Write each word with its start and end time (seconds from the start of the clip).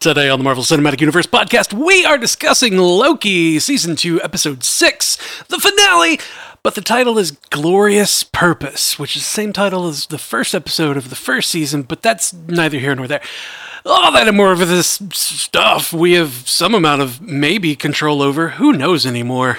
Today 0.00 0.28
on 0.28 0.38
the 0.38 0.44
Marvel 0.44 0.62
Cinematic 0.62 1.00
Universe 1.00 1.26
podcast, 1.26 1.72
we 1.72 2.04
are 2.04 2.16
discussing 2.16 2.76
Loki, 2.76 3.58
Season 3.58 3.96
2, 3.96 4.22
Episode 4.22 4.62
6, 4.62 5.16
the 5.48 5.58
finale. 5.58 6.20
But 6.62 6.76
the 6.76 6.82
title 6.82 7.18
is 7.18 7.32
Glorious 7.50 8.22
Purpose, 8.22 8.96
which 8.96 9.16
is 9.16 9.22
the 9.22 9.28
same 9.28 9.52
title 9.52 9.88
as 9.88 10.06
the 10.06 10.16
first 10.16 10.54
episode 10.54 10.96
of 10.96 11.10
the 11.10 11.16
first 11.16 11.50
season, 11.50 11.82
but 11.82 12.00
that's 12.00 12.32
neither 12.32 12.78
here 12.78 12.94
nor 12.94 13.08
there. 13.08 13.20
All 13.84 14.12
that 14.12 14.28
and 14.28 14.36
more 14.36 14.52
of 14.52 14.60
this 14.60 15.00
stuff 15.12 15.92
we 15.92 16.12
have 16.12 16.48
some 16.48 16.74
amount 16.74 17.02
of 17.02 17.20
maybe 17.20 17.74
control 17.74 18.22
over. 18.22 18.50
Who 18.50 18.72
knows 18.72 19.04
anymore? 19.04 19.58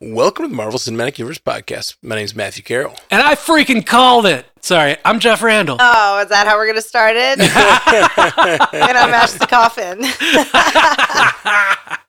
Welcome 0.00 0.44
to 0.44 0.48
the 0.48 0.54
Marvel 0.54 0.78
Cinematic 0.78 1.18
Universe 1.18 1.38
podcast. 1.38 1.96
My 2.02 2.16
name 2.16 2.24
is 2.24 2.34
Matthew 2.36 2.62
Carroll. 2.62 2.94
And 3.10 3.22
I 3.22 3.34
freaking 3.34 3.84
called 3.86 4.26
it. 4.26 4.46
Sorry, 4.60 4.96
I'm 5.04 5.18
Jeff 5.20 5.42
Randall. 5.42 5.76
Oh, 5.80 6.20
is 6.22 6.28
that 6.28 6.46
how 6.46 6.56
we're 6.56 6.66
going 6.66 6.76
to 6.76 6.82
start 6.82 7.16
it? 7.16 7.38
and 7.40 8.98
I 8.98 9.10
mashed 9.10 9.38
the 9.38 9.46
coffin. 9.46 10.00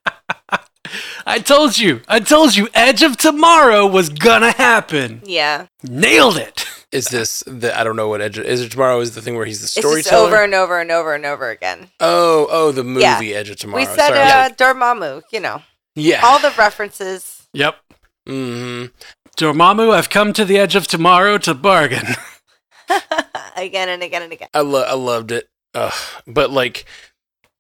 I 1.28 1.40
told 1.40 1.78
you. 1.78 2.02
I 2.08 2.20
told 2.20 2.56
you 2.56 2.68
Edge 2.74 3.02
of 3.02 3.18
Tomorrow 3.18 3.88
was 3.88 4.10
gonna 4.10 4.52
happen. 4.52 5.22
yeah. 5.26 5.66
Nailed 5.84 6.38
it. 6.38 6.65
Is 6.96 7.06
this 7.10 7.44
the 7.46 7.78
I 7.78 7.84
don't 7.84 7.96
know 7.96 8.08
what 8.08 8.22
Edge 8.22 8.38
is 8.38 8.62
it 8.62 8.72
tomorrow 8.72 9.00
is 9.02 9.14
the 9.16 9.22
thing 9.22 9.36
where 9.36 9.46
he's 9.46 9.60
the 9.60 9.66
It's 9.66 9.74
just 9.76 9.88
storyteller? 9.88 10.28
over 10.28 10.44
and 10.44 10.54
over 10.54 10.80
and 10.80 10.92
over 10.92 11.14
and 11.14 11.26
over 11.26 11.50
again. 11.50 11.90
oh, 12.00 12.48
oh, 12.50 12.72
the 12.72 12.84
movie 12.84 13.02
Yeah. 13.02 13.20
Edge 13.20 13.50
of 13.50 13.58
Tomorrow. 13.58 13.82
we 13.82 13.86
said 13.86 14.08
Sorry. 14.08 14.20
uh, 14.20 14.50
Dormammu, 14.50 15.24
you 15.32 15.40
know, 15.40 15.62
yeah. 15.96 16.22
all 16.24 16.40
the 16.40 16.54
references. 16.58 17.48
Yep. 17.54 17.76
hmm 18.28 18.86
Dormammu, 19.38 19.94
I've 19.94 20.10
come 20.10 20.32
to 20.34 20.46
the 20.46 20.58
edge 20.58 20.76
of 20.76 20.88
tomorrow 20.88 21.38
to 21.40 21.54
bargain. 21.54 22.06
again 23.58 23.90
and 23.90 24.02
again 24.04 24.22
and 24.22 24.32
again. 24.32 24.50
I 24.54 24.62
lo- 24.62 24.84
I 24.88 24.94
loved 24.94 25.32
it. 25.32 25.50
Ugh. 25.74 25.94
But 26.28 26.52
like 26.52 26.86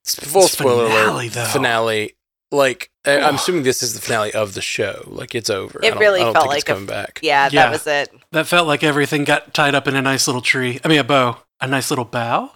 full 0.05 0.43
This 0.43 0.51
spoiler 0.53 0.87
finale, 0.87 1.25
alert. 1.25 1.33
though. 1.33 1.45
Finale. 1.45 2.15
Like 2.55 2.89
I- 3.05 3.19
I'm 3.19 3.35
assuming 3.35 3.63
this 3.63 3.83
is 3.83 3.93
the 3.93 4.01
finale 4.01 4.33
of 4.33 4.53
the 4.53 4.61
show. 4.61 5.03
Like 5.07 5.35
it's 5.35 5.49
over. 5.49 5.79
It 5.83 5.87
I 5.87 5.89
don't- 5.91 5.99
really 5.99 6.21
I 6.21 6.23
don't 6.25 6.33
felt 6.33 6.43
think 6.45 6.49
like 6.49 6.57
it's 6.59 6.69
a- 6.69 6.73
coming 6.73 6.85
back. 6.87 7.19
Yeah, 7.21 7.49
Yeah. 7.51 7.63
that 7.63 7.71
was 7.71 7.87
it. 7.87 8.09
That 8.31 8.47
felt 8.47 8.67
like 8.67 8.83
everything 8.83 9.23
got 9.23 9.53
tied 9.53 9.75
up 9.75 9.87
in 9.87 9.95
a 9.95 10.01
nice 10.01 10.27
little 10.27 10.41
tree. 10.41 10.79
I 10.83 10.87
mean, 10.87 10.99
a 10.99 11.03
bow. 11.03 11.39
A 11.61 11.67
nice 11.67 11.89
little 11.89 12.05
bow? 12.05 12.51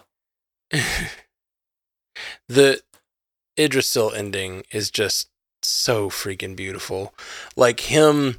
the 2.48 2.80
Yggdrasil 3.56 4.12
ending 4.12 4.64
is 4.72 4.90
just 4.90 5.28
so 5.62 6.08
freaking 6.10 6.56
beautiful. 6.56 7.14
Like 7.56 7.80
him 7.80 8.38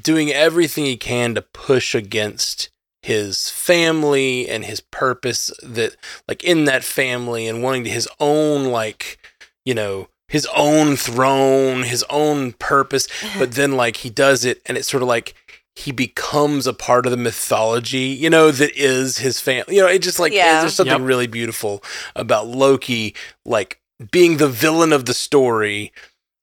doing 0.00 0.30
everything 0.30 0.84
he 0.84 0.96
can 0.96 1.34
to 1.34 1.42
push 1.42 1.94
against 1.94 2.70
his 3.02 3.48
family 3.50 4.48
and 4.48 4.64
his 4.64 4.80
purpose 4.80 5.50
that 5.62 5.96
like 6.28 6.44
in 6.44 6.66
that 6.66 6.84
family 6.84 7.48
and 7.48 7.62
wanting 7.62 7.84
to 7.84 7.90
his 7.90 8.06
own 8.20 8.66
like 8.66 9.18
you 9.64 9.72
know 9.74 10.08
his 10.30 10.46
own 10.56 10.96
throne 10.96 11.82
his 11.82 12.04
own 12.08 12.52
purpose 12.54 13.06
uh-huh. 13.22 13.38
but 13.40 13.52
then 13.52 13.72
like 13.72 13.96
he 13.98 14.08
does 14.10 14.44
it 14.44 14.62
and 14.66 14.78
it's 14.78 14.88
sort 14.90 15.02
of 15.02 15.08
like 15.08 15.34
he 15.76 15.92
becomes 15.92 16.66
a 16.66 16.72
part 16.72 17.04
of 17.06 17.10
the 17.12 17.16
mythology 17.16 17.98
you 18.22 18.30
know 18.30 18.50
that 18.50 18.74
is 18.76 19.18
his 19.18 19.40
family 19.40 19.76
you 19.76 19.82
know 19.82 19.88
it 19.88 20.00
just 20.02 20.18
like 20.18 20.32
Yeah. 20.32 20.60
there's 20.60 20.74
something 20.74 21.00
Yep. 21.00 21.08
really 21.08 21.26
beautiful 21.26 21.82
about 22.16 22.46
loki 22.46 23.14
like 23.44 23.80
being 24.10 24.38
the 24.38 24.48
villain 24.48 24.92
of 24.92 25.04
the 25.04 25.14
story 25.14 25.92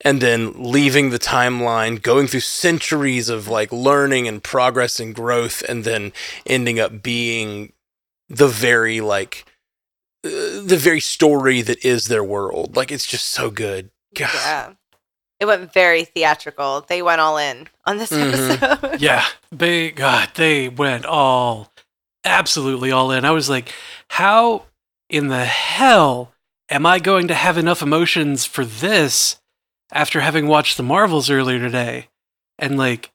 and 0.02 0.20
then 0.20 0.52
leaving 0.56 1.10
the 1.10 1.18
timeline 1.18 2.00
going 2.00 2.28
through 2.28 2.40
centuries 2.40 3.28
of 3.28 3.48
like 3.48 3.72
learning 3.72 4.28
and 4.28 4.44
progress 4.44 5.00
and 5.00 5.12
growth 5.14 5.62
and 5.68 5.82
then 5.84 6.12
ending 6.46 6.78
up 6.78 7.02
being 7.02 7.72
the 8.28 8.46
very 8.46 9.00
like 9.00 9.44
the 10.22 10.76
very 10.78 11.00
story 11.00 11.62
that 11.62 11.84
is 11.84 12.06
their 12.08 12.24
world 12.24 12.76
like 12.76 12.90
it's 12.90 13.06
just 13.06 13.28
so 13.28 13.50
good 13.50 13.90
God. 14.14 14.30
Yeah. 14.34 14.72
It 15.40 15.46
went 15.46 15.72
very 15.72 16.04
theatrical. 16.04 16.84
They 16.88 17.00
went 17.02 17.20
all 17.20 17.36
in 17.38 17.68
on 17.86 17.98
this 17.98 18.10
Mhm. 18.10 18.60
episode. 18.60 19.00
Yeah. 19.00 19.24
They, 19.52 19.92
God, 19.92 20.30
they 20.34 20.68
went 20.68 21.04
all, 21.06 21.72
absolutely 22.24 22.90
all 22.90 23.12
in. 23.12 23.24
I 23.24 23.30
was 23.30 23.48
like, 23.48 23.72
how 24.08 24.64
in 25.08 25.28
the 25.28 25.44
hell 25.44 26.34
am 26.68 26.84
I 26.86 26.98
going 26.98 27.28
to 27.28 27.34
have 27.34 27.56
enough 27.56 27.82
emotions 27.82 28.44
for 28.44 28.64
this 28.64 29.36
after 29.92 30.20
having 30.20 30.48
watched 30.48 30.76
the 30.76 30.82
Marvels 30.82 31.30
earlier 31.30 31.60
today? 31.60 32.08
And 32.58 32.76
like, 32.76 33.12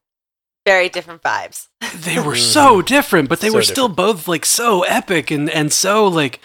very 0.66 0.88
different 0.88 1.22
vibes. 1.22 1.68
they 1.94 2.20
were 2.22 2.38
so 2.38 2.81
different, 2.81 3.28
but 3.28 3.41
they 3.41 3.50
So 3.50 3.56
were 3.56 3.64
still 3.64 3.90
both 3.90 4.30
like 4.30 4.46
so 4.46 4.84
epic 4.84 5.30
and 5.30 5.50
and 5.50 5.74
so 5.74 6.08
like 6.08 6.40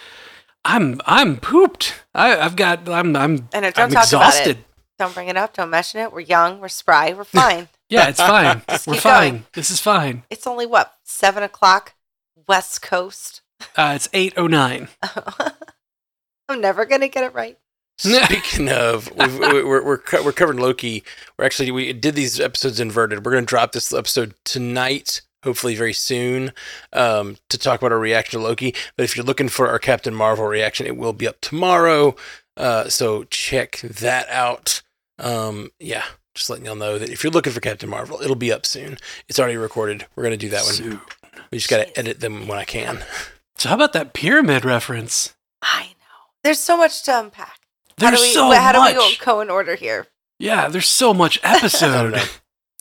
I'm 0.64 1.00
I'm 1.06 1.36
pooped. 1.38 1.94
I, 2.14 2.36
I've 2.38 2.56
got 2.56 2.88
I'm 2.88 3.14
I'm 3.16 3.48
I 3.54 3.60
know, 3.60 3.70
don't 3.70 3.78
I'm 3.78 3.91
talk 3.91 3.91
about 3.91 3.94
it. 3.94 4.04
exhausted. 4.04 4.58
Don't 4.98 5.14
bring 5.14 5.28
it 5.28 5.36
up. 5.36 5.54
Don't 5.54 5.70
mention 5.70 6.00
it. 6.00 6.12
We're 6.12 6.20
young. 6.20 6.60
We're 6.60 6.69
spry. 6.69 7.12
We're 7.12 7.24
fine. 7.24 7.69
Yeah, 7.88 8.08
it's 8.08 8.20
fine. 8.20 8.62
Just 8.69 8.86
We're 8.86 8.96
fine. 8.96 9.30
going. 9.30 9.44
This 9.54 9.70
is 9.70 9.80
fine. 9.80 10.24
it's 10.28 10.46
only 10.46 10.66
what 10.66 10.94
seven 11.04 11.42
o'clock, 11.42 11.94
West 12.48 12.82
Coast. 12.82 13.41
Uh, 13.76 13.92
it's 13.96 14.08
eight 14.12 14.34
oh 14.36 14.46
nine. 14.48 14.88
I'm 16.48 16.60
never 16.60 16.84
gonna 16.84 17.08
get 17.08 17.25
it 17.25 17.34
right. 17.34 17.58
Speaking 17.98 18.69
of, 18.70 19.10
we've, 19.16 19.38
we- 19.38 19.62
we're 19.64 19.84
we're 19.84 20.00
we're 20.25 20.32
covering 20.32 20.58
Loki. 20.58 21.02
We're 21.36 21.44
actually 21.44 21.70
we 21.70 21.92
did 21.92 22.14
these 22.14 22.38
episodes 22.40 22.78
inverted. 22.80 23.25
We're 23.25 23.32
going 23.32 23.44
to 23.44 23.48
drop 23.48 23.72
this 23.72 23.92
episode 23.92 24.34
tonight, 24.44 25.22
hopefully 25.44 25.75
very 25.75 25.93
soon, 25.93 26.53
um, 26.93 27.37
to 27.49 27.59
talk 27.59 27.81
about 27.81 27.93
our 27.93 27.99
reaction 27.99 28.41
to 28.41 28.44
Loki. 28.47 28.75
But 28.97 29.04
if 29.04 29.16
you're 29.16 29.26
looking 29.26 29.49
for 29.49 29.69
our 29.69 29.78
Captain 29.78 30.15
Marvel 30.15 30.47
reaction, 30.47 30.87
it 30.87 30.97
will 30.97 31.12
be 31.12 31.28
up 31.28 31.41
tomorrow. 31.41 32.16
Uh, 32.56 32.88
so 32.88 33.25
check 33.25 33.78
that 33.81 34.28
out. 34.28 34.82
Um, 35.19 35.71
yeah, 35.78 36.04
just 36.34 36.50
letting 36.50 36.66
y'all 36.66 36.76
know 36.76 36.99
that 36.99 37.10
if 37.10 37.22
you're 37.22 37.32
looking 37.32 37.53
for 37.53 37.60
Captain 37.60 37.88
Marvel, 37.88 38.21
it'll 38.22 38.37
be 38.37 38.53
up 38.53 38.66
soon. 38.66 38.99
It's 39.28 39.38
already 39.38 39.56
recorded. 39.56 40.06
We're 40.15 40.25
going 40.25 40.32
to 40.32 40.37
do 40.37 40.50
that 40.50 40.65
one. 40.65 41.00
We 41.50 41.59
just 41.59 41.70
got 41.70 41.78
to 41.78 41.99
edit 41.99 42.20
them 42.20 42.47
when 42.47 42.59
I 42.59 42.65
can. 42.65 43.03
So 43.56 43.69
how 43.69 43.75
about 43.75 43.93
that 43.94 44.12
pyramid 44.12 44.65
reference? 44.65 45.34
I 45.62 45.87
know. 46.00 46.32
There's 46.44 46.60
so 46.60 46.76
much 46.76 47.03
to 47.05 47.19
unpack. 47.19 47.59
There's 47.97 48.10
how 48.10 48.16
do 48.16 48.22
we, 48.22 48.28
so 48.28 48.50
how 48.53 48.72
much. 48.72 48.94
do 48.94 49.00
we 49.00 49.16
go, 49.16 49.25
go 49.25 49.41
in 49.41 49.50
order 49.50 49.75
here? 49.75 50.06
Yeah, 50.38 50.69
there's 50.69 50.88
so 50.88 51.12
much 51.12 51.41
episode. 51.44 52.20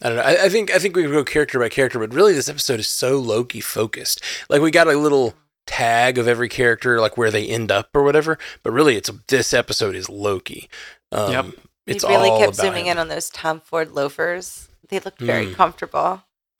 I 0.04 0.10
don't 0.10 0.18
know. 0.18 0.24
I. 0.24 0.34
I, 0.34 0.46
I 0.46 0.50
think 0.50 0.72
I 0.72 0.80
think 0.80 0.96
we 0.96 1.04
could 1.04 1.12
go 1.12 1.24
character 1.24 1.60
by 1.60 1.70
character, 1.70 1.98
but 2.00 2.14
really 2.14 2.34
this 2.34 2.50
episode 2.50 2.80
is 2.80 2.88
so 2.88 3.18
Loki 3.20 3.62
focused. 3.62 4.22
Like 4.50 4.62
we 4.62 4.70
got 4.72 4.88
a 4.88 4.98
little 4.98 5.34
tag 5.66 6.18
of 6.18 6.28
every 6.28 6.48
character, 6.50 7.00
like 7.02 7.18
where 7.18 7.32
they 7.32 7.48
end 7.48 7.72
up 7.72 7.90
or 7.96 8.04
whatever. 8.04 8.38
But 8.64 8.72
really, 8.74 8.96
it's 8.96 9.10
this 9.28 9.54
episode 9.54 9.96
is 9.96 10.10
Loki. 10.10 10.70
Um, 11.12 11.32
Yep. 11.32 11.46
It's 11.88 12.04
we 12.06 12.10
really 12.12 12.30
all 12.30 12.40
kept 12.40 12.54
about 12.56 12.66
zooming 12.66 12.86
him. 12.86 12.92
in 12.94 12.98
on 13.00 13.08
those 13.08 13.30
Tom 13.30 13.60
Ford 13.62 13.92
loafers. 13.92 14.68
They 14.90 15.00
looked 15.00 15.20
very 15.22 15.48
Mm. 15.48 15.56
comfortable. 15.56 16.24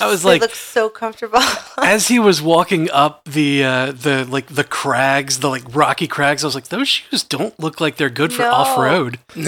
I 0.00 0.06
was 0.06 0.22
they 0.22 0.28
like, 0.30 0.40
looks 0.40 0.58
so 0.58 0.88
comfortable. 0.88 1.40
as 1.78 2.08
he 2.08 2.18
was 2.18 2.40
walking 2.42 2.90
up 2.90 3.24
the 3.24 3.64
uh, 3.64 3.92
the 3.92 4.24
like 4.24 4.46
the 4.46 4.64
crags, 4.64 5.38
the 5.40 5.48
like 5.48 5.62
rocky 5.74 6.06
crags, 6.06 6.44
I 6.44 6.46
was 6.46 6.54
like, 6.54 6.68
those 6.68 6.88
shoes 6.88 7.22
don't 7.22 7.58
look 7.60 7.80
like 7.80 7.96
they're 7.96 8.10
good 8.10 8.32
for 8.32 8.42
No. 8.42 8.50
off 8.52 8.78
road. 8.78 9.18
Like, 9.34 9.44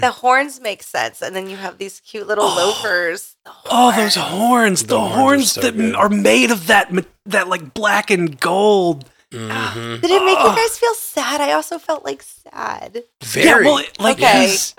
the 0.00 0.12
horns 0.20 0.60
make 0.60 0.82
sense, 0.82 1.22
and 1.22 1.34
then 1.34 1.48
you 1.48 1.56
have 1.56 1.78
these 1.78 2.00
cute 2.00 2.26
little 2.26 2.44
Oh. 2.44 2.56
loafers. 2.56 3.36
The 3.44 3.52
Oh, 3.70 3.92
those 3.96 4.14
horns. 4.14 4.30
horns! 4.38 4.82
The, 4.82 4.86
The 4.88 5.00
horns 5.00 5.42
are 5.42 5.46
so 5.46 5.60
that 5.62 5.76
good. 5.76 5.94
are 5.94 6.08
made 6.08 6.50
of 6.50 6.66
that 6.68 6.92
that 7.26 7.48
like 7.48 7.74
black 7.74 8.10
and 8.10 8.38
gold. 8.40 9.08
Mhm. 9.32 10.00
Did 10.00 10.10
it 10.10 10.24
make 10.24 10.38
Oh. 10.40 10.50
you 10.50 10.56
guys 10.56 10.78
feel 10.78 10.94
sad? 10.94 11.40
I 11.40 11.52
also 11.52 11.78
felt 11.78 12.04
like 12.04 12.22
sad. 12.22 13.02
Very. 13.22 13.46
Yeah, 13.46 13.58
well, 13.60 13.78
it- 13.78 13.98
like 14.00 14.16
Okay. 14.18 14.46
he's 14.48 14.74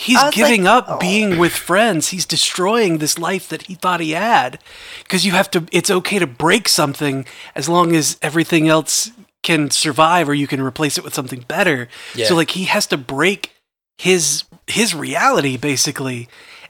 he's 0.00 0.22
giving 0.32 0.64
like, 0.64 0.84
up 0.84 0.84
oh. 0.88 0.98
being 0.98 1.38
with 1.38 1.52
friends. 1.52 2.08
He's 2.08 2.24
destroying 2.24 2.98
this 2.98 3.18
life 3.18 3.48
that 3.48 3.62
he 3.62 3.74
thought 3.74 4.00
he 4.00 4.12
had. 4.12 4.58
Because 5.02 5.26
you 5.26 5.32
have 5.32 5.50
to. 5.52 5.66
It's 5.72 5.90
okay 5.90 6.18
to 6.18 6.26
break 6.26 6.68
something 6.68 7.26
as 7.54 7.68
long 7.68 7.94
as 7.94 8.18
everything 8.22 8.68
else 8.68 9.10
can 9.42 9.70
survive, 9.70 10.28
or 10.28 10.34
you 10.34 10.46
can 10.46 10.62
replace 10.62 10.98
it 10.98 11.04
with 11.04 11.14
something 11.14 11.44
better. 11.46 11.88
Yeah. 12.14 12.26
So 12.26 12.34
like 12.34 12.50
he 12.50 12.64
has 12.64 12.86
to 12.88 12.96
break 12.96 13.52
his 13.98 14.44
his 14.66 14.94
reality 14.94 15.56
basically, 15.56 16.28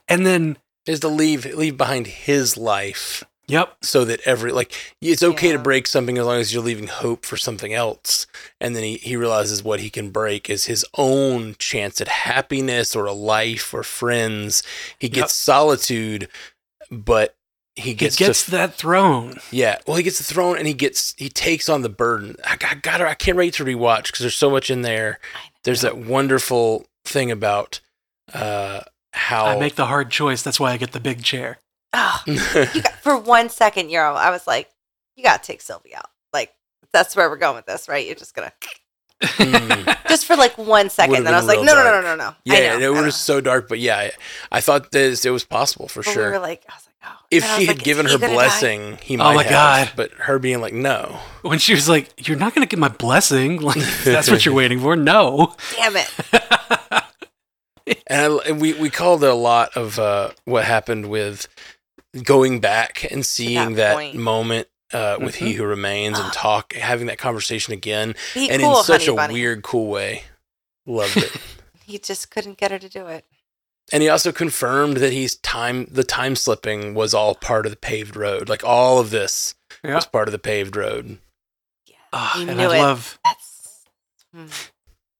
and 0.08 0.26
then 0.26 0.56
is 0.86 1.00
to 1.00 1.08
leave 1.08 1.44
leave 1.44 1.76
behind 1.76 2.06
his 2.06 2.56
life 2.56 3.24
Yep. 3.50 3.76
so 3.82 4.04
that 4.04 4.20
every 4.24 4.52
like 4.52 4.72
it's 5.00 5.22
okay 5.22 5.52
to 5.52 5.58
break 5.58 5.86
something 5.86 6.16
as 6.18 6.24
long 6.26 6.38
as 6.38 6.52
you're 6.54 6.62
leaving 6.62 6.86
hope 6.86 7.26
for 7.26 7.36
something 7.36 7.74
else 7.74 8.26
and 8.60 8.74
then 8.76 8.82
he, 8.84 8.96
he 8.98 9.16
realizes 9.16 9.62
what 9.62 9.80
he 9.80 9.90
can 9.90 10.10
break 10.10 10.48
is 10.48 10.66
his 10.66 10.84
own 10.96 11.56
chance 11.58 12.00
at 12.00 12.08
happiness 12.08 12.94
or 12.96 13.06
a 13.06 13.12
life 13.12 13.74
or 13.74 13.82
friends 13.82 14.62
he 14.98 15.08
gets 15.08 15.32
solitude 15.34 16.28
but 16.90 17.34
he 17.76 17.90
He 17.90 17.94
gets, 17.94 18.16
gets 18.16 18.44
to 18.46 18.50
that 18.52 18.74
throne. 18.74 19.38
yeah 19.50 19.78
well 19.86 19.96
he 19.96 20.02
gets 20.02 20.18
the 20.18 20.24
throne 20.24 20.56
and 20.56 20.66
he 20.66 20.74
gets 20.74 21.14
he 21.18 21.28
takes 21.28 21.68
on 21.68 21.82
the 21.82 21.88
burden 21.88 22.36
i, 22.44 22.56
I 22.68 22.74
got 22.76 23.00
i 23.00 23.14
can't 23.14 23.36
wait 23.38 23.54
to 23.54 23.64
rewatch 23.64 24.06
because 24.06 24.20
there's 24.20 24.36
so 24.36 24.50
much 24.50 24.70
in 24.70 24.82
there 24.82 25.18
there's 25.64 25.80
that 25.82 25.98
wonderful 25.98 26.86
thing 27.04 27.30
about 27.30 27.80
uh 28.32 28.80
how 29.12 29.46
I 29.46 29.58
make 29.58 29.74
the 29.74 29.86
hard 29.86 30.08
choice. 30.12 30.40
That's 30.40 30.60
why 30.60 30.70
I 30.70 30.76
get 30.76 30.92
the 30.92 31.00
big 31.00 31.24
chair. 31.24 31.58
Oh, 31.92 32.22
you 32.26 32.36
got, 32.82 32.92
for 33.02 33.16
one 33.18 33.48
second, 33.48 33.90
Euro, 33.90 34.14
I 34.14 34.30
was 34.30 34.46
like, 34.46 34.70
you 35.16 35.24
got 35.24 35.42
to 35.42 35.46
take 35.46 35.60
Sylvie 35.60 35.94
out. 35.94 36.08
Like, 36.32 36.52
that's 36.92 37.16
where 37.16 37.28
we're 37.28 37.36
going 37.36 37.56
with 37.56 37.66
this, 37.66 37.88
right? 37.88 38.06
You're 38.06 38.14
just 38.16 38.34
going 38.34 38.48
to, 38.48 38.54
Mm. 39.22 40.08
just 40.08 40.24
for 40.24 40.34
like 40.34 40.56
one 40.56 40.88
second. 40.88 41.24
Then 41.24 41.34
I 41.34 41.36
was 41.36 41.46
like, 41.46 41.58
no, 41.58 41.74
no, 41.74 41.84
no, 41.84 42.00
no, 42.00 42.00
no, 42.00 42.16
no. 42.16 42.34
Yeah, 42.46 42.54
I 42.76 42.78
know, 42.78 42.94
it 42.94 42.98
I 42.98 43.02
was 43.02 43.04
know. 43.04 43.10
so 43.10 43.40
dark, 43.42 43.68
but 43.68 43.78
yeah, 43.78 43.98
I, 43.98 44.12
I 44.50 44.60
thought 44.62 44.92
this 44.92 45.26
it 45.26 45.30
was 45.30 45.44
possible 45.44 45.88
for 45.88 46.02
But 46.02 46.10
sure. 46.12 46.24
We 46.24 46.32
were 46.32 46.38
like, 46.38 46.64
I 46.70 46.74
was 46.74 46.86
like, 46.86 46.94
oh. 47.04 47.18
if 47.30 47.42
And 47.44 47.52
I 47.52 47.58
she 47.58 47.66
had 47.66 47.76
like, 47.76 47.84
given 47.84 48.06
he 48.06 48.12
her 48.12 48.18
gonna 48.18 48.28
die? 48.28 48.34
blessing, 48.34 48.98
he 49.02 49.16
Oh 49.18 49.34
my 49.34 49.42
have. 49.42 49.50
God. 49.50 49.92
But 49.94 50.12
her 50.12 50.38
being 50.38 50.62
like, 50.62 50.72
no, 50.72 51.20
when 51.42 51.58
she 51.58 51.74
was 51.74 51.86
like, 51.86 52.26
"You're 52.26 52.38
not 52.38 52.54
going 52.54 52.66
to 52.66 52.70
get 52.70 52.80
my 52.80 52.88
blessing," 52.88 53.60
like 53.60 53.76
that's 54.04 54.30
what 54.30 54.46
you're 54.46 54.54
waiting 54.62 54.80
for. 54.80 54.96
No. 54.96 55.54
Damn 55.76 55.96
it. 55.96 56.10
and, 58.06 58.32
I, 58.32 58.36
and 58.48 58.58
we 58.60 58.72
we 58.74 58.88
called 58.88 59.22
it 59.22 59.28
a 59.30 59.34
lot 59.34 59.76
of 59.76 59.98
uh, 59.98 60.30
what 60.46 60.64
happened 60.64 61.10
with 61.10 61.46
going 62.22 62.60
back 62.60 63.06
and 63.10 63.24
seeing 63.24 63.74
that, 63.74 63.94
point. 63.94 64.14
moment. 64.16 64.68
Uh, 64.92 65.18
with 65.20 65.36
Mm-hmm. 65.36 65.46
he 65.46 65.52
who 65.52 65.64
remains 65.64 66.18
and 66.18 66.32
talk 66.32 66.72
having 66.72 67.06
that 67.06 67.16
conversation 67.16 67.72
again 67.72 68.16
Be 68.34 68.50
and 68.50 68.60
cool, 68.60 68.78
in 68.78 68.82
such 68.84 69.06
a 69.06 69.14
bunny. 69.14 69.34
weird 69.34 69.62
cool 69.62 69.86
way 69.88 70.24
loved 70.84 71.16
it 71.16 71.30
He 71.86 71.96
just 71.96 72.28
couldn't 72.32 72.58
get 72.58 72.72
her 72.72 72.78
to 72.80 72.88
do 72.88 73.06
it. 73.06 73.24
And 73.92 74.02
he 74.02 74.08
also 74.08 74.32
confirmed 74.32 74.96
that 74.96 75.12
he's 75.12 75.36
time 75.36 75.86
the 75.92 76.02
time 76.02 76.34
slipping 76.34 76.94
was 76.94 77.14
all 77.14 77.36
part 77.36 77.66
of 77.66 77.70
the 77.70 77.76
paved 77.76 78.16
road. 78.16 78.48
Like 78.48 78.64
all 78.64 78.98
of 78.98 79.10
this 79.10 79.54
Yeah. 79.84 79.94
was 79.94 80.06
part 80.06 80.26
of 80.26 80.32
the 80.32 80.40
paved 80.40 80.74
road. 80.74 81.18
Ah, 82.12 82.32
He 82.34 82.48
and 82.48 82.56
knew 82.56 82.68
I 82.70 82.76
it. 82.76 82.80
love, 82.80 83.20
That's. 83.24 83.78
Hmm. 84.34 84.46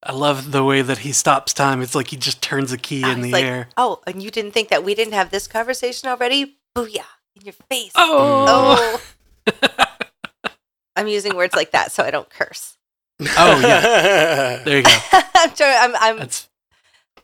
I 0.03 0.11
love 0.11 0.51
the 0.51 0.65
way 0.65 0.81
that 0.81 0.97
he 0.97 1.13
stops 1.13 1.53
time. 1.53 1.81
It's 1.81 1.95
like 1.95 2.09
he 2.09 2.17
just 2.17 2.41
turns 2.41 2.73
a 2.73 2.77
key 2.77 3.05
I 3.05 3.13
in 3.13 3.21
the 3.21 3.31
like, 3.31 3.45
air. 3.45 3.69
Oh, 3.77 4.01
and 4.05 4.21
you 4.21 4.31
didn't 4.31 4.51
think 4.51 4.67
that 4.67 4.83
we 4.83 4.95
didn't 4.95 5.13
have 5.13 5.31
this 5.31 5.47
conversation 5.47 6.09
already? 6.09 6.57
Booyah. 6.75 7.05
In 7.35 7.43
your 7.45 7.53
face. 7.69 7.91
Oh. 7.95 8.99
Oh. 9.47 10.55
I'm 10.95 11.07
using 11.07 11.35
words 11.35 11.55
like 11.55 11.71
that 11.71 11.91
so 11.91 12.03
I 12.03 12.11
don't 12.11 12.29
curse. 12.29 12.77
Oh, 13.37 13.59
yeah. 13.61 14.61
There 14.63 14.77
you 14.77 14.83
go. 14.83 14.97
I'm 15.35 15.51
trying, 15.51 15.77
I'm, 15.79 15.95
I'm 15.99 16.17
That's 16.19 16.49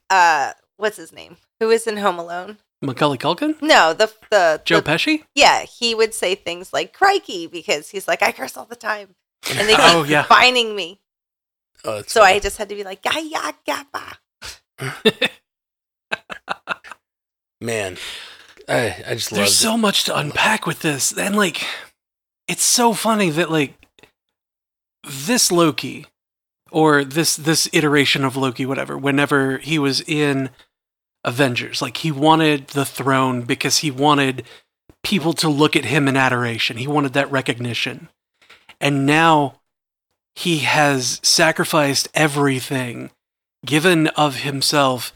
uh 0.10 0.54
what's 0.78 0.96
his 0.98 1.12
name? 1.12 1.38
Who 1.60 1.70
is 1.72 1.86
in 1.88 1.98
Home 1.98 2.20
Alone? 2.20 2.58
Macaulay 2.82 3.18
Culkin, 3.18 3.60
No, 3.62 3.94
the 3.94 4.12
the 4.30 4.62
Joe 4.64 4.80
the- 4.80 4.92
Pesci. 4.92 5.24
Yeah, 5.36 5.64
he 5.64 5.96
would 5.96 6.14
say 6.14 6.36
things 6.36 6.72
like 6.72 6.94
"crikey" 6.98 7.48
because 7.52 7.90
he's 7.90 8.08
like, 8.08 8.22
I 8.22 8.32
curse 8.32 8.56
all 8.56 8.66
the 8.66 8.76
time, 8.76 9.16
and 9.50 9.68
they 9.68 9.76
keep 9.76 9.80
Oh, 9.84 10.04
yeah. 10.04 10.24
finding 10.24 10.76
me. 10.76 11.02
Oh, 11.84 12.04
So 12.06 12.22
funny. 12.22 12.36
I 12.36 12.40
just 12.40 12.58
had 12.58 12.70
to 12.70 12.76
be 12.76 12.84
like, 12.84 13.02
"Gaya 13.02 13.54
gappa." 13.68 14.18
man, 17.60 17.98
I 18.68 19.04
I 19.08 19.14
just 19.16 19.32
love 19.32 19.40
There's 19.40 19.58
so 19.58 19.78
much 19.78 20.04
to 20.06 20.18
unpack 20.18 20.66
with 20.66 20.82
this, 20.82 21.18
and 21.18 21.36
like, 21.36 21.66
it's 22.48 22.64
so 22.64 22.94
funny 22.94 23.30
that 23.30 23.52
like 23.52 23.74
this 25.08 25.52
Loki, 25.52 26.06
or 26.72 27.04
this 27.04 27.36
this 27.36 27.70
iteration 27.74 28.24
of 28.24 28.36
Loki, 28.36 28.66
whatever. 28.66 28.98
Whenever 28.98 29.58
he 29.60 29.80
was 29.80 30.02
in 30.02 30.50
Avengers, 31.24 31.82
like 31.82 31.98
he 31.98 32.12
wanted 32.12 32.68
the 32.70 32.86
throne 32.86 33.42
because 33.42 33.78
he 33.80 33.92
wanted 33.92 34.44
people 35.04 35.34
to 35.34 35.50
look 35.50 35.76
at 35.76 35.86
him 35.86 36.08
in 36.08 36.18
adoration. 36.18 36.78
He 36.78 36.88
wanted 36.88 37.14
that 37.14 37.32
recognition, 37.32 38.10
and 38.82 39.06
now 39.06 39.62
he 40.36 40.60
has 40.60 41.20
sacrificed 41.24 42.10
everything 42.14 43.12
given 43.66 44.08
of 44.10 44.42
himself 44.42 45.12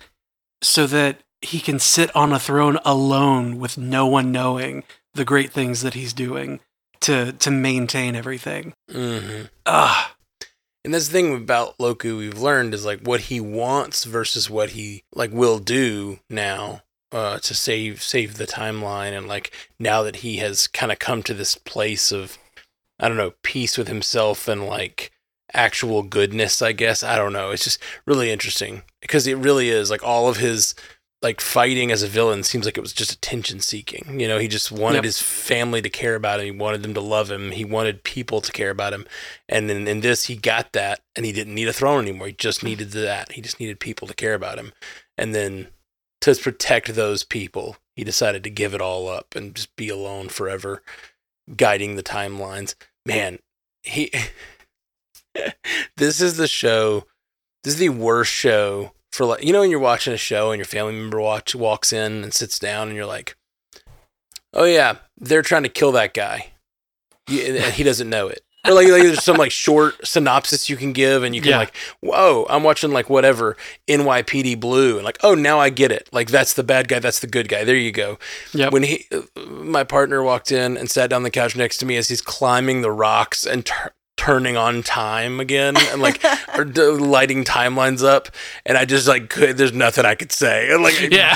so 0.64 0.88
that 0.88 1.18
he 1.42 1.60
can 1.60 1.80
sit 1.80 2.16
on 2.16 2.32
a 2.32 2.40
throne 2.40 2.78
alone 2.86 3.60
with 3.60 3.78
no 3.78 4.06
one 4.08 4.32
knowing 4.32 4.84
the 5.14 5.26
great 5.26 5.52
things 5.52 5.82
that 5.82 5.94
he's 5.96 6.14
doing 6.14 6.60
to 7.02 7.32
to 7.34 7.52
maintain 7.52 8.16
everything. 8.16 8.74
hmm 8.92 9.44
Ah, 9.66 10.16
And 10.86 10.94
that's 10.94 11.08
the 11.08 11.14
thing 11.14 11.36
about 11.36 11.80
Loki 11.80 12.12
we've 12.12 12.38
learned 12.40 12.74
is 12.74 12.86
like 12.86 13.02
what 13.02 13.22
he 13.22 13.40
wants 13.40 14.04
versus 14.06 14.50
what 14.50 14.72
he 14.72 15.04
like 15.14 15.32
will 15.32 15.60
do 15.60 16.20
now 16.30 16.82
uh, 17.12 17.40
to 17.40 17.54
save 17.54 18.02
save 18.02 18.38
the 18.38 18.48
timeline 18.48 19.18
and 19.18 19.28
like 19.28 19.52
now 19.80 20.02
that 20.04 20.18
he 20.18 20.38
has 20.38 20.68
kind 20.68 20.92
of 20.92 21.00
come 21.00 21.24
to 21.24 21.34
this 21.34 21.56
place 21.56 22.12
of 22.12 22.38
I 23.00 23.08
don't 23.08 23.18
know 23.18 23.34
peace 23.44 23.78
with 23.78 23.88
himself 23.88 24.48
and 24.48 24.66
like 24.68 25.12
actual 25.54 26.04
goodness 26.04 26.62
I 26.62 26.72
guess. 26.72 27.04
I 27.04 27.16
don't 27.18 27.34
know. 27.34 27.50
It's 27.50 27.64
just 27.66 27.82
really 28.06 28.32
interesting 28.32 28.84
because 29.02 29.26
it 29.28 29.38
really 29.38 29.70
is 29.70 29.90
like 29.90 30.04
all 30.04 30.30
of 30.30 30.38
his 30.38 30.74
like 31.22 31.40
fighting 31.40 31.92
as 31.92 32.02
a 32.02 32.08
villain 32.08 32.42
seems 32.44 32.66
like 32.66 32.78
it 32.78 32.82
was 32.82 32.94
just 32.94 33.12
attention 33.12 33.60
seeking. 33.60 34.20
You 34.20 34.28
know, 34.28 34.40
he 34.40 34.48
just 34.48 34.72
wanted 34.72 34.98
Yep. 34.98 35.04
his 35.04 35.22
family 35.22 35.82
to 35.82 35.90
care 35.90 36.16
about 36.16 36.40
him. 36.40 36.46
He 36.46 36.52
wanted 36.52 36.82
them 36.82 36.96
to 36.96 37.02
love 37.02 37.30
him. 37.30 37.52
He 37.52 37.64
wanted 37.64 38.04
people 38.04 38.42
to 38.42 38.52
care 38.52 38.72
about 38.72 38.94
him. 38.94 39.06
And 39.48 39.70
then 39.70 39.88
in 39.88 40.00
this, 40.02 40.26
he 40.26 40.36
got 40.36 40.74
that 40.74 41.02
and 41.16 41.26
he 41.26 41.32
didn't 41.32 41.54
need 41.54 41.68
a 41.68 41.74
throne 41.74 42.02
anymore. 42.02 42.28
He 42.28 42.34
just 42.34 42.64
needed 42.64 42.92
that. 42.92 43.34
He 43.34 43.42
just 43.42 43.60
needed 43.60 43.80
people 43.80 44.08
to 44.08 44.16
care 44.16 44.34
about 44.34 44.58
him. 44.58 44.74
And 45.16 45.36
then 45.36 45.68
to 46.22 46.34
protect 46.36 46.96
those 46.96 47.24
people, 47.24 47.78
he 47.96 48.04
decided 48.04 48.44
to 48.44 48.50
give 48.50 48.74
it 48.74 48.82
all 48.82 49.08
up 49.08 49.36
and 49.36 49.54
just 49.54 49.76
be 49.76 49.90
alone 49.90 50.30
forever, 50.30 50.82
guiding 51.56 51.96
the 51.96 52.04
timelines. 52.04 52.74
Man, 53.06 53.38
he. 53.84 54.12
this 55.98 56.20
is 56.20 56.38
the 56.38 56.48
show. 56.48 57.06
This 57.64 57.76
is 57.76 57.80
the 57.80 57.90
worst 57.90 58.32
show 58.32 58.94
for 59.12 59.26
like 59.26 59.44
you 59.44 59.52
know 59.54 59.62
when 59.62 59.70
you're 59.72 59.80
watching 59.80 60.14
a 60.14 60.18
show 60.18 60.52
and 60.52 60.60
your 60.60 60.66
family 60.66 60.94
member 60.94 61.20
watch 61.20 61.54
walks 61.56 61.92
in 61.94 62.24
and 62.24 62.34
sits 62.34 62.58
down 62.60 62.88
and 62.88 62.96
you're 62.96 63.06
like, 63.06 63.36
oh 64.54 64.66
yeah, 64.66 64.98
they're 65.18 65.42
trying 65.42 65.64
to 65.64 65.70
kill 65.70 65.92
that 65.94 66.14
guy, 66.14 66.52
and 67.28 67.58
he 67.74 67.84
doesn't 67.84 68.10
know 68.10 68.28
it. 68.28 68.42
Or 68.68 68.74
like, 68.76 68.88
like 68.90 69.02
there's 69.02 69.24
some 69.24 69.38
like 69.38 69.50
short 69.52 70.06
synopsis 70.06 70.70
you 70.70 70.78
can 70.78 70.94
give 70.94 71.24
and 71.24 71.34
you 71.34 71.42
can 71.42 71.50
Yeah. 71.50 71.58
like, 71.58 71.76
whoa, 72.02 72.46
I'm 72.48 72.62
watching 72.62 72.92
like 72.92 73.10
whatever 73.10 73.58
NYPD 73.88 74.60
Blue 74.60 74.98
and 74.98 75.04
like, 75.04 75.18
oh 75.24 75.34
now 75.34 75.60
I 75.60 75.72
get 75.72 75.92
it. 75.92 76.08
Like 76.12 76.30
that's 76.30 76.54
the 76.54 76.62
bad 76.62 76.88
guy, 76.88 77.00
that's 77.00 77.22
the 77.22 77.26
good 77.28 77.50
guy. 77.50 77.64
There 77.64 77.76
you 77.76 77.92
go 77.92 78.20
yeah 78.54 78.70
when 78.70 78.84
he 78.84 79.08
uh, 79.12 79.22
my 79.48 79.84
partner 79.84 80.22
walked 80.22 80.52
in 80.52 80.78
and 80.78 80.92
sat 80.92 81.10
down 81.10 81.18
on 81.18 81.24
the 81.24 81.32
couch 81.32 81.56
next 81.56 81.80
to 81.80 81.88
me 81.88 81.98
as 81.98 82.10
he's 82.10 82.22
climbing 82.22 82.82
the 82.84 82.92
rocks 82.92 83.48
and 83.48 83.66
tur- 83.66 83.94
turning 84.22 84.56
on 84.56 84.84
time 84.84 85.40
again 85.40 85.76
and 85.78 86.00
like 86.00 86.24
or 86.58 86.64
d- 86.64 86.80
lighting 86.84 87.44
timelines 87.44 88.04
up 88.06 88.28
and 88.68 88.78
i 88.78 88.86
just 88.86 89.08
like 89.08 89.30
could 89.32 89.58
there's 89.58 89.74
nothing 89.74 90.06
i 90.06 90.14
could 90.14 90.32
say 90.32 90.72
and 90.72 90.84
like 90.84 91.00
yeah. 91.12 91.36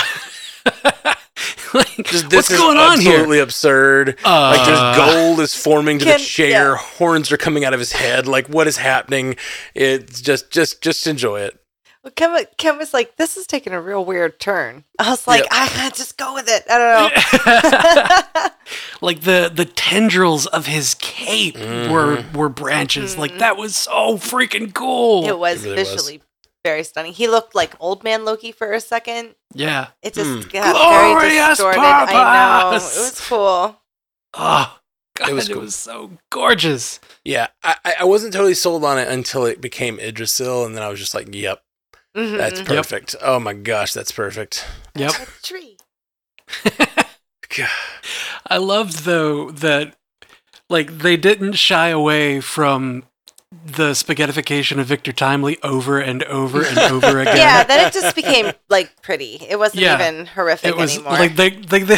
like, 1.74 1.88
just 2.06 2.30
this 2.30 2.34
what's 2.34 2.52
is 2.52 2.60
going 2.60 2.78
on 2.78 3.00
here? 3.00 3.12
absolutely 3.14 3.40
absurd 3.40 4.08
like 4.10 4.18
Uh, 4.24 4.66
there's 4.66 4.98
gold 4.98 5.40
is 5.40 5.56
forming 5.56 5.98
to 6.00 6.06
Can- 6.06 6.18
the 6.20 6.24
chair 6.24 6.50
yeah. 6.74 6.78
horns 6.78 7.32
are 7.32 7.38
coming 7.38 7.66
out 7.66 7.74
of 7.74 7.80
his 7.80 7.92
head 7.92 8.28
like 8.28 8.48
what 8.48 8.68
is 8.68 8.78
happening 8.78 9.36
it's 9.74 10.22
just 10.22 10.52
just 10.52 10.82
just 10.82 11.08
enjoy 11.08 11.40
it 11.42 11.60
Well, 12.06 12.12
Ken, 12.16 12.32
wa- 12.34 12.44
Ken 12.60 12.78
was 12.78 12.94
like, 12.94 13.16
"This 13.16 13.36
is 13.36 13.48
taking 13.48 13.74
a 13.74 13.82
real 13.82 14.06
weird 14.06 14.40
turn." 14.40 14.84
I 15.00 15.10
was 15.10 15.28
like, 15.28 15.42
Yep. 15.42 15.50
"I 15.52 15.90
just 15.96 16.18
go 16.18 16.36
with 16.36 16.46
it." 16.48 16.64
I 16.70 16.78
don't 16.78 18.36
know. 18.36 18.50
like 19.02 19.22
the 19.22 19.52
the 19.54 19.66
tendrils 19.66 20.46
of 20.46 20.68
his 20.68 20.94
cape 20.96 21.58
were 21.58 22.24
were 22.34 22.48
branches. 22.50 23.18
Like 23.18 23.40
that 23.40 23.58
was 23.58 23.76
so 23.76 24.18
freaking 24.18 24.72
cool. 24.74 25.28
it 25.28 25.38
was 25.40 25.66
It 25.66 25.70
really 25.70 25.80
was. 25.82 25.90
visually 25.90 26.22
very 26.64 26.84
stunning. 26.84 27.14
He 27.14 27.28
looked 27.28 27.56
like 27.56 27.74
old 27.80 28.04
man 28.04 28.24
Loki 28.24 28.52
for 28.52 28.72
a 28.72 28.80
second. 28.82 29.36
yeah. 29.54 29.88
It 30.04 30.14
just 30.14 30.30
Mm. 30.48 30.52
got 30.54 30.76
very 30.76 31.12
Glorious 31.14 31.48
distorted. 31.50 31.80
I 31.82 32.62
know. 32.64 32.70
It 32.70 32.74
was 32.74 33.22
cool. 33.28 33.82
Oh, 34.36 34.78
God, 35.18 35.30
It 35.30 35.34
was 35.34 35.50
it 35.50 35.58
was 35.58 35.74
so 35.76 36.12
gorgeous. 36.32 37.00
yeah 37.24 37.48
I, 37.64 37.76
I- 37.86 37.96
I 38.02 38.04
wasn't 38.04 38.34
totally 38.34 38.54
sold 38.54 38.84
on 38.84 39.00
it 39.00 39.08
until 39.08 39.46
it 39.46 39.62
became 39.62 39.98
yggdrasil 40.00 40.66
and 40.66 40.76
then 40.76 40.84
i 40.84 40.90
was 40.90 41.00
just 41.00 41.14
like 41.16 41.34
yep 41.34 41.64
Mhm. 42.16 42.38
that's 42.38 42.62
perfect 42.62 43.16
oh 43.22 43.40
my 43.40 43.54
gosh 43.54 43.94
that's 43.94 44.12
perfect 44.12 44.66
Yep. 44.96 45.12
A 45.12 45.26
tree. 45.44 45.78
God. 47.58 47.70
I 48.48 48.58
loved 48.58 49.00
though 49.06 49.52
that 49.52 49.96
like 50.70 51.00
they 51.00 51.18
didn't 51.18 51.54
shy 51.54 51.90
away 51.90 52.40
from 52.42 53.04
the 53.66 53.92
spaghettification 53.92 54.80
of 54.80 54.86
Victor 54.88 55.12
Timely 55.14 55.58
over 55.64 56.00
and 56.00 56.24
over 56.26 56.64
and 56.64 56.78
over 56.92 57.20
again. 57.22 57.38
Yeah, 57.38 57.64
then 57.64 57.88
it 57.88 57.94
just 57.94 58.16
became 58.16 58.52
like 58.70 59.02
pretty. 59.02 59.38
It 59.48 59.58
wasn't 59.60 59.82
Yeah. 59.84 59.96
even 59.96 60.26
horrific 60.28 60.70
it 60.70 60.78
was 60.78 60.96
anymore. 60.96 61.14
like 61.14 61.36
they, 61.36 61.50
they, 61.52 61.84
they 61.84 61.98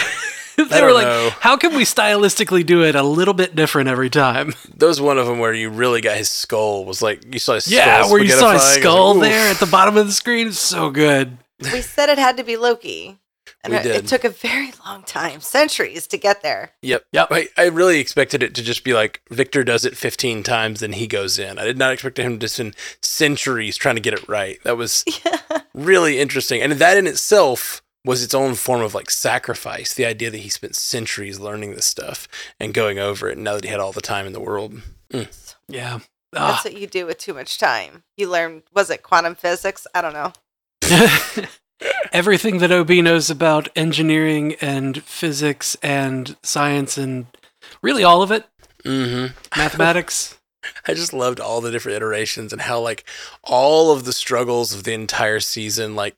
they 0.69 0.81
were 0.81 0.91
like, 0.93 1.05
know. 1.07 1.29
how 1.39 1.55
can 1.57 1.75
we 1.75 1.83
stylistically 1.83 2.65
do 2.65 2.83
it 2.83 2.95
a 2.95 3.03
little 3.03 3.33
bit 3.33 3.55
different 3.55 3.89
every 3.89 4.09
time? 4.09 4.53
Those 4.75 4.99
one 4.99 5.17
of 5.17 5.27
them 5.27 5.39
where 5.39 5.53
you 5.53 5.69
really 5.69 6.01
got 6.01 6.17
his 6.17 6.29
skull 6.29 6.83
was 6.85 7.01
like 7.01 7.31
you 7.33 7.39
saw 7.39 7.53
his 7.55 7.67
Yeah, 7.67 8.01
skull 8.01 8.11
where 8.13 8.23
you 8.23 8.29
saw 8.31 8.51
his 8.53 8.61
spaghettifying. 8.61 8.63
I 8.63 8.75
was 8.75 8.81
skull 8.81 9.13
like, 9.15 9.29
there 9.31 9.51
at 9.51 9.57
the 9.59 9.65
bottom 9.67 9.97
of 9.97 10.05
the 10.07 10.13
screen. 10.13 10.47
It's 10.47 10.59
so 10.59 10.89
good. 10.89 11.37
we 11.71 11.81
said 11.81 12.09
it 12.09 12.17
had 12.17 12.37
to 12.37 12.43
be 12.43 12.57
Loki. 12.57 13.17
And 13.63 13.73
We 13.73 13.79
it, 13.79 13.83
did. 13.83 13.95
it 13.95 14.07
took 14.07 14.23
a 14.23 14.29
very 14.29 14.71
long 14.85 15.03
time, 15.03 15.41
centuries, 15.41 16.05
to 16.07 16.17
get 16.17 16.41
there. 16.43 16.71
Yep. 16.83 17.05
Yep. 17.11 17.27
I, 17.31 17.47
I 17.57 17.65
really 17.65 17.99
expected 17.99 18.43
it 18.43 18.53
to 18.55 18.63
just 18.63 18.83
be 18.83 18.93
like 18.93 19.21
Victor 19.31 19.63
does 19.63 19.83
it 19.83 19.97
15 19.97 20.43
times, 20.43 20.79
then 20.79 20.93
he 20.93 21.07
goes 21.07 21.39
in. 21.39 21.57
I 21.57 21.65
did 21.65 21.77
not 21.77 21.91
expect 21.91 22.19
him 22.19 22.37
to 22.39 22.47
spend 22.47 22.75
centuries 23.01 23.75
trying 23.75 23.95
to 23.95 24.01
get 24.01 24.13
it 24.13 24.27
right. 24.29 24.59
That 24.63 24.77
was 24.77 25.03
really 25.73 26.19
interesting. 26.19 26.61
And 26.61 26.73
that 26.73 26.97
in 26.97 27.07
itself 27.07 27.81
was 28.07 28.23
its 28.23 28.33
own 28.33 28.55
form 28.55 28.81
of 28.81 28.95
like 28.95 29.11
sacrifice. 29.11 29.93
The 29.93 30.05
idea 30.05 30.31
that 30.31 30.39
he 30.39 30.49
spent 30.49 30.75
centuries 30.75 31.39
learning 31.39 31.75
this 31.75 31.85
stuff 31.85 32.27
and 32.59 32.73
going 32.73 32.97
over 32.97 33.29
it 33.29 33.33
and 33.37 33.43
now 33.43 33.53
that 33.55 33.63
he 33.65 33.69
had 33.69 33.79
all 33.79 33.91
the 33.91 34.01
time 34.01 34.25
in 34.25 34.33
the 34.33 34.39
world. 34.39 34.81
Yeah. 35.67 35.99
Ah. 36.35 36.51
That's 36.53 36.65
what 36.65 36.77
you 36.81 36.87
do 36.87 37.05
with 37.05 37.19
too 37.19 37.33
much 37.33 37.59
time. 37.59 38.03
You 38.17 38.29
learn, 38.29 38.63
was 38.73 38.89
it 38.89 39.03
quantum 39.03 39.35
physics? 39.35 39.85
I 39.93 40.01
don't 40.01 40.13
know. 40.13 40.33
Everything 42.11 42.57
that 42.59 42.71
OB 42.71 42.89
knows 42.89 43.29
about 43.29 43.67
engineering 43.75 44.55
and 44.61 45.03
physics 45.03 45.77
and 45.83 46.35
science 46.43 46.97
and 46.97 47.27
really 47.81 48.03
all 48.03 48.21
of 48.23 48.31
it, 48.31 48.45
Mm-hmm. 48.85 49.59
mathematics. 49.59 50.37
I 50.87 50.93
just 50.93 51.11
loved 51.13 51.39
all 51.39 51.59
the 51.61 51.71
different 51.71 51.97
iterations 51.97 52.51
and 52.53 52.61
how 52.61 52.79
like 52.79 53.03
all 53.43 53.91
of 53.91 54.05
the 54.05 54.13
struggles 54.13 54.73
of 54.73 54.83
the 54.85 54.93
entire 54.93 55.39
season 55.39 55.95
like 55.95 56.15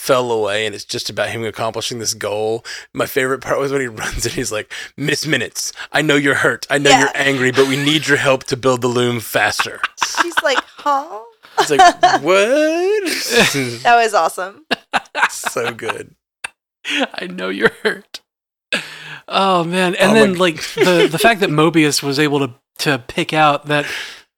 fell 0.00 0.32
away 0.32 0.64
and 0.64 0.74
it's 0.74 0.84
just 0.86 1.10
about 1.10 1.28
him 1.28 1.44
accomplishing 1.44 1.98
this 1.98 2.14
goal. 2.14 2.64
My 2.94 3.04
favorite 3.06 3.40
part 3.42 3.58
was 3.58 3.70
when 3.70 3.82
he 3.82 3.86
runs 3.86 4.24
and 4.24 4.34
he's 4.34 4.50
like, 4.50 4.72
Miss 4.96 5.26
Minutes, 5.26 5.72
I 5.92 6.00
know 6.00 6.16
you're 6.16 6.36
hurt. 6.36 6.66
I 6.70 6.78
know 6.78 6.88
Yeah. 6.90 7.00
you're 7.00 7.10
angry, 7.16 7.50
but 7.52 7.68
we 7.68 7.76
need 7.76 8.08
your 8.08 8.16
help 8.16 8.44
to 8.44 8.56
build 8.56 8.80
the 8.80 8.88
loom 8.88 9.20
faster. 9.20 9.78
She's 10.22 10.34
like, 10.42 10.58
huh? 10.58 11.20
It's 11.58 11.70
like, 11.70 12.22
what? 12.22 13.02
That 13.82 13.96
was 14.02 14.14
awesome. 14.14 14.64
so 15.30 15.72
good. 15.72 16.14
I 16.86 17.26
know 17.26 17.50
you're 17.50 17.72
hurt. 17.82 18.20
Oh 19.28 19.64
man! 19.64 19.94
And 19.96 20.12
Oh, 20.12 20.14
then 20.14 20.34
like 20.38 20.56
the 20.74 21.08
the 21.10 21.18
fact 21.18 21.40
that 21.40 21.50
Mobius 21.50 22.02
was 22.02 22.18
able 22.18 22.38
to 22.40 22.54
to 22.78 22.98
pick 23.06 23.32
out 23.32 23.66
that 23.66 23.84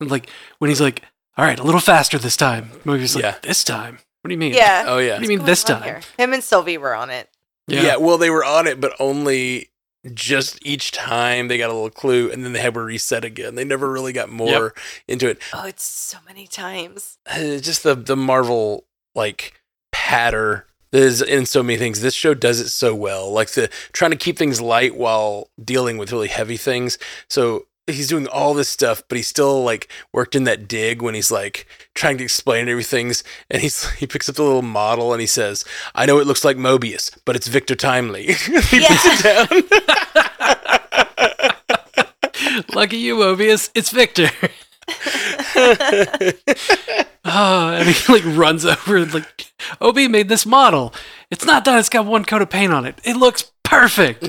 like 0.00 0.28
when 0.58 0.68
he's 0.70 0.80
like, 0.80 1.02
"All 1.36 1.44
right, 1.44 1.58
a 1.58 1.62
little 1.62 1.80
faster 1.80 2.18
this 2.18 2.36
time." 2.36 2.70
Mobius 2.84 3.14
like, 3.14 3.24
Yeah. 3.24 3.36
"This 3.42 3.62
time? 3.64 3.98
What 4.22 4.28
do 4.28 4.34
you 4.34 4.38
mean? 4.38 4.54
Yeah. 4.54 4.84
Oh 4.86 4.98
yeah. 4.98 5.12
What 5.14 5.18
do 5.18 5.30
you 5.30 5.38
mean 5.38 5.46
this 5.46 5.64
time?" 5.64 5.82
here? 5.82 6.00
Him 6.16 6.32
and 6.32 6.42
Sylvie 6.42 6.78
were 6.78 6.94
on 6.94 7.10
it. 7.10 7.28
yeah. 7.66 7.82
yeah. 7.82 7.96
well, 7.96 8.18
they 8.18 8.30
were 8.30 8.44
on 8.44 8.66
it, 8.66 8.80
but 8.80 8.94
only 8.98 9.70
just 10.14 10.64
each 10.66 10.90
time 10.90 11.48
they 11.48 11.58
got 11.58 11.70
a 11.70 11.72
little 11.72 11.90
clue, 11.90 12.30
and 12.30 12.44
then 12.44 12.52
they 12.52 12.60
had 12.60 12.74
to 12.74 12.80
reset 12.80 13.24
again. 13.24 13.54
They 13.54 13.64
never 13.64 13.90
really 13.90 14.12
got 14.12 14.30
more 14.30 14.74
into 15.06 15.28
it. 15.28 15.40
Oh, 15.52 15.66
it's 15.66 15.84
so 15.84 16.18
many 16.26 16.46
times. 16.46 17.18
Uh, 17.26 17.58
just 17.58 17.82
the 17.82 17.94
the 17.94 18.16
Marvel 18.16 18.84
like 19.14 19.60
patter 19.90 20.66
is 20.92 21.22
in 21.22 21.46
so 21.46 21.62
many 21.62 21.78
things. 21.78 22.00
This 22.00 22.14
show 22.14 22.34
does 22.34 22.60
it 22.60 22.68
so 22.68 22.94
well. 22.94 23.30
Like 23.32 23.50
the 23.50 23.68
trying 23.92 24.10
to 24.10 24.16
keep 24.16 24.38
things 24.38 24.60
light 24.60 24.96
while 24.96 25.48
dealing 25.62 25.98
with 25.98 26.12
really 26.12 26.28
heavy 26.28 26.56
things. 26.56 26.98
So 27.28 27.66
he's 27.86 28.08
doing 28.08 28.26
all 28.28 28.54
this 28.54 28.68
stuff, 28.68 29.02
but 29.08 29.16
he's 29.16 29.28
still 29.28 29.62
like 29.64 29.88
worked 30.12 30.34
in 30.34 30.44
that 30.44 30.68
dig 30.68 31.02
when 31.02 31.14
he's 31.14 31.30
like 31.30 31.66
trying 31.94 32.18
to 32.18 32.24
explain 32.24 32.68
everything's 32.68 33.24
and 33.50 33.62
he's 33.62 33.90
he 33.98 34.06
picks 34.06 34.28
up 34.28 34.36
the 34.36 34.42
little 34.42 34.62
model 34.62 35.12
and 35.12 35.20
he 35.20 35.26
says, 35.26 35.64
I 35.94 36.06
know 36.06 36.18
it 36.18 36.26
looks 36.26 36.44
like 36.44 36.56
Mobius, 36.56 37.16
but 37.24 37.36
it's 37.36 37.46
Victor 37.46 37.74
Timely. 37.74 38.26
he 38.32 38.32
puts 38.32 38.72
it 38.72 39.22
down. 39.22 39.48
Lucky 42.74 42.98
you, 42.98 43.16
Mobius. 43.16 43.70
It's 43.74 43.90
Victor. 43.90 44.30
oh, 47.24 47.72
and 47.74 47.88
he 47.88 48.12
like 48.12 48.24
runs 48.36 48.64
over 48.64 48.96
and 48.96 49.14
like, 49.14 49.52
OB 49.80 49.96
made 50.10 50.28
this 50.28 50.44
model. 50.44 50.92
It's 51.30 51.44
not 51.44 51.64
done. 51.64 51.78
It's 51.78 51.88
got 51.88 52.04
one 52.06 52.24
coat 52.24 52.42
of 52.42 52.50
paint 52.50 52.72
on 52.72 52.84
it. 52.84 53.00
It 53.04 53.16
looks 53.16 53.52
perfect. 53.62 54.22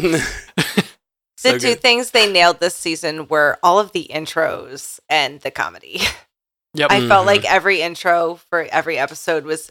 So 1.43 1.53
the 1.53 1.59
two 1.59 1.67
good. 1.73 1.81
things 1.81 2.11
they 2.11 2.31
nailed 2.31 2.59
this 2.59 2.75
season 2.75 3.27
were 3.27 3.57
all 3.61 3.79
of 3.79 3.91
the 3.91 4.07
intros 4.09 4.99
and 5.09 5.39
the 5.41 5.51
comedy. 5.51 6.01
Yep. 6.75 6.87
I 6.91 7.07
felt 7.07 7.23
Mhm. 7.23 7.27
like 7.27 7.45
every 7.45 7.81
intro 7.81 8.39
for 8.49 8.63
every 8.71 8.97
episode 8.97 9.45
was 9.45 9.69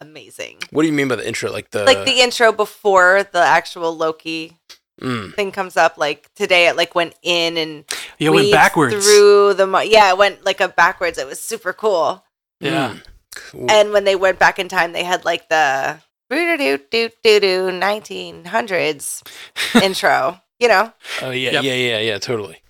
amazing. 0.00 0.58
What 0.70 0.82
do 0.82 0.88
you 0.88 0.94
mean 0.94 1.08
by 1.08 1.16
the 1.16 1.26
intro? 1.28 1.50
Like 1.52 1.70
the 1.70 1.84
like 1.84 2.04
the 2.06 2.20
intro 2.22 2.50
before 2.50 3.24
the 3.30 3.40
actual 3.40 3.94
Loki 3.96 4.56
mm, 5.00 5.34
thing 5.34 5.52
comes 5.52 5.76
up, 5.76 5.98
like 5.98 6.32
today 6.34 6.68
it 6.68 6.76
like 6.76 6.94
went 6.94 7.14
in 7.22 7.56
and 7.58 7.84
yeah, 8.18 8.28
it 8.28 8.32
went 8.34 8.50
backwards. 8.52 8.94
through 8.94 9.54
the 9.54 9.66
mo- 9.66 9.80
yeah, 9.80 10.08
it 10.10 10.16
went 10.18 10.44
like 10.44 10.60
a 10.60 10.68
backwards. 10.68 11.18
It 11.18 11.26
was 11.26 11.40
super 11.40 11.72
cool. 11.74 12.24
Yeah. 12.60 12.94
mm. 12.94 13.02
Cool. 13.34 13.70
And 13.70 13.92
when 13.92 14.04
they 14.04 14.16
went 14.16 14.38
back 14.38 14.58
in 14.58 14.68
time, 14.68 14.92
they 14.92 15.04
had 15.04 15.24
like 15.26 15.48
the 15.48 15.98
do 16.30 16.56
do 16.56 16.78
do 16.90 17.10
do 17.22 17.40
do 17.40 17.70
nineteen 17.72 18.46
hundreds 18.46 19.22
intro. 19.82 20.40
You 20.60 20.68
know, 20.68 20.92
Oh 21.20 21.30
yeah, 21.30 21.50
Yep. 21.52 21.64
yeah, 21.64 21.74
yeah, 21.74 21.98
yeah, 21.98 22.18
totally. 22.18 22.62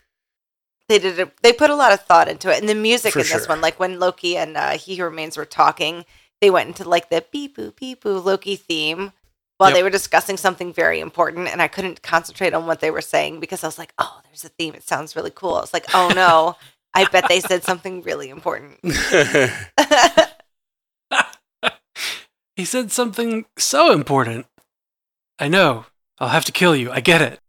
they 0.88 0.99
did 0.99 1.19
a, 1.21 1.31
they 1.43 1.53
put 1.53 1.71
a 1.71 1.75
lot 1.75 1.93
of 1.93 2.00
thought 2.00 2.29
into 2.29 2.50
it, 2.50 2.59
and 2.61 2.69
the 2.69 2.75
music 2.75 3.12
For 3.12 3.21
in 3.21 3.26
this 3.29 3.49
one, 3.49 3.61
like 3.61 3.79
when 3.79 3.99
Loki 4.00 4.37
and 4.37 4.57
uh, 4.57 4.71
He 4.73 4.97
Who 4.97 5.05
Remains 5.05 5.37
were 5.37 5.45
talking, 5.45 6.05
they 6.41 6.50
went 6.50 6.69
into 6.69 6.88
like 6.88 7.11
the 7.11 7.25
beep 7.31 7.57
boo 7.57 7.73
beep 7.79 8.03
boo 8.03 8.19
Loki 8.19 8.57
theme 8.57 9.12
while 9.59 9.71
Yep. 9.71 9.76
they 9.76 9.83
were 9.85 9.91
discussing 9.91 10.37
something 10.37 10.73
very 10.73 10.99
important, 11.00 11.49
and 11.49 11.62
I 11.62 11.69
couldn't 11.69 12.03
concentrate 12.03 12.55
on 12.55 12.67
what 12.67 12.81
they 12.81 12.91
were 12.91 13.00
saying 13.03 13.38
because 13.41 13.62
I 13.62 13.69
was 13.69 13.79
like, 13.79 13.93
oh, 13.99 14.21
there's 14.25 14.45
a 14.45 14.49
theme. 14.49 14.75
It 14.75 14.83
sounds 14.83 15.14
really 15.14 15.31
cool. 15.33 15.61
It's 15.61 15.73
like, 15.75 15.87
oh 15.95 16.09
no, 16.14 16.57
I 16.95 17.05
bet 17.05 17.29
they 17.29 17.41
said 17.41 17.64
something 17.64 18.03
really 18.03 18.31
important. 18.31 18.81
He 22.57 22.64
said 22.64 22.93
something 22.93 23.47
so 23.59 23.91
important. 23.93 24.47
I 25.41 25.49
know. 25.49 25.87
I'll 26.21 26.29
have 26.29 26.45
to 26.45 26.53
kill 26.53 26.76
you. 26.76 26.93
I 26.93 27.00
get 27.00 27.21
it. 27.21 27.41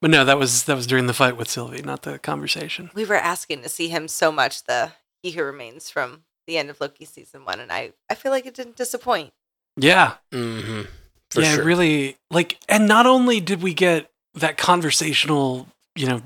But 0.00 0.10
no, 0.10 0.24
that 0.24 0.38
was 0.38 0.64
that 0.64 0.76
was 0.76 0.86
during 0.86 1.06
the 1.06 1.14
fight 1.14 1.36
with 1.36 1.48
Sylvie, 1.48 1.82
not 1.82 2.02
the 2.02 2.18
conversation. 2.18 2.90
we 2.94 3.04
were 3.04 3.14
asking 3.16 3.62
to 3.62 3.68
see 3.68 3.88
him 3.88 4.08
so 4.08 4.30
much 4.32 4.64
the 4.64 4.92
he 5.22 5.30
who 5.32 5.42
remains 5.42 5.90
from 5.90 6.22
the 6.46 6.56
end 6.56 6.70
of 6.70 6.80
loki 6.80 7.04
season 7.04 7.44
one 7.44 7.60
and 7.60 7.70
i 7.70 7.92
i 8.08 8.14
feel 8.14 8.32
like 8.32 8.46
it 8.46 8.54
didn't 8.54 8.76
disappoint 8.76 9.32
Yeah. 9.76 10.14
hmm 10.32 10.82
For 11.30 11.42
yeah, 11.42 11.56
sure. 11.56 11.64
really 11.64 12.16
like 12.30 12.58
and 12.68 12.86
not 12.88 13.04
only 13.06 13.38
did 13.40 13.60
we 13.62 13.74
get 13.74 14.10
that 14.34 14.56
conversational, 14.56 15.66
you 15.94 16.06
know, 16.06 16.22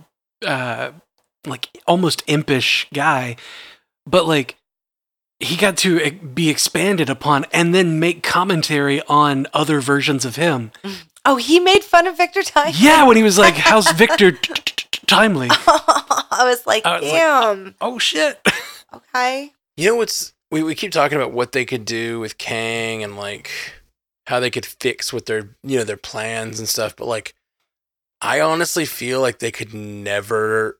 uh 0.46 0.92
like 1.46 1.68
almost 1.88 2.22
impish 2.28 2.86
guy, 2.94 3.36
but 4.06 4.26
like 4.28 4.56
he 5.40 5.56
got 5.56 5.76
to 5.78 5.98
e- 6.06 6.10
be 6.10 6.48
expanded 6.50 7.10
upon 7.10 7.46
and 7.52 7.74
then 7.74 7.98
make 7.98 8.22
commentary 8.22 9.02
on 9.08 9.46
other 9.52 9.80
versions 9.80 10.24
of 10.24 10.36
him. 10.36 10.70
oh 11.24 11.36
he 11.36 11.60
made 11.60 11.82
fun 11.84 12.06
of 12.06 12.16
victor 12.16 12.42
time 12.42 12.72
Yeah, 12.74 13.04
when 13.04 13.16
he 13.16 13.22
was 13.22 13.38
like, 13.38 13.54
"How's 13.68 13.90
Victor 13.92 14.32
t- 14.32 14.52
t- 14.54 14.86
t- 14.90 15.06
timely?" 15.06 15.48
i 15.50 16.44
was 16.44 16.66
like 16.66 16.84
I 16.86 16.94
was 17.00 17.02
like, 17.02 17.12
damn 17.12 17.74
Oh 17.80 17.98
shit! 17.98 18.40
okay 18.94 19.52
You 19.76 19.88
know 19.90 19.96
what's 19.96 20.32
we, 20.50 20.62
we 20.62 20.74
keep 20.74 20.92
talking 20.92 21.16
about 21.16 21.32
what 21.32 21.52
they 21.52 21.64
could 21.64 21.84
do 21.84 22.20
with 22.20 22.36
Kang 22.38 23.02
and 23.02 23.16
like 23.16 23.50
how 24.26 24.38
they 24.38 24.50
could 24.50 24.66
fix 24.66 25.12
with 25.12 25.26
their 25.26 25.56
you 25.62 25.78
know 25.78 25.84
their 25.84 25.96
plans 25.96 26.58
and 26.58 26.68
stuff, 26.68 26.94
but 26.96 27.06
like 27.08 27.34
I 28.20 28.40
honestly 28.40 28.84
feel 28.84 29.20
like 29.20 29.38
they 29.38 29.50
could 29.50 29.74
never 29.74 30.78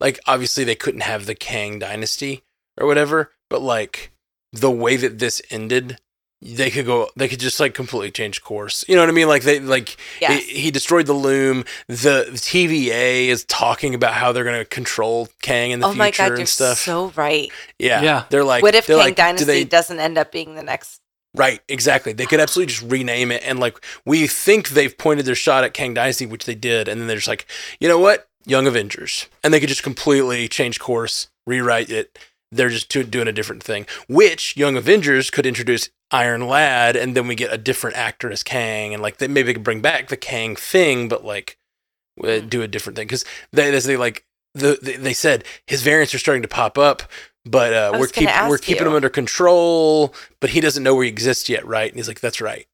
like 0.00 0.20
obviously 0.26 0.64
they 0.64 0.74
couldn't 0.74 1.00
have 1.02 1.26
the 1.26 1.34
Kang 1.34 1.78
dynasty 1.78 2.42
or 2.78 2.86
whatever, 2.86 3.32
but 3.50 3.62
like 3.62 4.12
the 4.52 4.70
way 4.70 4.96
that 4.96 5.18
this 5.18 5.42
ended, 5.50 5.98
they 6.42 6.70
could 6.70 6.86
go 6.86 7.08
they 7.16 7.28
could 7.28 7.40
just 7.40 7.58
like 7.58 7.74
completely 7.74 8.10
change 8.10 8.42
course. 8.42 8.84
You 8.88 8.94
know 8.94 9.02
what 9.02 9.08
I 9.08 9.12
mean? 9.12 9.28
Like 9.28 9.42
they 9.42 9.58
like 9.60 9.96
yes 10.20 10.44
he, 10.44 10.60
he 10.60 10.70
destroyed 10.70 11.06
the 11.06 11.12
loom. 11.14 11.64
The 11.88 12.26
TVA 12.32 13.28
is 13.28 13.44
talking 13.44 13.94
about 13.94 14.14
how 14.14 14.32
they're 14.32 14.44
going 14.44 14.58
to 14.58 14.64
control 14.64 15.28
Kang 15.42 15.70
in 15.70 15.80
the 15.80 15.86
oh 15.86 15.90
future 15.90 15.98
my 15.98 16.10
god 16.10 16.26
you're 16.28 16.38
and 16.38 16.48
stuff. 16.48 16.78
so 16.78 17.08
right 17.16 17.50
Yeah. 17.78 18.02
Yeah. 18.02 18.24
They're 18.30 18.44
like, 18.44 18.62
what 18.62 18.74
if 18.74 18.86
they're 18.86 18.96
king 18.96 19.04
like, 19.06 19.16
do 19.16 19.22
dynasty 19.22 19.44
they- 19.46 19.64
doesn't 19.64 19.98
end 19.98 20.18
up 20.18 20.30
being 20.32 20.54
the 20.54 20.62
next 20.62 21.00
right, 21.34 21.60
exactly. 21.68 22.14
They 22.14 22.24
could 22.24 22.40
absolutely 22.40 22.72
just 22.72 22.90
rename 22.90 23.30
it. 23.30 23.42
And 23.44 23.58
like, 23.58 23.84
we 24.06 24.26
think 24.26 24.70
they've 24.70 24.96
pointed 24.96 25.26
their 25.26 25.34
shot 25.34 25.64
at 25.64 25.74
Kang 25.74 25.92
Dynasty, 25.92 26.24
which 26.24 26.46
they 26.46 26.54
did. 26.54 26.88
And 26.88 26.98
then 26.98 27.08
they're 27.08 27.16
just 27.18 27.28
like, 27.28 27.46
you 27.78 27.88
know 27.88 27.98
what? 27.98 28.26
Young 28.46 28.66
Avengers. 28.66 29.26
And 29.44 29.52
they 29.52 29.60
could 29.60 29.68
just 29.68 29.82
completely 29.82 30.48
change 30.48 30.80
course, 30.80 31.28
rewrite 31.46 31.90
it. 31.90 32.18
They're 32.52 32.70
just 32.70 32.88
doing 32.88 33.28
a 33.28 33.32
different 33.32 33.62
thing, 33.62 33.84
which 34.08 34.56
Young 34.56 34.76
Avengers 34.78 35.30
could 35.30 35.44
introduce 35.44 35.90
Iron 36.10 36.46
Lad. 36.46 36.96
And 36.96 37.16
then 37.16 37.26
we 37.26 37.34
get 37.34 37.52
a 37.52 37.58
different 37.58 37.96
actor 37.96 38.30
as 38.30 38.42
Kang. 38.42 38.94
And 38.94 39.02
like, 39.02 39.18
they, 39.18 39.28
maybe 39.28 39.46
they 39.46 39.54
could 39.54 39.64
bring 39.64 39.80
back 39.80 40.08
the 40.08 40.16
Kang 40.16 40.56
thing, 40.56 41.08
but 41.08 41.24
like, 41.24 41.58
uh, 42.22 42.40
do 42.40 42.62
a 42.62 42.68
different 42.68 42.96
thing. 42.96 43.08
Cause 43.08 43.24
they, 43.52 43.70
they 43.70 43.96
like, 43.96 44.24
the, 44.54 44.96
they, 44.98 45.12
said 45.12 45.44
his 45.66 45.82
variants 45.82 46.14
are 46.14 46.18
starting 46.18 46.42
to 46.42 46.48
pop 46.48 46.78
up, 46.78 47.02
but 47.44 47.72
uh, 47.72 47.96
we're 47.98 48.06
keep, 48.08 48.28
we're 48.48 48.58
keeping 48.58 48.84
you. 48.84 48.90
him 48.90 48.96
under 48.96 49.10
control. 49.10 50.14
But 50.40 50.50
he 50.50 50.60
doesn't 50.60 50.82
know 50.82 50.94
where 50.94 51.04
he 51.04 51.10
exists 51.10 51.48
yet, 51.48 51.66
right? 51.66 51.90
And 51.90 51.96
he's 51.96 52.08
like, 52.08 52.20
"That's 52.20 52.40
right." 52.40 52.66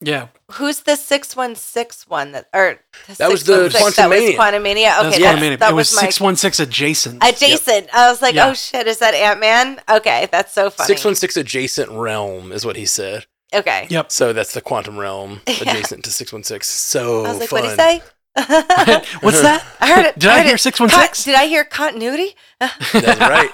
Yeah. 0.00 0.28
Who's 0.52 0.80
the 0.80 0.94
six 0.96 1.34
one 1.34 1.56
six 1.56 2.06
one 2.08 2.30
that 2.32 2.48
or 2.54 2.78
That 3.16 3.30
was 3.30 3.44
the 3.44 3.68
616 3.70 3.96
that 3.96 4.08
was 4.08 4.20
Quantumania. 4.20 4.36
Quantumania? 4.36 4.84
That 4.84 5.04
was 5.04 5.14
Okay, 5.14 5.22
yeah. 5.22 5.32
that's- 5.34 5.58
that 5.58 5.70
it 5.70 5.74
was 5.74 5.90
was 5.90 5.98
six 6.00 6.20
one 6.20 6.36
six 6.36 6.60
adjacent. 6.60 7.22
adjacent. 7.24 7.88
I 7.92 8.08
was 8.10 8.22
like, 8.22 8.34
Yeah. 8.36 8.48
oh 8.50 8.54
shit, 8.54 8.86
is 8.86 8.98
that 8.98 9.14
Ant 9.14 9.40
Man? 9.40 9.80
Okay, 9.88 10.28
that's 10.30 10.52
so 10.52 10.70
funny. 10.70 10.86
Six 10.86 11.04
one 11.04 11.14
six 11.16 11.36
adjacent 11.36 11.90
realm 11.90 12.52
is 12.52 12.64
what 12.64 12.76
he 12.76 12.86
said. 12.86 13.26
Okay. 13.52 13.86
Yep. 13.90 14.12
So 14.12 14.32
that's 14.32 14.52
the 14.52 14.60
quantum 14.60 14.98
realm 14.98 15.40
Yeah. 15.48 15.54
adjacent 15.72 16.04
to 16.04 16.10
six 16.12 16.32
one 16.32 16.44
six. 16.44 16.68
So 16.68 17.24
I 17.24 17.30
was 17.30 17.40
like, 17.40 17.48
fun. 17.48 17.62
what 17.64 17.68
did 17.68 17.70
he 17.70 17.76
say? 17.76 18.02
What's 19.20 19.42
that? 19.42 19.64
I 19.80 19.92
heard 19.92 20.06
it. 20.06 20.18
Did 20.18 20.30
I 20.30 20.36
heard 20.38 20.46
hear 20.46 20.58
616? 20.58 21.24
Con- 21.24 21.32
Did 21.34 21.42
I 21.42 21.46
hear 21.48 21.64
continuity? 21.64 22.36
That's 22.60 22.94
right. 23.20 23.50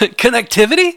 Connectivity? 0.00 0.94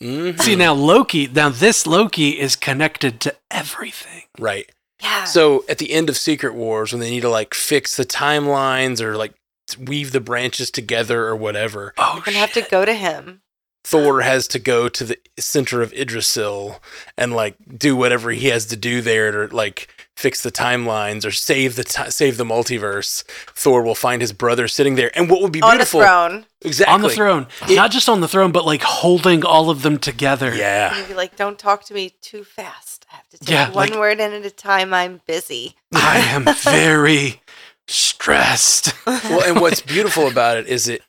Mhm. 0.00 0.40
See 0.40 0.56
now 0.56 0.74
Loki 0.74 1.26
now 1.26 1.48
this 1.48 1.86
Loki 1.86 2.38
is 2.38 2.56
connected 2.56 3.20
to 3.20 3.34
everything. 3.50 4.24
Right. 4.38 4.70
Yeah. 5.02 5.24
So 5.24 5.64
at 5.68 5.78
the 5.78 5.92
end 5.92 6.08
of 6.08 6.16
Secret 6.16 6.54
Wars, 6.54 6.92
when 6.92 7.00
they 7.00 7.10
need 7.10 7.20
to 7.20 7.28
like 7.28 7.54
fix 7.54 7.96
the 7.96 8.04
timelines 8.04 9.00
or 9.00 9.16
like 9.16 9.34
weave 9.78 10.12
the 10.12 10.20
branches 10.20 10.70
together 10.70 11.26
or 11.26 11.36
whatever, 11.36 11.94
Oh 11.98 12.14
You're 12.14 12.22
gonna 12.24 12.38
have 12.38 12.52
to 12.52 12.62
go 12.62 12.84
to 12.84 12.94
him. 12.94 13.42
Thor 13.84 14.22
has 14.22 14.48
to 14.48 14.58
go 14.58 14.88
to 14.88 15.04
the 15.04 15.18
center 15.38 15.80
of 15.80 15.92
Yggdrasil 15.92 16.82
and 17.16 17.32
like 17.32 17.54
do 17.78 17.94
whatever 17.94 18.32
he 18.32 18.48
has 18.48 18.66
to 18.66 18.76
do 18.76 19.00
there 19.00 19.46
to 19.46 19.54
like 19.54 19.88
fix 20.16 20.42
the 20.42 20.50
timelines 20.50 21.24
or 21.26 21.30
save 21.30 21.76
the 21.76 21.84
ti 21.84 22.10
save 22.10 22.36
the 22.38 22.44
multiverse. 22.44 23.22
Thor 23.54 23.82
will 23.82 23.94
find 23.94 24.20
his 24.22 24.32
brother 24.32 24.66
sitting 24.68 24.94
there, 24.96 25.10
and 25.16 25.28
what 25.30 25.42
would 25.42 25.52
be 25.52 25.60
beautiful 25.60 26.00
On 26.00 26.06
the 26.06 26.38
throne. 26.38 26.46
exactly 26.62 26.94
on 26.94 27.00
the 27.02 27.10
throne. 27.10 27.46
Not 27.70 27.90
just 27.90 28.08
on 28.08 28.20
the 28.22 28.28
throne, 28.28 28.50
but 28.52 28.64
like 28.64 28.82
holding 28.82 29.44
all 29.44 29.70
of 29.70 29.82
them 29.82 29.98
together. 29.98 30.54
Yeah, 30.54 30.96
You'd 30.98 31.08
be 31.08 31.14
like, 31.14 31.36
don't 31.36 31.58
talk 31.58 31.84
to 31.84 31.94
me 31.94 32.14
too 32.20 32.44
fast. 32.44 33.04
I 33.12 33.16
have 33.16 33.28
to 33.28 33.38
take 33.38 33.48
Yeah, 33.50 33.66
one 33.70 33.90
like- 33.90 33.94
word 33.98 34.18
in 34.20 34.32
at 34.32 34.44
a 34.46 34.50
time. 34.50 34.92
I'm 34.94 35.20
busy. 35.26 35.76
I 35.94 36.18
am 36.18 36.44
very 36.64 37.40
stressed. 37.86 38.92
well, 39.06 39.42
and 39.44 39.60
what's 39.60 39.80
beautiful 39.94 40.26
about 40.26 40.56
it 40.56 40.66
is 40.66 40.88
it, 40.88 41.02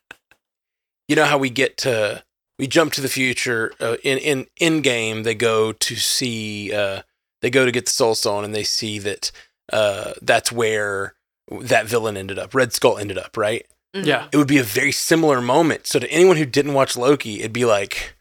you 1.08 1.16
know 1.16 1.26
how 1.26 1.38
we 1.38 1.50
get 1.50 1.78
to 1.78 2.24
we 2.60 2.68
jump 2.68 2.92
to 2.94 3.02
the 3.02 3.08
future 3.10 3.72
uh, 3.80 3.96
in 4.04 4.18
in 4.18 4.48
in 4.60 4.82
game. 4.82 5.24
They 5.24 5.36
go 5.36 5.72
to 5.72 5.96
see 5.96 6.74
uh, 6.74 7.02
they 7.48 7.60
go 7.60 7.66
to 7.66 7.72
get 7.72 7.86
the 7.86 7.92
Soul 7.92 8.14
Stone, 8.14 8.44
and 8.44 8.54
they 8.54 8.64
see 8.64 9.00
that 9.00 9.32
uh, 9.72 10.14
that's 10.22 10.52
where 10.52 11.14
that 11.62 11.86
villain 11.86 12.18
ended 12.18 12.38
up. 12.38 12.54
Red 12.54 12.74
Skull 12.74 12.98
ended 12.98 13.18
up, 13.18 13.38
right? 13.38 13.66
Mhm. 13.96 14.06
Yeah. 14.06 14.28
It 14.34 14.38
would 14.38 14.48
be 14.50 14.58
a 14.58 14.64
very 14.64 14.92
similar 14.92 15.40
moment. 15.42 15.88
So 15.88 15.98
to 16.00 16.12
anyone 16.12 16.36
who 16.36 16.46
didn't 16.46 16.74
watch 16.74 16.98
Loki, 16.98 17.40
it'd 17.40 17.54
be 17.54 17.64
like 17.64 18.16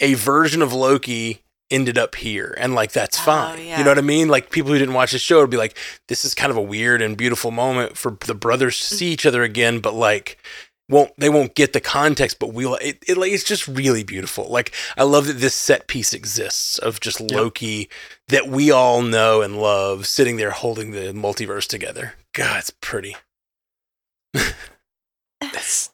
a 0.00 0.14
version 0.14 0.62
of 0.62 0.72
Loki 0.72 1.42
ended 1.70 1.98
up 1.98 2.14
here 2.16 2.54
and 2.58 2.74
like 2.74 2.90
that's 2.92 3.18
Oh, 3.20 3.22
fine. 3.22 3.64
yeah. 3.64 3.78
You 3.78 3.84
know 3.84 3.90
what 3.90 3.98
I 3.98 4.00
mean? 4.02 4.28
Like 4.28 4.50
people 4.50 4.72
who 4.72 4.78
didn't 4.78 4.94
watch 4.94 5.12
the 5.12 5.18
show 5.20 5.40
would 5.40 5.50
be 5.50 5.56
like 5.58 5.76
this 6.08 6.24
is 6.24 6.34
kind 6.34 6.50
of 6.50 6.56
a 6.56 6.62
weird 6.62 7.00
and 7.02 7.16
beautiful 7.18 7.50
moment 7.50 7.96
for 7.98 8.16
the 8.26 8.34
brothers 8.34 8.76
to 8.80 8.94
see 8.96 9.12
each 9.12 9.24
other 9.26 9.42
again 9.44 9.78
but 9.80 9.94
like 9.94 10.38
won't 10.90 11.12
they 11.18 11.30
won't 11.30 11.54
get 11.54 11.72
the 11.72 11.80
context 11.80 12.38
but 12.38 12.52
we'll 12.52 12.74
it, 12.76 13.02
it 13.06 13.16
like 13.16 13.32
it's 13.32 13.44
just 13.44 13.66
really 13.66 14.04
beautiful. 14.04 14.48
Like 14.48 14.72
I 14.96 15.04
love 15.04 15.26
that 15.26 15.38
this 15.38 15.54
set 15.54 15.86
piece 15.86 16.12
exists 16.12 16.78
of 16.78 17.00
just 17.00 17.20
Loki 17.20 17.88
that 18.28 18.48
we 18.48 18.70
all 18.70 19.02
know 19.02 19.42
and 19.42 19.60
love 19.60 20.06
sitting 20.06 20.36
there 20.36 20.50
holding 20.50 20.90
the 20.90 21.12
multiverse 21.12 21.66
together. 21.66 22.14
God, 22.32 22.58
it's 22.58 22.72
pretty. 22.80 23.16
It's 25.42 25.90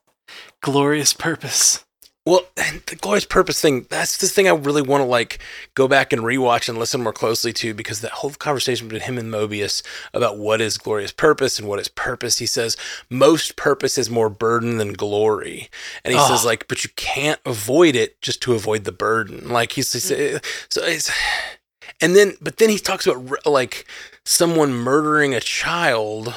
glorious 0.60 1.12
purpose. 1.12 1.85
Well, 2.26 2.42
and 2.56 2.82
the 2.86 2.96
glorious 2.96 3.24
purpose 3.24 3.60
thing, 3.60 3.86
that's 3.88 4.16
the 4.16 4.26
thing 4.26 4.48
I 4.48 4.52
really 4.52 4.82
want 4.82 5.00
to 5.02 5.06
like 5.06 5.38
go 5.74 5.86
back 5.86 6.12
and 6.12 6.22
rewatch 6.22 6.68
and 6.68 6.76
listen 6.76 7.00
more 7.00 7.12
closely 7.12 7.52
to 7.54 7.72
because 7.72 8.00
that 8.00 8.10
whole 8.10 8.30
conversation 8.30 8.88
between 8.88 9.02
him 9.02 9.16
and 9.16 9.32
Mobius 9.32 9.80
about 10.12 10.36
what 10.36 10.60
is 10.60 10.76
glorious 10.76 11.12
purpose 11.12 11.60
and 11.60 11.68
what 11.68 11.78
is 11.78 11.86
purpose, 11.86 12.38
he 12.38 12.46
says 12.46 12.76
most 13.08 13.54
purpose 13.54 13.96
is 13.96 14.10
more 14.10 14.28
burden 14.28 14.78
than 14.78 14.92
glory. 14.92 15.68
And 16.04 16.12
he 16.12 16.18
Oh. 16.20 16.26
says 16.26 16.44
like, 16.44 16.66
but 16.66 16.82
you 16.82 16.90
can't 16.96 17.40
avoid 17.46 17.94
it 17.94 18.20
just 18.20 18.42
to 18.42 18.54
avoid 18.54 18.82
the 18.82 18.92
burden. 18.92 19.48
Like 19.48 19.72
he's, 19.72 19.92
he's 19.92 20.10
mm. 20.10 20.36
uh, 20.36 20.40
so 20.68 20.82
it's 20.84 21.10
and 22.00 22.16
then 22.16 22.34
but 22.40 22.56
then 22.56 22.70
he 22.70 22.78
talks 22.78 23.06
about 23.06 23.46
like 23.46 23.86
someone 24.24 24.72
murdering 24.72 25.32
a 25.32 25.40
child 25.40 26.34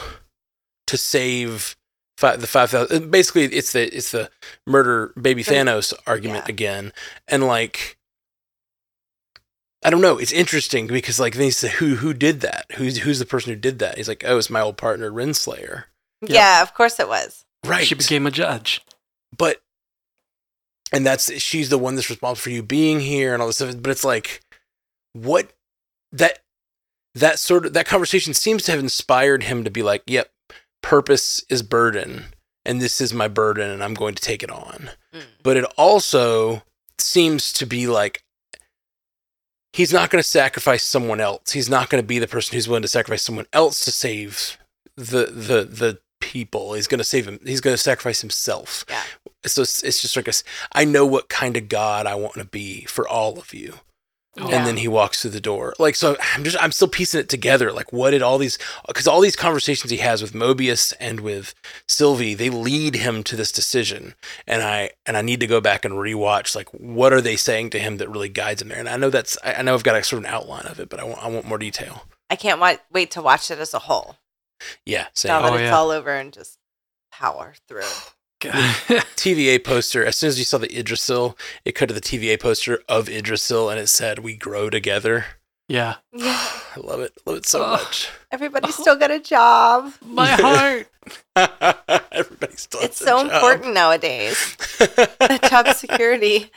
to 0.86 0.98
save 0.98 1.76
five, 2.20 2.42
the 2.42 2.48
five 2.48 2.70
thousand. 2.70 3.12
Basically, 3.12 3.46
it's 3.46 3.72
the 3.74 3.96
it's 3.96 4.12
the 4.12 4.30
murder 4.68 5.14
baby 5.20 5.44
Thanos 5.44 5.94
argument 6.06 6.46
yeah. 6.48 6.54
again, 6.54 6.94
and 7.28 7.46
like. 7.46 7.98
I 9.82 9.90
don't 9.90 10.02
know. 10.02 10.18
It's 10.18 10.34
interesting 10.34 10.88
because 10.88 11.22
like 11.22 11.36
they 11.36 11.52
say 11.52 11.70
who 11.70 11.96
who 11.96 12.14
did 12.14 12.42
that? 12.42 12.66
Who's 12.74 12.98
who's 12.98 13.18
the 13.20 13.26
person 13.26 13.54
who 13.54 13.60
did 13.60 13.80
that? 13.80 13.96
He's 13.96 14.10
like, 14.10 14.26
oh, 14.28 14.38
it's 14.38 14.50
my 14.50 14.60
old 14.60 14.76
partner 14.76 15.10
Renslayer. 15.10 15.86
Yeah, 16.22 16.62
of 16.62 16.74
course 16.74 17.00
it 17.00 17.08
was. 17.08 17.46
Right. 17.66 17.88
She 17.88 17.96
became 17.96 18.28
a 18.28 18.32
judge. 18.32 18.82
but 19.38 19.62
and 20.92 21.06
that's 21.06 21.32
she's 21.42 21.70
the 21.70 21.78
one 21.78 21.96
that's 21.96 22.10
responsible 22.10 22.42
for 22.42 22.50
you 22.50 22.64
being 22.64 23.00
here 23.00 23.34
and 23.34 23.42
all 23.42 23.48
this 23.48 23.58
stuff 23.58 23.76
but 23.82 23.92
it's 23.92 24.04
like 24.04 24.42
what 25.14 25.52
that 26.12 26.40
that 27.16 27.40
sort 27.40 27.66
of 27.66 27.74
that 27.74 27.86
conversation 27.86 28.34
seems 28.34 28.64
to 28.64 28.72
have 28.72 28.80
inspired 28.80 29.44
him 29.44 29.64
to 29.64 29.70
be 29.70 29.84
like 29.84 30.04
yep 30.08 30.32
purpose 30.82 31.44
is 31.50 31.62
burden 31.63 32.26
and 32.65 32.82
this 32.82 33.00
is 33.02 33.13
my 33.13 33.28
burden 33.28 33.70
and 33.70 33.84
i'm 33.84 33.94
going 33.94 34.15
to 34.15 34.22
take 34.22 34.44
it 34.44 34.52
on 34.52 34.89
Mm. 35.13 35.24
but 35.42 35.58
it 35.58 35.65
also 35.78 36.62
seems 37.00 37.52
to 37.54 37.65
be 37.65 37.88
like 37.88 38.24
he's 39.74 39.92
not 39.94 40.10
going 40.10 40.22
to 40.22 40.28
sacrifice 40.28 40.84
someone 40.84 41.20
else 41.20 41.52
he's 41.52 41.70
not 41.70 41.89
going 41.89 42.02
to 42.02 42.08
be 42.08 42.20
the 42.20 42.28
person 42.28 42.54
who's 42.56 42.68
willing 42.68 42.82
to 42.84 42.88
sacrifice 42.88 43.24
someone 43.24 43.48
else 43.54 43.84
to 43.86 43.92
save 43.92 44.58
the 44.96 45.26
the 45.26 45.63
the 45.63 46.00
people 46.22 46.74
he's 46.74 46.88
going 46.88 46.98
to 47.00 47.04
save 47.04 47.28
him 47.28 47.39
he's 47.46 47.62
going 47.62 47.74
to 47.74 47.82
sacrifice 47.82 48.22
himself 48.22 48.86
Yeah. 48.89 49.02
so 49.46 49.62
it's, 49.63 49.82
it's 49.84 50.02
just 50.02 50.15
like 50.15 50.28
a, 50.28 50.34
I 50.74 50.86
know 50.86 51.06
what 51.06 51.30
kind 51.30 51.56
of 51.58 51.70
God 51.70 52.06
I 52.06 52.15
want 52.15 52.34
to 52.36 52.46
be 52.46 52.82
for 52.86 53.08
all 53.08 53.39
of 53.39 53.54
you. 53.54 53.76
Yeah. 54.38 54.58
And 54.58 54.68
then 54.68 54.78
he 54.78 54.88
walks 54.88 55.22
through 55.22 55.32
the 55.32 55.42
door. 55.42 55.74
Like, 55.80 55.96
so 55.96 56.15
I'm 56.36 56.44
just, 56.44 56.56
I'm 56.62 56.72
still 56.72 56.88
piecing 56.88 57.20
it 57.20 57.30
together. 57.30 57.72
Like, 57.72 57.92
what 57.92 58.12
did 58.12 58.22
all 58.22 58.38
these, 58.38 58.58
because 58.88 59.08
all 59.08 59.20
these 59.22 59.36
conversations 59.36 59.89
he 59.92 59.98
has 59.98 60.22
with 60.22 60.34
Mobius 60.34 60.94
and 61.00 61.20
with 61.20 61.54
Sylvie, 61.88 62.36
they 62.36 62.50
lead 62.50 62.96
him 62.96 63.24
to 63.24 63.36
this 63.36 63.52
decision. 63.52 64.13
And 64.48 64.62
I, 64.62 64.92
and 65.06 65.18
I 65.18 65.22
need 65.24 65.39
to 65.42 65.48
go 65.48 65.60
back 65.60 65.84
and 65.84 65.96
rewatch, 65.96 66.56
like, 66.56 66.70
what 66.70 67.12
are 67.12 67.22
they 67.22 67.36
saying 67.36 67.72
to 67.72 67.80
him 67.80 67.98
that 67.98 68.08
really 68.08 68.30
guides 68.30 68.62
him 68.62 68.70
there? 68.70 68.80
And 68.80 68.88
I 68.88 68.98
know 68.98 69.10
that's, 69.10 69.38
I 69.44 69.56
I 69.56 69.62
know 69.63 69.74
I've 69.74 69.84
got 69.84 69.96
a 69.96 70.04
sort 70.04 70.20
of 70.24 70.30
an 70.30 70.34
outline 70.34 70.68
of 70.68 70.80
it, 70.80 70.89
but 70.89 71.00
I 71.00 71.04
want, 71.06 71.24
I 71.24 71.28
want 71.28 71.48
more 71.48 71.58
detail. 71.58 72.06
I 72.30 72.36
can't 72.36 72.60
wa- 72.62 72.78
wait 72.92 73.12
to 73.12 73.22
watch 73.22 73.50
it 73.50 73.58
as 73.60 73.74
a 73.74 73.80
whole. 73.80 74.18
Yeah. 74.86 75.08
Same. 75.15 75.30
Now 75.32 75.42
that 75.42 75.52
Oh, 75.52 75.56
it's 75.56 75.63
yeah. 75.63 75.76
all 75.76 75.89
over 75.89 76.12
and 76.12 76.32
just 76.32 76.60
power 77.12 77.56
through. 77.68 77.82
TVA 78.41 79.63
poster. 79.63 80.06
As 80.06 80.17
soon 80.17 80.30
as 80.30 80.39
you 80.39 80.45
saw 80.45 80.58
the 80.58 80.73
Yggdrasil, 80.73 81.38
it 81.65 81.73
cut 81.73 81.89
to 81.89 81.93
the 81.93 82.02
TVA 82.02 82.39
poster 82.39 82.80
of 82.88 83.10
Yggdrasil, 83.10 83.69
and 83.69 83.80
it 83.80 83.88
said, 83.88 84.19
"We 84.19 84.36
grow 84.36 84.69
together." 84.69 85.25
Yeah. 85.70 85.96
Yeah. 86.12 86.36
I 86.76 86.80
love 86.82 87.00
it. 87.00 87.14
Love 87.26 87.38
it 87.38 87.46
so 87.48 87.64
Oh. 87.64 87.70
much. 87.72 88.10
Everybody's 88.32 88.76
still 88.76 88.96
got 88.98 89.10
a 89.12 89.20
job. 89.20 89.92
My 90.06 90.28
heart. 90.28 90.88
Everybody 92.12 92.56
still. 92.58 92.82
It's 92.82 93.00
has 93.00 93.08
a 93.08 93.10
so 93.10 93.24
job. 93.24 93.32
important 93.34 93.74
nowadays. 93.74 94.56
job 95.50 95.68
security. 95.70 96.52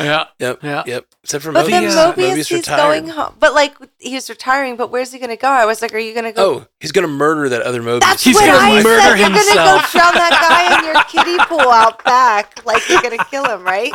Yeah. 0.00 0.24
Yep. 0.40 0.58
Yeah. 0.64 0.82
Yep. 0.86 1.06
Except 1.22 1.44
for 1.44 1.52
But 1.52 1.66
Mobius. 1.66 1.70
then 1.70 1.82
Mobius, 1.84 2.14
Mobius 2.14 2.34
he's 2.36 2.50
retired. 2.52 2.76
going 3.04 3.08
home. 3.08 3.34
But 3.38 3.54
like 3.54 3.74
he's 3.98 4.28
retiring, 4.28 4.76
but 4.76 4.90
where's 4.90 5.12
he 5.12 5.18
gonna 5.20 5.36
go? 5.36 5.48
I 5.48 5.64
was 5.66 5.80
like, 5.82 5.94
Are 5.94 5.98
you 5.98 6.14
gonna 6.14 6.32
go 6.32 6.44
Oh, 6.54 6.66
he's 6.80 6.90
gonna 6.92 7.06
murder 7.08 7.48
that 7.50 7.62
other 7.62 7.82
Mobius. 7.82 8.00
That's 8.00 8.24
He's 8.24 8.34
what 8.34 8.46
gonna 8.46 8.58
I 8.58 8.82
murder 8.82 9.00
said. 9.00 9.18
You're 9.18 9.28
gonna 9.28 9.54
go 9.54 9.80
drown 9.92 10.14
that 10.14 10.38
guy 10.48 10.78
in 10.78 10.84
your 10.92 11.04
kiddie 11.04 11.44
pool 11.44 11.70
out 11.70 12.02
back. 12.04 12.64
Like 12.66 12.88
you're 12.88 13.02
gonna 13.02 13.24
kill 13.30 13.44
him, 13.44 13.62
right? 13.62 13.92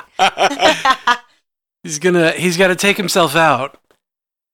He's 1.84 2.00
gonna 2.00 2.32
he's 2.32 2.58
gotta 2.58 2.76
take 2.76 2.96
himself 2.98 3.36
out 3.36 3.78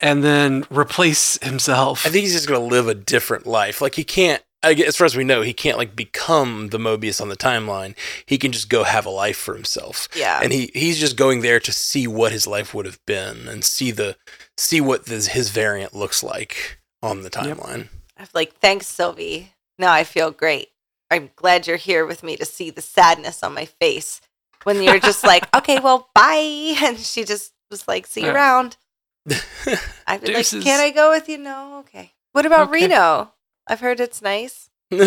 and 0.03 0.23
then 0.23 0.65
replace 0.69 1.39
himself. 1.43 2.05
I 2.05 2.09
think 2.09 2.23
he's 2.23 2.33
just 2.33 2.47
gonna 2.47 2.59
live 2.63 2.87
a 2.87 2.93
different 2.93 3.47
life. 3.47 3.81
Like 3.81 3.95
he 3.95 4.03
can't. 4.03 4.43
I 4.65 4.75
guess, 4.75 4.87
as 4.87 4.95
far 4.95 5.03
as 5.05 5.17
we 5.17 5.25
know, 5.25 5.41
he 5.41 5.51
can't 5.51 5.77
like 5.77 5.93
become 5.93 6.69
the 6.69 6.77
Mobius 6.77 7.19
on 7.19 7.27
the 7.27 7.35
timeline. 7.35 7.95
He 8.25 8.37
can 8.37 8.53
just 8.53 8.69
go 8.69 8.83
have 8.85 9.05
a 9.05 9.09
life 9.09 9.35
for 9.37 9.55
himself. 9.55 10.07
yeah. 10.15 10.39
and 10.41 10.53
he 10.53 10.69
he's 10.73 10.99
just 10.99 11.17
going 11.17 11.41
there 11.41 11.59
to 11.59 11.71
see 11.73 12.07
what 12.07 12.31
his 12.31 12.47
life 12.47 12.73
would 12.73 12.85
have 12.85 12.99
been 13.05 13.47
and 13.49 13.63
see 13.65 13.91
the 13.91 14.15
see 14.57 14.79
what 14.79 15.05
this, 15.07 15.27
his 15.27 15.49
variant 15.49 15.93
looks 15.93 16.23
like 16.23 16.79
on 17.01 17.23
the 17.23 17.29
timeline. 17.29 17.89
I'm 18.17 18.27
like, 18.33 18.53
thanks, 18.59 18.87
Sylvie. 18.87 19.51
Now 19.77 19.91
I 19.91 20.05
feel 20.05 20.31
great. 20.31 20.69
I'm 21.11 21.31
glad 21.35 21.67
you're 21.67 21.75
here 21.75 22.05
with 22.05 22.23
me 22.23 22.37
to 22.37 22.45
see 22.45 22.69
the 22.69 22.81
sadness 22.81 23.43
on 23.43 23.53
my 23.53 23.65
face 23.65 24.21
when 24.63 24.81
you're 24.81 24.99
just 24.99 25.25
like, 25.25 25.43
okay, 25.55 25.79
well, 25.81 26.07
bye. 26.15 26.75
And 26.81 26.97
she 26.97 27.25
just 27.25 27.51
was 27.69 27.85
like, 27.87 28.07
see 28.07 28.21
you 28.21 28.27
Yeah. 28.27 28.33
around. 28.33 28.77
I'd 30.07 30.21
be 30.21 30.27
Deuces. 30.27 30.53
like, 30.55 30.63
can 30.63 30.79
I 30.79 30.91
go 30.91 31.12
with 31.12 31.29
you? 31.29 31.38
No, 31.38 31.79
okay. 31.79 32.13
What 32.33 32.45
about 32.45 32.69
Okay. 32.69 32.88
Reno? 32.88 33.33
I've 33.67 33.79
heard 33.79 33.99
it's 33.99 34.21
nice. 34.21 34.69
I 34.91 35.05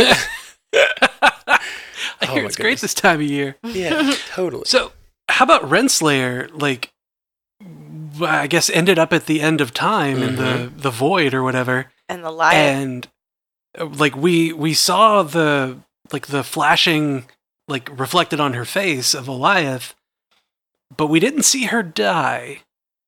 Oh 2.22 2.32
hear 2.32 2.42
my 2.42 2.46
it's 2.48 2.56
great 2.56 2.78
this 2.78 2.94
time 2.94 3.20
of 3.20 3.26
year. 3.26 3.56
yeah, 3.62 4.14
totally. 4.28 4.64
So, 4.66 4.92
how 5.28 5.44
about 5.44 5.62
Renslayer? 5.62 6.48
Like, 6.52 6.92
I 8.22 8.46
guess 8.46 8.70
ended 8.70 8.98
up 8.98 9.12
at 9.12 9.26
the 9.26 9.40
end 9.40 9.60
of 9.60 9.74
time 9.74 10.22
in 10.22 10.36
the 10.36 10.42
mm-hmm. 10.42 10.78
the 10.78 10.90
void 10.90 11.34
or 11.34 11.42
whatever. 11.42 11.92
And 12.08 12.24
the 12.24 12.30
lion. 12.30 13.06
and 13.78 13.98
like 13.98 14.16
we 14.16 14.52
we 14.52 14.72
saw 14.74 15.22
the 15.22 15.78
like 16.12 16.28
the 16.28 16.42
flashing 16.42 17.26
like 17.68 17.90
reflected 17.98 18.40
on 18.40 18.54
her 18.54 18.64
face 18.64 19.12
of 19.14 19.26
Alioth, 19.26 19.94
but 20.96 21.08
we 21.08 21.20
didn't 21.20 21.42
see 21.42 21.64
her 21.66 21.82
die. 21.82 22.60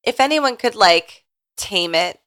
If 0.08 0.20
anyone 0.20 0.56
could 0.56 0.74
like 0.74 1.24
tame 1.56 1.94
it, 1.94 2.18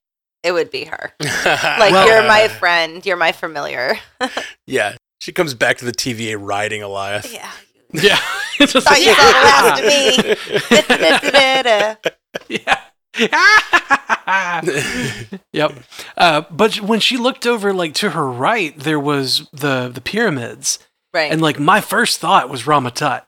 it 0.44 0.52
would 0.52 0.70
be 0.72 0.86
her. 0.86 1.14
Like 1.20 1.92
Well- 1.92 2.08
you're 2.08 2.24
my 2.28 2.48
friend, 2.48 3.04
you're 3.06 3.18
my 3.18 3.32
familiar. 3.32 3.98
yeah. 4.68 4.96
She 5.20 5.32
comes 5.32 5.54
back 5.54 5.78
to 5.80 5.86
the 5.86 5.92
TVA 5.92 6.36
riding 6.40 6.82
Alioth. 6.82 7.32
yeah. 7.34 7.52
Yeah, 7.94 8.18
It's 8.58 8.72
just 8.72 8.88
Thought 8.88 8.94
like, 8.98 9.06
you 9.06 9.14
saw 9.14 9.22
the 9.28 9.42
last 9.44 9.82
of 9.82 9.86
me. 12.48 12.58
Yeah. 12.58 12.78
yep. 15.52 15.74
Uh, 16.18 16.42
but 16.50 16.80
when 16.82 17.00
she 17.02 17.18
looked 17.18 17.46
over, 17.46 17.74
like 17.74 17.94
to 17.96 18.12
her 18.12 18.26
right, 18.30 18.78
there 18.80 19.00
was 19.00 19.50
the 19.52 19.90
the 19.94 20.00
pyramids, 20.02 20.80
Right. 21.14 21.32
and 21.32 21.42
like 21.42 21.60
my 21.60 21.82
first 21.82 22.20
thought 22.20 22.50
was 22.50 22.66
Rama-Tut. 22.66 23.26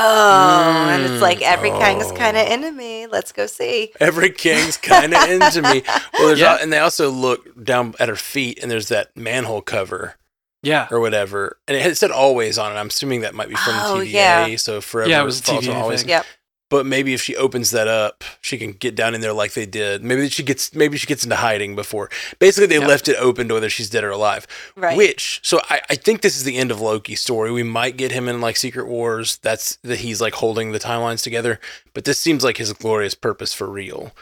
Oh, 0.00 0.88
and 0.90 1.02
it's 1.04 1.22
like 1.22 1.42
every 1.42 1.70
Mm, 1.70 1.80
king 1.84 2.00
is 2.00 2.10
kind 2.12 2.36
of 2.36 2.46
oh. 2.48 2.52
into 2.52 2.72
me. 2.72 3.06
Let's 3.06 3.32
go 3.32 3.46
see. 3.46 3.92
Every 4.00 4.30
king's 4.30 4.76
kind 4.76 5.14
of 5.14 5.22
into 5.30 5.62
me. 5.62 5.82
Well, 6.14 6.28
there's 6.28 6.40
Yeah. 6.40 6.52
al- 6.54 6.58
and 6.62 6.72
they 6.72 6.78
also 6.78 7.10
look 7.10 7.62
down 7.64 7.94
at 8.00 8.08
her 8.08 8.16
feet, 8.16 8.58
and 8.62 8.70
there's 8.70 8.88
that 8.88 9.16
manhole 9.16 9.60
cover 9.62 10.16
Yeah, 10.62 10.88
or 10.90 11.00
whatever, 11.00 11.58
and 11.68 11.76
it 11.76 11.96
said 11.96 12.10
always 12.10 12.58
on 12.58 12.72
it. 12.72 12.76
I'm 12.78 12.88
assuming 12.88 13.20
that 13.22 13.34
might 13.34 13.48
be 13.48 13.54
from 13.54 13.74
Oh, 13.76 13.98
the 14.00 14.06
TVA, 14.06 14.50
yeah. 14.50 14.56
so 14.56 14.80
forever. 14.80 15.10
Yeah, 15.10 15.22
it 15.22 15.24
was 15.24 15.40
a 15.40 15.42
falls 15.42 15.68
on 15.68 15.74
TVA 15.74 15.80
always. 15.82 16.04
Yep. 16.04 16.26
But 16.70 16.86
maybe 16.86 17.12
if 17.12 17.20
she 17.20 17.36
opens 17.36 17.72
that 17.72 17.88
up, 17.88 18.24
she 18.40 18.56
can 18.56 18.72
get 18.72 18.94
down 18.94 19.14
in 19.14 19.20
there 19.20 19.32
like 19.32 19.52
they 19.54 19.66
did. 19.66 20.02
Maybe 20.02 20.28
she 20.30 20.42
gets 20.42 20.74
maybe 20.74 20.96
she 20.96 21.06
gets 21.06 21.24
into 21.24 21.36
hiding 21.36 21.74
before. 21.76 22.08
Basically, 22.38 22.66
they 22.68 22.78
Yep. 22.78 22.88
left 22.88 23.08
it 23.08 23.16
open 23.16 23.48
to 23.48 23.54
whether 23.54 23.68
she's 23.68 23.90
dead 23.90 24.04
or 24.04 24.10
alive. 24.10 24.46
Right. 24.76 24.96
Which 24.96 25.40
so 25.42 25.60
I, 25.68 25.80
I 25.90 25.94
think 25.96 26.22
this 26.22 26.36
is 26.36 26.44
the 26.44 26.56
end 26.56 26.70
of 26.70 26.80
Loki's 26.80 27.20
story. 27.20 27.50
We 27.52 27.64
might 27.64 27.96
get 27.98 28.12
him 28.12 28.28
in 28.28 28.40
like 28.40 28.56
Secret 28.56 28.86
Wars. 28.86 29.38
That's 29.42 29.76
that 29.82 29.98
he's 29.98 30.20
like 30.20 30.34
holding 30.34 30.72
the 30.72 30.78
timelines 30.78 31.22
together. 31.22 31.58
But 31.92 32.04
this 32.04 32.18
seems 32.18 32.44
like 32.44 32.56
his 32.58 32.72
glorious 32.72 33.14
purpose 33.14 33.52
for 33.52 33.68
real. 33.68 34.12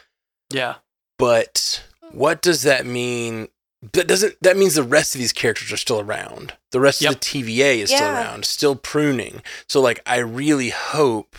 yeah. 0.51 0.77
But 1.19 1.85
what 2.13 2.41
does 2.43 2.63
that 2.63 2.87
mean? 2.87 3.49
That 3.93 4.09
doesn't 4.09 4.37
that 4.43 4.57
means 4.57 4.75
the 4.75 4.83
rest 4.83 5.15
of 5.15 5.19
these 5.21 5.33
characters 5.33 5.71
are 5.73 5.77
still 5.77 6.01
around. 6.01 6.55
The 6.73 6.81
rest 6.81 7.01
Yep. 7.03 7.13
of 7.13 7.21
the 7.21 7.27
TVA 7.27 7.79
is 7.83 7.91
still 7.91 8.09
around, 8.09 8.45
still 8.45 8.75
pruning. 8.75 9.43
So 9.69 9.81
like 9.81 10.01
I 10.07 10.19
really 10.19 10.71
hope 10.71 11.37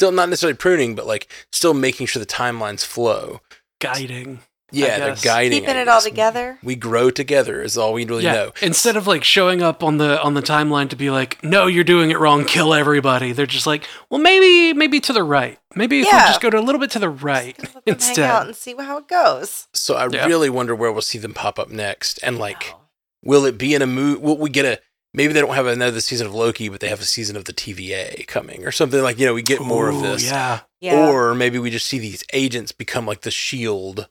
still 0.00 0.12
not 0.12 0.30
necessarily 0.30 0.56
pruning, 0.56 0.94
but 0.94 1.06
like 1.06 1.28
still 1.52 1.74
making 1.74 2.06
sure 2.06 2.20
the 2.20 2.26
timelines 2.26 2.82
flow. 2.82 3.42
Guiding. 3.80 4.40
Yeah, 4.72 4.98
they're 4.98 5.16
guiding. 5.16 5.60
Keeping 5.60 5.76
it 5.76 5.88
all 5.88 6.00
together. 6.00 6.58
We 6.62 6.74
grow 6.74 7.10
together 7.10 7.60
is 7.60 7.76
all 7.76 7.92
we 7.92 8.06
really 8.06 8.24
yeah. 8.24 8.32
know. 8.32 8.52
Instead 8.62 8.96
of 8.96 9.06
like 9.06 9.24
showing 9.24 9.62
up 9.62 9.82
on 9.82 9.98
the 9.98 10.22
on 10.22 10.32
the 10.32 10.40
timeline 10.40 10.88
to 10.90 10.96
be 10.96 11.10
like, 11.10 11.42
no, 11.44 11.66
you're 11.66 11.84
doing 11.84 12.10
it 12.10 12.18
wrong, 12.18 12.46
kill 12.46 12.72
everybody. 12.72 13.32
They're 13.32 13.44
just 13.44 13.66
like, 13.66 13.86
well, 14.08 14.20
maybe 14.22 14.72
maybe 14.72 15.00
to 15.00 15.12
the 15.12 15.22
right. 15.22 15.58
Maybe 15.74 16.00
if 16.00 16.06
we 16.06 16.12
just 16.12 16.40
go 16.40 16.48
to 16.48 16.58
a 16.58 16.62
little 16.62 16.80
bit 16.80 16.92
to 16.92 16.98
the 16.98 17.10
right 17.10 17.54
Just 17.58 17.74
let 17.74 17.84
them 17.84 17.98
hang 17.98 18.24
out 18.24 18.46
instead. 18.46 18.46
and 18.46 18.56
see 18.56 18.74
how 18.78 18.96
it 18.98 19.08
goes. 19.08 19.68
So 19.74 19.96
I 19.96 20.08
Yeah. 20.10 20.26
really 20.26 20.48
wonder 20.48 20.74
where 20.74 20.90
we'll 20.90 21.02
see 21.02 21.18
them 21.18 21.34
pop 21.34 21.58
up 21.58 21.68
next. 21.68 22.18
And 22.22 22.38
like, 22.38 22.72
Oh. 22.72 22.80
will 23.22 23.44
it 23.44 23.58
be 23.58 23.74
in 23.74 23.82
a 23.82 23.86
movie? 23.86 24.20
Will 24.20 24.38
we 24.38 24.48
get 24.48 24.64
a? 24.64 24.80
Maybe 25.12 25.32
they 25.32 25.40
don't 25.40 25.54
have 25.54 25.66
another 25.66 26.00
season 26.00 26.26
of 26.28 26.34
Loki, 26.34 26.68
but 26.68 26.80
they 26.80 26.88
have 26.88 27.00
a 27.00 27.04
season 27.04 27.36
of 27.36 27.44
the 27.44 27.52
TVA 27.52 28.26
coming 28.28 28.64
or 28.64 28.70
something 28.70 29.02
like. 29.02 29.18
You 29.18 29.26
know, 29.26 29.34
we 29.34 29.42
get 29.42 29.60
more 29.60 29.88
of 29.88 30.00
this. 30.02 30.24
Yeah. 30.24 30.60
yeah. 30.80 31.08
Or 31.10 31.34
maybe 31.34 31.58
we 31.58 31.70
just 31.70 31.86
see 31.86 31.98
these 31.98 32.22
agents 32.32 32.70
become 32.72 33.06
like 33.06 33.22
the 33.22 33.30
shield 33.32 34.08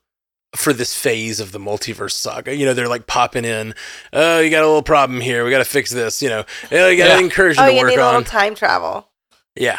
for 0.56 0.72
this 0.72 0.94
phase 0.94 1.40
of 1.40 1.52
the 1.52 1.58
multiverse 1.58 2.10
saga. 2.12 2.54
You 2.54 2.66
know, 2.66 2.74
they're 2.74 2.88
like 2.88 3.06
popping 3.06 3.44
in. 3.46 3.74
Oh, 4.12 4.40
you 4.40 4.50
got 4.50 4.62
a 4.62 4.66
little 4.66 4.82
problem 4.82 5.20
here. 5.22 5.44
We 5.44 5.50
got 5.50 5.58
to 5.58 5.64
fix 5.64 5.90
this. 5.90 6.20
You 6.20 6.28
know, 6.28 6.44
oh, 6.72 6.88
you 6.88 6.98
got 6.98 7.08
Yeah. 7.08 7.18
an 7.18 7.24
incursion 7.24 7.62
oh, 7.64 7.68
to 7.68 7.72
you 7.72 7.78
work 7.80 7.88
need 7.90 7.98
a 7.98 8.04
little 8.04 8.16
on. 8.18 8.24
time 8.24 8.54
travel. 8.54 9.08
yeah. 9.56 9.78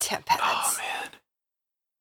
Tempest. 0.00 0.40
Oh 0.42 0.74
man. 0.78 1.10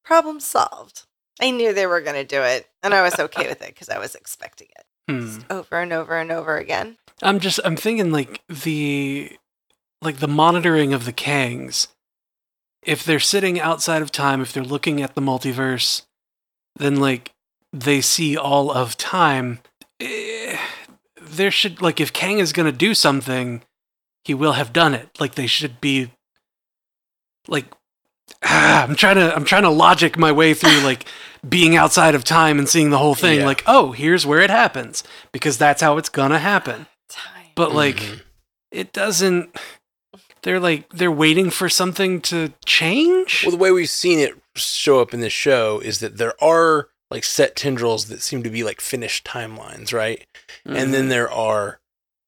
Problem 0.04 0.40
solved. 0.40 1.04
I 1.42 1.52
knew 1.52 1.74
they 1.74 1.86
were 1.88 2.02
going 2.02 2.16
to 2.16 2.24
do 2.26 2.42
it, 2.42 2.68
and 2.84 2.94
I 2.94 3.02
was 3.04 3.18
okay 3.20 3.48
with 3.48 3.62
it 3.62 3.70
because 3.70 3.90
I 3.90 4.00
was 4.00 4.16
expecting 4.16 4.68
it 4.78 4.84
Hmm. 5.10 5.40
over 5.50 5.80
and 5.80 5.94
over 5.94 6.18
and 6.18 6.32
over 6.32 6.58
again. 6.58 6.98
I'm 7.21 7.39
just 7.39 7.60
I'm 7.65 7.75
thinking 7.75 8.12
like 8.12 8.41
the 8.47 9.38
like 10.01 10.17
the 10.17 10.27
monitoring 10.27 10.93
of 10.93 11.06
the 11.06 11.13
Kangs. 11.13 11.88
If 12.84 13.03
they're 13.03 13.19
sitting 13.19 13.60
outside 13.60 14.01
of 14.01 14.12
time, 14.12 14.41
if 14.41 14.53
they're 14.53 14.63
looking 14.63 15.01
at 15.01 15.15
the 15.15 15.21
multiverse, 15.21 16.03
then 16.75 16.97
like 16.97 17.32
they 17.73 18.01
see 18.01 18.38
all 18.38 18.71
of 18.71 18.97
time. 18.97 19.60
Eh, 19.99 20.58
there 21.21 21.51
should 21.51 21.82
like 21.82 21.99
if 21.99 22.13
Kang 22.13 22.39
is 22.39 22.53
gonna 22.53 22.71
do 22.71 22.93
something, 22.93 23.63
he 24.23 24.34
will 24.34 24.53
have 24.53 24.71
done 24.71 24.93
it. 24.93 25.10
Like 25.19 25.36
they 25.36 25.47
should 25.47 25.82
be 25.82 26.12
like 27.47 27.65
ah, 28.43 28.84
I'm 28.88 28.95
trying 28.95 29.15
to 29.15 29.36
I'm 29.36 29.45
trying 29.45 29.63
to 29.63 29.69
logic 29.69 30.17
my 30.17 30.32
way 30.32 30.53
through 30.53 30.80
like 30.82 31.06
being 31.49 31.75
outside 31.75 32.13
of 32.15 32.23
time 32.23 32.60
and 32.60 32.69
seeing 32.69 32.91
the 32.91 32.97
whole 32.97 33.15
thing. 33.15 33.39
Yeah. 33.39 33.45
Like, 33.45 33.63
oh, 33.67 33.91
here's 33.91 34.25
where 34.25 34.41
it 34.41 34.49
happens 34.49 35.03
because 35.32 35.58
that's 35.58 35.82
how 35.82 35.97
it's 35.97 36.10
gonna 36.10 36.39
happen. 36.39 36.88
Time. 37.10 37.48
But 37.56 37.74
like, 37.74 37.98
Mhm. 37.98 38.22
it 38.72 38.93
doesn't. 38.93 39.56
They're 40.43 40.60
like 40.60 40.89
they're 40.89 41.12
waiting 41.12 41.50
for 41.50 41.67
something 41.70 42.22
to 42.22 42.54
change. 42.65 43.43
Well, 43.43 43.52
the 43.52 43.58
way 43.58 43.72
we've 43.72 43.89
seen 43.89 44.20
it 44.20 44.36
show 44.56 45.00
up 45.02 45.13
in 45.13 45.20
this 45.22 45.34
show 45.34 45.80
is 45.80 46.00
that 46.00 46.17
there 46.17 46.41
are 46.43 46.89
like 47.10 47.24
set 47.24 47.56
tendrils 47.56 48.08
that 48.08 48.22
seem 48.22 48.43
to 48.43 48.50
be 48.50 48.63
like 48.63 48.82
finished 48.82 49.26
timelines, 49.26 49.93
right? 49.93 50.26
And 50.65 50.76
Mm-hmm. 50.76 50.91
then 50.91 51.10
there 51.10 51.30
are 51.32 51.80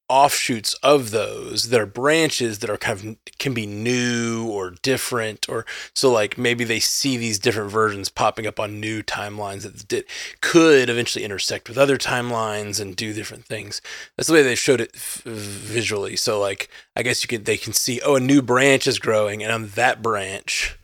offshoots 0.10 0.74
of 0.82 1.12
those 1.12 1.69
that 1.69 1.80
are 1.80 1.86
branches 1.86 2.60
that 2.60 2.69
are 2.69 2.78
kind 2.78 3.00
of 3.00 3.38
can 3.38 3.54
be 3.54 3.67
new 3.67 4.50
or 4.50 4.72
different 4.82 5.48
or 5.48 5.65
so 5.93 6.12
like 6.12 6.38
maybe 6.38 6.63
they 6.63 6.80
see 6.80 7.15
these 7.15 7.38
different 7.38 7.72
versions 7.72 8.10
popping 8.10 8.48
up 8.48 8.60
on 8.60 8.80
new 8.80 9.04
timelines 9.04 9.62
that 9.62 9.88
did, 9.88 10.06
could 10.41 10.89
eventually 10.89 11.24
intersect 11.24 11.69
with 11.69 11.78
other 11.78 11.98
timelines 11.98 12.82
and 12.82 12.95
do 12.95 13.13
different 13.13 13.45
things. 13.45 13.82
That's 14.17 14.28
the 14.28 14.34
way 14.34 14.41
they 14.41 14.56
showed 14.56 14.82
it 14.82 14.91
f- 14.95 15.22
visually. 15.24 16.15
So 16.15 16.39
like 16.39 16.69
i 16.95 17.04
guess 17.04 17.24
you 17.24 17.28
can 17.28 17.43
they 17.43 17.58
can 17.58 17.74
see 17.74 18.02
oh 18.04 18.15
a 18.15 18.19
new 18.19 18.41
branch 18.41 18.88
is 18.88 19.00
growing 19.00 19.43
and 19.43 19.52
on 19.52 19.67
that 19.69 20.02
branch 20.02 20.78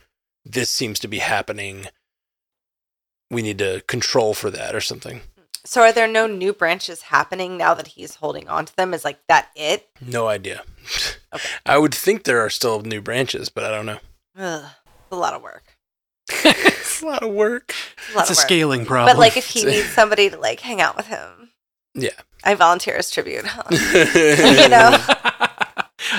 this 0.45 0.69
seems 0.69 0.99
to 0.99 1.07
be 1.07 1.17
happening. 1.17 1.87
We 3.31 3.41
need 3.41 3.57
to 3.57 3.81
control 3.87 4.35
for 4.35 4.51
that 4.51 4.75
or 4.75 4.81
something 4.81 5.21
so, 5.65 5.81
are 5.81 5.91
there 5.91 6.07
no 6.07 6.27
new 6.27 6.53
branches 6.53 7.03
happening 7.03 7.57
now 7.57 7.73
that 7.73 7.87
he's 7.87 8.15
holding 8.15 8.47
on 8.47 8.65
to 8.65 8.75
them? 8.75 8.93
Is 8.93 9.03
like 9.03 9.19
that 9.27 9.49
it? 9.55 9.87
No 9.99 10.27
idea. 10.27 10.61
Okay. 11.33 11.49
I 11.65 11.77
would 11.77 11.93
think 11.93 12.23
there 12.23 12.39
are 12.41 12.49
still 12.49 12.81
new 12.81 13.01
branches, 13.01 13.49
but 13.49 13.63
I 13.63 13.71
don't 13.71 13.85
know. 13.85 13.99
Ugh, 14.37 14.63
a 15.11 15.15
lot 15.15 15.33
of 15.33 15.41
work. 15.41 15.63
it's 16.29 17.01
a 17.01 17.05
lot 17.05 17.23
of 17.23 17.33
work. 17.33 17.73
It's 17.97 18.13
a 18.13 18.15
lot 18.17 18.21
it's 18.21 18.29
a 18.29 18.33
of 18.33 18.37
work. 18.37 18.45
scaling 18.47 18.85
problem. 18.85 19.15
But 19.15 19.19
like, 19.19 19.37
if 19.37 19.47
he 19.47 19.65
needs 19.65 19.89
somebody 19.89 20.29
to 20.29 20.37
like 20.39 20.59
hang 20.61 20.81
out 20.81 20.95
with 20.95 21.07
him, 21.07 21.51
Yeah. 21.93 22.09
I 22.43 22.53
volunteer 22.55 22.95
as 22.95 23.09
tribute. 23.09 23.43
you 23.71 24.69
know? 24.69 24.97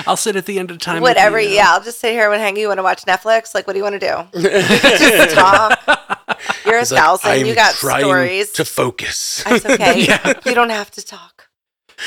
I'll 0.05 0.17
sit 0.17 0.35
at 0.35 0.45
the 0.45 0.59
end 0.59 0.71
of 0.71 0.79
time. 0.79 1.01
Whatever. 1.01 1.39
you. 1.39 1.49
Yeah, 1.49 1.67
I'll 1.69 1.81
just 1.83 1.99
sit 2.01 2.11
here 2.11 2.29
and 2.31 2.41
hang. 2.41 2.57
You 2.57 2.67
want 2.67 2.79
to 2.79 2.83
watch 2.83 3.03
Netflix? 3.05 3.55
Like, 3.55 3.65
what 3.67 3.73
do 3.73 3.79
you 3.79 3.83
want 3.83 3.99
to 3.99 4.27
do? 4.33 4.41
Just 4.41 4.99
Just 5.01 5.35
talk. 5.35 6.36
You're 6.67 6.79
a 6.79 6.85
thousand. 6.85 7.47
You 7.47 7.55
got 7.55 7.73
stories. 7.73 8.51
to 8.51 8.65
focus. 8.65 9.43
It's 9.47 9.65
okay. 9.73 10.01
Yeah. 10.05 10.33
You 10.45 10.53
don't 10.53 10.69
have 10.69 10.91
to 10.91 11.03
talk. 11.05 11.49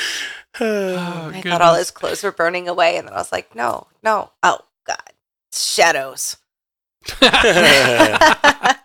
Oh, 0.59 0.95
oh 0.97 1.31
I 1.33 1.41
thought 1.41 1.61
all 1.61 1.75
his 1.75 1.91
clothes 1.91 2.23
were 2.23 2.31
burning 2.33 2.67
away, 2.67 2.97
and 2.97 3.07
then 3.07 3.13
I 3.13 3.17
was 3.17 3.31
like, 3.31 3.55
no, 3.55 3.87
no. 4.03 4.31
Oh 4.43 4.59
God, 4.85 5.01
shadows. 5.53 6.35
as 7.21 8.81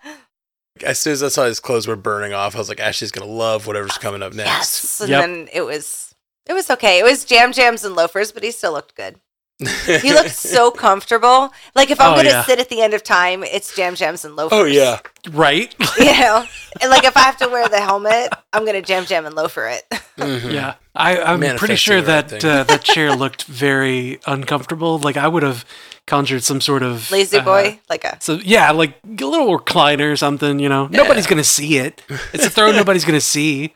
soon 0.99 1.13
as 1.13 1.23
I 1.23 1.27
saw 1.27 1.43
his 1.45 1.59
clothes 1.59 1.87
were 1.87 1.97
burning 1.97 2.31
off, 2.33 2.55
I 2.55 2.59
was 2.59 2.69
like, 2.69 2.79
Ashley's 2.79 3.11
gonna 3.11 3.29
love 3.29 3.67
whatever's 3.67 3.97
coming 3.97 4.23
up 4.23 4.33
next. 4.33 4.47
yes. 4.47 5.01
And 5.01 5.09
Yep. 5.09 5.21
then 5.21 5.49
it 5.51 5.61
was 5.61 6.15
it 6.47 6.53
was 6.53 6.69
okay. 6.69 6.99
It 6.99 7.03
was 7.03 7.25
jam 7.25 7.51
jams 7.51 7.83
and 7.83 7.95
loafers, 7.95 8.31
but 8.31 8.43
he 8.43 8.51
still 8.51 8.71
looked 8.71 8.95
good. 8.95 9.19
He 9.59 10.13
looked 10.13 10.35
so 10.35 10.69
comfortable. 10.85 11.51
Like 11.75 11.89
if 11.89 11.99
I'm 11.99 12.13
Oh, 12.13 12.15
gonna 12.17 12.29
yeah. 12.29 12.43
sit 12.45 12.59
at 12.59 12.69
the 12.69 12.81
end 12.81 12.93
of 12.93 13.01
time, 13.03 13.43
it's 13.43 13.75
jam 13.75 13.95
jams 13.95 14.23
and 14.23 14.35
loafers. 14.35 14.57
oh 14.59 14.65
yeah. 14.65 14.99
right. 15.31 15.73
You 15.97 16.05
know, 16.19 16.45
and 16.79 16.91
like 16.91 17.03
if 17.05 17.17
I 17.17 17.21
have 17.21 17.37
to 17.37 17.47
wear 17.47 17.67
the 17.67 17.79
helmet, 17.81 18.31
I'm 18.53 18.65
gonna 18.65 18.83
jam 18.83 19.05
jam 19.05 19.25
and 19.25 19.35
loafer 19.35 19.67
it. 19.67 19.83
Mhm. 20.17 20.51
Yeah, 20.53 20.75
I, 20.95 21.17
I'm 21.19 21.41
pretty 21.57 21.75
sure 21.75 22.01
the 22.03 22.11
right 22.13 22.27
that 22.27 22.45
uh, 22.45 22.63
that 22.65 22.83
chair 22.83 23.15
looked 23.15 23.45
very 23.45 24.19
uncomfortable. 24.27 24.99
Like 24.99 25.17
I 25.17 25.27
would 25.27 25.41
have 25.43 25.65
conjured 26.05 26.43
some 26.43 26.61
sort 26.61 26.83
of 26.83 27.09
Lazy 27.11 27.37
uh, 27.37 27.43
boy, 27.43 27.79
like 27.89 28.03
a 28.03 28.17
So 28.21 28.33
yeah, 28.35 28.69
like 28.71 28.93
a 29.05 29.25
little 29.25 29.57
recliner 29.57 30.11
or 30.11 30.15
something. 30.15 30.59
You 30.59 30.69
know, 30.69 30.85
nobody's 30.87 31.25
gonna 31.27 31.43
see 31.43 31.77
it. 31.77 32.03
It's 32.31 32.45
a 32.45 32.49
throw 32.51 32.71
nobody's 32.81 33.05
gonna 33.05 33.19
see. 33.21 33.73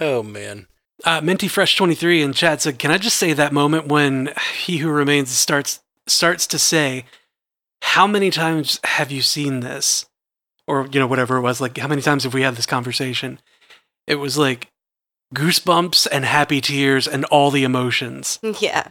Oh 0.00 0.22
man. 0.22 0.66
Uh, 1.04 1.20
Minty 1.20 1.48
Fresh 1.48 1.76
twenty 1.76 1.94
three 1.94 2.22
in 2.22 2.32
chat 2.32 2.62
said, 2.62 2.78
"Can 2.78 2.90
I 2.90 2.98
just 2.98 3.16
say 3.16 3.32
that 3.32 3.52
moment 3.52 3.88
when 3.88 4.32
he 4.54 4.78
who 4.78 4.90
remains 4.90 5.30
starts 5.30 5.80
starts 6.06 6.46
to 6.48 6.58
say, 6.58 7.04
how 7.82 8.06
many 8.06 8.30
times 8.30 8.78
have 8.84 9.10
you 9.10 9.22
seen 9.22 9.60
this? 9.60 10.06
or 10.66 10.88
you 10.92 11.00
know 11.00 11.06
whatever 11.06 11.36
it 11.36 11.42
was. 11.42 11.60
Like 11.60 11.76
how 11.78 11.88
many 11.88 12.02
times 12.02 12.24
have 12.24 12.34
we 12.34 12.42
had 12.42 12.56
this 12.56 12.66
conversation? 12.66 13.40
It 14.06 14.16
was 14.16 14.38
like 14.38 14.68
goosebumps 15.34 16.06
and 16.10 16.24
happy 16.24 16.60
tears 16.60 17.06
and 17.06 17.24
all 17.26 17.50
the 17.50 17.64
emotions. 17.64 18.38
Yeah. 18.60 18.88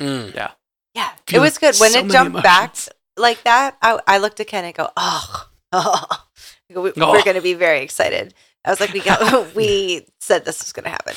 Mm. 0.00 0.34
Yeah. 0.34 0.50
It 0.94 1.30
Feel 1.30 1.42
was 1.42 1.58
good. 1.58 1.74
When 1.78 1.90
so 1.90 1.98
it 1.98 2.02
many 2.02 2.12
jumped 2.12 2.42
back 2.42 2.76
like 3.16 3.42
that, 3.42 3.76
I, 3.82 3.98
I 4.06 4.18
looked 4.18 4.38
at 4.38 4.46
Ken 4.46 4.64
and 4.64 4.74
go, 4.74 4.90
oh, 4.96 5.48
oh. 5.72 6.04
We, 6.70 6.92
Oh. 6.98 7.12
We're 7.12 7.24
going 7.24 7.34
to 7.34 7.40
be 7.42 7.54
very 7.54 7.80
excited. 7.80 8.34
I 8.68 8.70
was 8.72 8.80
like, 8.80 8.92
we 8.92 9.00
got, 9.00 9.54
we 9.56 10.06
said 10.20 10.44
this 10.44 10.60
was 10.62 10.72
going 10.72 10.84
to 10.84 10.90
happen. 10.90 11.14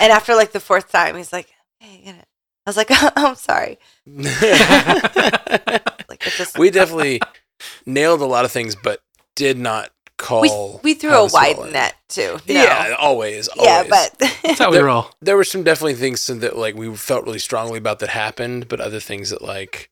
And 0.00 0.12
after 0.12 0.34
like 0.34 0.52
the 0.52 0.60
fourth 0.60 0.92
time, 0.92 1.16
he's 1.16 1.32
like, 1.32 1.48
hey, 1.80 2.02
get 2.04 2.14
it. 2.16 2.26
I 2.66 2.70
was 2.70 2.76
like, 2.76 2.88
I'm 3.16 3.34
sorry. 3.36 3.78
Like, 6.06 6.26
it 6.26 6.32
just, 6.36 6.58
we 6.58 6.70
definitely 6.70 7.20
nailed 7.86 8.20
a 8.20 8.26
lot 8.26 8.44
of 8.44 8.52
things, 8.52 8.76
but 8.76 9.00
did 9.34 9.58
not 9.58 9.90
call. 10.18 10.42
we, 10.42 10.92
we 10.92 10.94
threw 10.94 11.10
a 11.10 11.22
this 11.22 11.32
would 11.32 11.38
all 11.38 11.42
wide 11.54 11.58
end. 11.58 11.72
net 11.72 11.94
too. 12.08 12.38
No. 12.46 12.54
Yeah, 12.54 12.94
always. 12.98 13.48
Yeah, 13.56 13.84
but 13.88 14.14
That's 14.42 14.58
how 14.58 14.70
we 14.70 14.76
There- 14.76 14.84
roll. 14.86 15.10
there 15.22 15.36
were 15.36 15.44
some 15.44 15.62
definitely 15.64 15.94
things 15.94 16.26
that 16.26 16.56
like 16.56 16.74
we 16.74 16.94
felt 16.96 17.24
really 17.24 17.38
strongly 17.38 17.78
about 17.78 17.98
that 18.00 18.10
happened, 18.10 18.68
but 18.68 18.80
other 18.80 19.00
things 19.00 19.30
that 19.30 19.40
like 19.42 19.90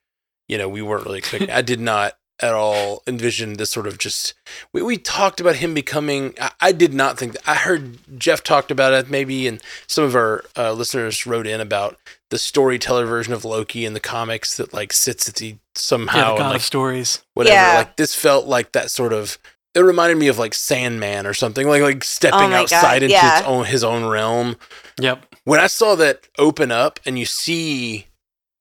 you 0.48 0.58
know 0.58 0.68
we 0.68 0.82
weren't 0.82 1.06
really 1.06 1.18
expecting. 1.18 1.50
I 1.50 1.62
did 1.62 1.80
not 1.80 2.12
at 2.42 2.52
all 2.54 3.02
envision 3.06 3.54
this 3.54 3.70
sort 3.70 3.86
of 3.86 3.98
just. 3.98 4.34
We 4.72 4.82
we 4.82 4.96
talked 4.98 5.40
about 5.40 5.56
him 5.56 5.74
becoming. 5.74 6.34
I, 6.40 6.50
I 6.60 6.72
did 6.72 6.92
not 6.92 7.18
think. 7.18 7.32
That, 7.34 7.48
I 7.48 7.54
heard 7.54 7.98
Jeff 8.18 8.42
talked 8.42 8.70
about 8.70 8.92
it 8.92 9.08
maybe, 9.10 9.46
and 9.46 9.62
some 9.86 10.04
of 10.04 10.14
our 10.14 10.44
uh, 10.56 10.72
listeners 10.72 11.26
wrote 11.26 11.46
in 11.46 11.60
about 11.60 11.98
the 12.30 12.38
storyteller 12.38 13.06
version 13.06 13.32
of 13.34 13.44
Loki 13.44 13.84
in 13.84 13.92
the 13.94 14.00
comics 14.00 14.56
that 14.56 14.72
like 14.74 14.92
sits 14.92 15.28
at 15.28 15.36
the 15.36 15.46
Yeah, 15.48 15.54
somehow 15.74 16.36
the 16.36 16.42
and, 16.42 16.50
like 16.52 16.60
stories. 16.62 17.22
whatever. 17.34 17.54
Yeah. 17.54 17.76
Like 17.78 17.96
this 17.96 18.14
felt 18.14 18.46
like 18.46 18.72
that 18.72 18.90
sort 18.90 19.12
of. 19.12 19.38
It 19.74 19.80
reminded 19.80 20.18
me 20.18 20.28
of 20.28 20.38
like 20.38 20.52
Sandman 20.52 21.26
or 21.26 21.32
something, 21.32 21.66
like 21.66 21.80
like 21.80 22.04
stepping 22.04 22.40
Oh 22.40 22.42
my 22.48 22.50
God, 22.50 22.62
outside 22.64 23.02
into 23.02 23.14
yeah. 23.14 23.38
its 23.38 23.46
own 23.46 23.64
his 23.64 23.82
own 23.82 24.04
realm 24.04 24.56
Yep. 25.00 25.34
when 25.44 25.60
I 25.60 25.66
saw 25.66 25.94
that 25.94 26.28
open 26.38 26.70
up 26.70 27.00
and 27.06 27.18
you 27.18 27.24
see 27.24 28.06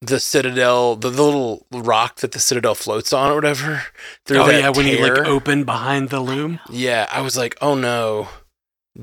the 0.01 0.19
citadel, 0.19 0.95
the, 0.95 1.09
the 1.09 1.21
little 1.23 1.65
rock 1.71 2.17
that 2.17 2.31
the 2.31 2.39
citadel 2.39 2.75
floats 2.75 3.13
on 3.13 3.31
or 3.31 3.35
whatever, 3.35 3.83
through 4.25 4.39
oh 4.39 4.47
that 4.47 4.59
yeah, 4.59 4.69
when 4.69 4.85
he 4.85 5.01
like 5.01 5.25
opened 5.27 5.65
behind 5.65 6.09
the 6.09 6.19
loom. 6.19 6.59
yeah, 6.69 7.07
I 7.11 7.21
was 7.21 7.37
like, 7.37 7.55
oh 7.61 7.75
no, 7.75 8.27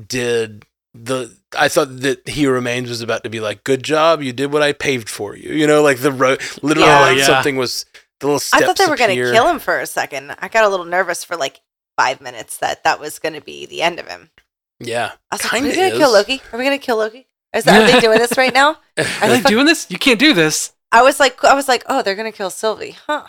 did 0.07 0.65
the 0.93 1.35
I 1.57 1.67
thought 1.67 2.01
that 2.01 2.27
He 2.27 2.45
Remains 2.47 2.89
was 2.89 3.01
about 3.01 3.23
to 3.23 3.29
be 3.29 3.39
like, 3.39 3.63
good 3.63 3.83
job, 3.83 4.21
you 4.21 4.33
did 4.33 4.51
what 4.51 4.61
I 4.61 4.73
paved 4.73 5.09
for 5.09 5.35
you, 5.35 5.53
you 5.53 5.67
know, 5.67 5.81
like 5.81 5.99
the 5.99 6.11
road, 6.11 6.41
literally, 6.61 6.89
Yeah. 6.89 6.99
like 7.01 7.17
Yeah. 7.17 7.25
something 7.25 7.55
was 7.55 7.85
the 8.19 8.27
little 8.27 8.39
steps. 8.39 8.63
I 8.63 8.65
thought 8.65 8.77
they 8.77 8.87
were 8.87 8.97
going 8.97 9.15
to 9.15 9.31
kill 9.31 9.47
him 9.49 9.59
for 9.59 9.79
a 9.79 9.85
second. 9.87 10.35
I 10.39 10.47
got 10.49 10.65
a 10.65 10.69
little 10.69 10.85
nervous 10.85 11.23
for 11.23 11.37
like 11.37 11.61
five 11.95 12.19
minutes 12.21 12.57
that 12.57 12.83
that 12.83 12.99
was 12.99 13.19
going 13.19 13.33
to 13.33 13.41
be 13.41 13.65
the 13.65 13.81
end 13.81 13.99
of 13.99 14.07
him. 14.07 14.31
Yeah, 14.79 15.11
I 15.31 15.35
was 15.35 15.43
like, 15.43 15.53
are 15.61 15.65
we 15.65 15.75
going 15.75 15.91
to 15.91 15.97
kill 15.97 16.11
Loki? 16.11 16.41
Are 16.51 16.57
we 16.59 16.65
going 16.65 16.77
to 16.77 16.85
kill 16.85 16.97
Loki? 16.97 17.27
Is 17.53 17.63
that, 17.63 17.81
are 17.81 17.91
they 17.91 17.99
doing 17.99 18.19
this 18.19 18.37
right 18.37 18.53
now? 18.53 18.77
Are 18.97 19.27
they 19.27 19.41
doing 19.41 19.65
this? 19.65 19.89
You 19.89 19.97
can't 19.97 20.19
do 20.19 20.33
this. 20.35 20.71
I 20.91 21.01
was 21.03 21.19
like, 21.19 21.43
I 21.43 21.53
was 21.53 21.67
like, 21.67 21.83
oh, 21.87 22.01
they're 22.01 22.15
going 22.15 22.31
to 22.31 22.35
kill 22.37 22.49
Sylvie, 22.49 22.95
huh? 23.07 23.25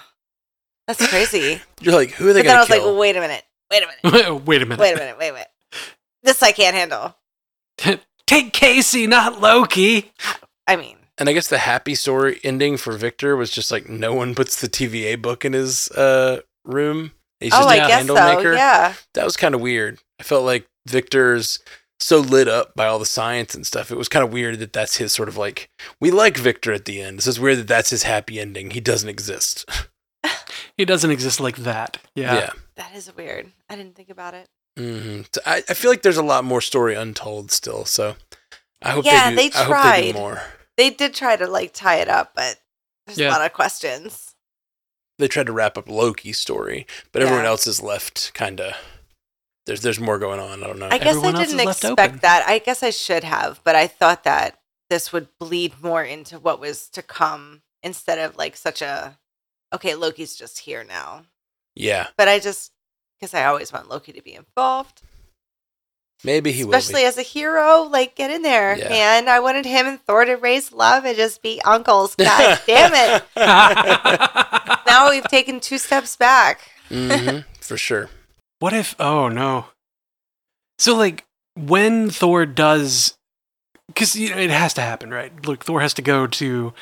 That's 0.86 1.06
crazy. 1.08 1.60
You're 1.80 1.94
like, 1.94 2.10
who 2.12 2.28
are 2.28 2.32
they 2.32 2.42
but 2.42 2.46
gonna 2.48 2.48
kill? 2.48 2.48
then 2.48 2.56
I 2.56 2.60
was 2.60 2.68
kill? 2.68 2.92
like, 2.92 3.00
wait 3.00 3.16
a 3.16 3.20
minute, 3.20 3.44
wait 3.70 3.82
a 3.82 3.86
minute, 3.86 4.00
Wait 4.46 4.62
a 4.62 4.66
minute. 4.66 4.80
wait 4.80 4.92
a 4.94 4.96
minute, 4.96 5.18
wait 5.18 5.28
a 5.28 5.32
minute. 5.32 5.48
This 6.22 6.42
I 6.42 6.52
can't 6.52 6.74
handle. 6.74 7.16
Take 8.26 8.52
Casey, 8.52 9.06
not 9.06 9.40
Loki. 9.40 10.12
I 10.66 10.76
mean, 10.76 10.96
And 11.18 11.28
I 11.28 11.32
guess 11.32 11.48
the 11.48 11.58
happy 11.58 11.94
story 11.94 12.40
ending 12.44 12.76
for 12.76 12.92
Victor 12.96 13.36
was 13.36 13.50
just 13.50 13.70
like 13.70 13.88
no 13.88 14.14
one 14.14 14.34
puts 14.34 14.60
the 14.60 14.68
TVA 14.68 15.20
book 15.20 15.44
in 15.44 15.52
his 15.52 15.88
uh, 15.92 16.40
room. 16.64 17.12
He's 17.40 17.50
just 17.52 17.62
oh, 17.62 17.66
a 17.66 17.72
I 17.72 17.76
guess 17.76 17.90
candle 17.90 18.16
so. 18.16 18.36
maker. 18.36 18.52
Yeah, 18.54 18.94
That 19.14 19.24
was 19.24 19.36
kind 19.36 19.54
of 19.54 19.60
weird. 19.60 19.98
I 20.18 20.22
felt 20.24 20.44
like 20.44 20.66
Victor's 20.86 21.58
so 22.00 22.18
lit 22.18 22.48
up 22.48 22.74
by 22.74 22.86
all 22.86 22.98
the 22.98 23.06
science 23.06 23.54
and 23.54 23.66
stuff. 23.66 23.90
It 23.92 23.96
was 23.98 24.08
kind 24.08 24.24
of 24.24 24.32
weird 24.32 24.58
that 24.58 24.72
that's 24.72 24.96
his 24.96 25.12
sort 25.12 25.28
of 25.28 25.36
like 25.36 25.70
we 26.00 26.10
like 26.10 26.36
Victor 26.36 26.72
at 26.72 26.86
the 26.86 27.00
end. 27.02 27.18
It's 27.18 27.26
just 27.26 27.38
weird 27.38 27.58
that 27.58 27.68
that's 27.68 27.90
his 27.90 28.02
happy 28.04 28.40
ending. 28.40 28.70
He 28.70 28.80
doesn't 28.80 29.08
exist. 29.08 29.68
He 30.76 30.84
doesn't 30.86 31.10
exist 31.10 31.40
like 31.40 31.56
that. 31.56 31.98
Yeah. 32.14 32.34
Yeah. 32.34 32.50
that 32.76 32.94
is 32.94 33.14
weird. 33.14 33.52
I 33.68 33.76
didn't 33.76 33.96
think 33.96 34.08
about 34.08 34.32
it. 34.34 34.48
hmm 34.78 35.22
So 35.32 35.40
I, 35.44 35.62
I 35.68 35.74
feel 35.74 35.90
like 35.90 36.00
there's 36.02 36.16
a 36.16 36.22
lot 36.22 36.42
more 36.44 36.62
story 36.62 36.94
untold 36.94 37.50
still. 37.50 37.84
So 37.84 38.16
I 38.82 38.90
hope 38.90 39.04
Yeah, 39.04 39.30
they 39.30 39.48
do. 39.48 39.50
they 39.54 39.58
I 39.58 39.64
hope 39.64 39.94
they 39.94 40.02
do 40.06 40.12
tried. 40.12 40.14
more. 40.20 40.42
They 40.78 40.88
did 40.90 41.12
try 41.12 41.36
to 41.36 41.46
like 41.46 41.74
tie 41.74 41.96
it 41.96 42.08
up, 42.08 42.32
but 42.34 42.60
there's 43.06 43.18
Yeah. 43.18 43.28
a 43.28 43.32
lot 43.32 43.44
of 43.44 43.52
questions. 43.52 44.34
They 45.18 45.28
tried 45.28 45.46
to 45.46 45.52
wrap 45.52 45.76
up 45.76 45.88
Loki's 45.88 46.38
story, 46.38 46.86
but 47.12 47.20
everyone 47.20 47.44
else 47.44 47.66
is 47.66 47.82
left 47.82 48.32
kind 48.32 48.58
of. 48.60 48.74
There's 49.70 49.82
there's 49.82 50.00
more 50.00 50.18
going 50.18 50.40
on. 50.40 50.64
I 50.64 50.66
don't 50.66 50.80
know. 50.80 50.88
I 50.90 50.98
guess 50.98 51.14
Everyone 51.14 51.36
I 51.36 51.44
didn't 51.44 51.60
expect 51.60 52.22
that. 52.22 52.42
I 52.48 52.58
guess 52.58 52.82
I 52.82 52.90
should 52.90 53.22
have, 53.22 53.60
but 53.62 53.76
I 53.76 53.86
thought 53.86 54.24
that 54.24 54.58
this 54.88 55.12
would 55.12 55.28
bleed 55.38 55.80
more 55.80 56.02
into 56.02 56.40
what 56.40 56.58
was 56.58 56.88
to 56.88 57.02
come 57.02 57.62
instead 57.80 58.18
of 58.18 58.36
like 58.36 58.56
such 58.56 58.82
a 58.82 59.16
okay, 59.72 59.94
Loki's 59.94 60.34
just 60.34 60.58
here 60.58 60.82
now. 60.82 61.22
yeah, 61.76 62.08
But 62.18 62.26
I 62.26 62.40
just 62.40 62.72
because 63.20 63.32
I 63.32 63.44
always 63.44 63.72
want 63.72 63.88
Loki 63.88 64.10
to 64.12 64.20
be 64.20 64.34
involved, 64.34 65.02
maybe 66.24 66.50
he 66.50 66.62
especially 66.62 67.02
will. 67.02 67.08
as 67.08 67.16
a 67.16 67.22
hero. 67.22 67.82
Like, 67.82 68.16
get 68.16 68.32
in 68.32 68.42
there, 68.42 68.76
Yeah. 68.76 68.88
man! 68.88 69.28
I 69.28 69.38
wanted 69.38 69.66
him 69.66 69.86
and 69.86 70.00
Thor 70.02 70.24
to 70.24 70.34
raise 70.34 70.72
love 70.72 71.04
and 71.04 71.16
just 71.16 71.42
be 71.42 71.62
uncles. 71.64 72.16
God 72.16 72.58
damn 72.66 72.92
it! 72.92 73.22
Now 74.86 75.10
we've 75.10 75.22
taken 75.28 75.60
two 75.60 75.78
steps 75.78 76.16
back. 76.16 76.62
Be. 76.88 77.16
hmm 77.16 77.38
for 77.60 77.76
sure. 77.76 78.10
What 78.60 78.72
if? 78.72 78.94
Oh 79.00 79.28
no. 79.28 79.66
So 80.78 80.94
like 80.96 81.26
when 81.56 82.08
Thor 82.10 82.46
does, 82.46 83.16
because 83.88 84.14
you 84.16 84.30
know, 84.30 84.36
it 84.38 84.50
has 84.50 84.72
to 84.74 84.80
happen, 84.80 85.10
right? 85.10 85.32
Look, 85.44 85.64
Thor 85.64 85.80
has 85.80 85.94
to 85.94 86.02
go 86.02 86.26
to 86.28 86.72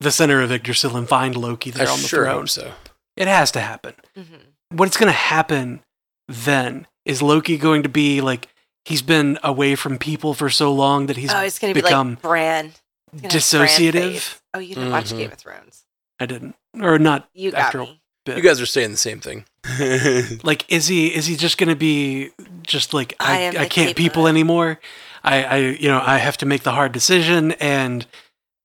the 0.00 0.10
center 0.10 0.40
of 0.40 0.50
Yggdrasil 0.50 0.96
and 0.96 1.08
find 1.08 1.36
Loki 1.36 1.70
there 1.70 1.86
I 1.86 1.90
on 1.90 2.00
the 2.00 2.08
sure 2.08 2.24
throne. 2.24 2.34
hope 2.40 2.48
so. 2.48 2.72
It 3.16 3.28
has 3.28 3.50
to 3.52 3.60
happen. 3.60 3.94
Mhm. 4.16 4.40
What's 4.70 4.96
going 4.96 5.06
to 5.06 5.12
happen 5.12 5.82
then? 6.26 6.86
Is 7.04 7.22
Loki 7.22 7.58
going 7.58 7.82
to 7.84 7.88
be 7.88 8.20
like 8.20 8.48
he's 8.84 9.02
been 9.02 9.38
away 9.44 9.76
from 9.76 9.98
people 9.98 10.34
for 10.34 10.50
so 10.50 10.72
long 10.72 11.06
that 11.06 11.16
he's 11.16 11.32
oh, 11.32 11.40
it's 11.40 11.58
gonna 11.58 11.74
be 11.74 11.82
become 11.82 12.10
like 12.14 12.22
Bran. 12.22 12.72
He's 13.12 13.20
Bran 13.20 13.30
dissociative? 13.30 13.92
face. 14.12 14.42
Oh, 14.54 14.58
you 14.58 14.74
didn't 14.74 14.90
watch 14.90 15.12
Mhm. 15.12 15.18
Game 15.18 15.32
of 15.32 15.38
Thrones. 15.38 15.84
I 16.18 16.26
didn't, 16.26 16.56
or 16.80 16.98
not. 16.98 17.28
You 17.34 17.50
got 17.52 17.60
after 17.60 17.78
me. 17.80 18.00
Bit. 18.24 18.36
You 18.36 18.42
guys 18.42 18.60
are 18.60 18.66
saying 18.66 18.90
the 18.90 18.96
same 18.96 19.20
thing. 19.20 19.44
like 20.42 20.64
is 20.70 20.88
he 20.88 21.14
is 21.14 21.26
he 21.26 21.36
just 21.36 21.56
gonna 21.58 21.76
be 21.76 22.30
just 22.62 22.92
like 22.92 23.14
I 23.20 23.46
I, 23.56 23.62
I, 23.62 23.68
can't 23.68 23.96
people 23.96 24.26
anymore 24.28 24.78
I, 25.22 25.42
I 25.44 25.56
you 25.56 25.88
know 25.88 26.02
i 26.04 26.18
have 26.18 26.36
to 26.38 26.46
make 26.46 26.64
the 26.64 26.72
hard 26.72 26.92
decision 26.92 27.52
and 27.52 28.06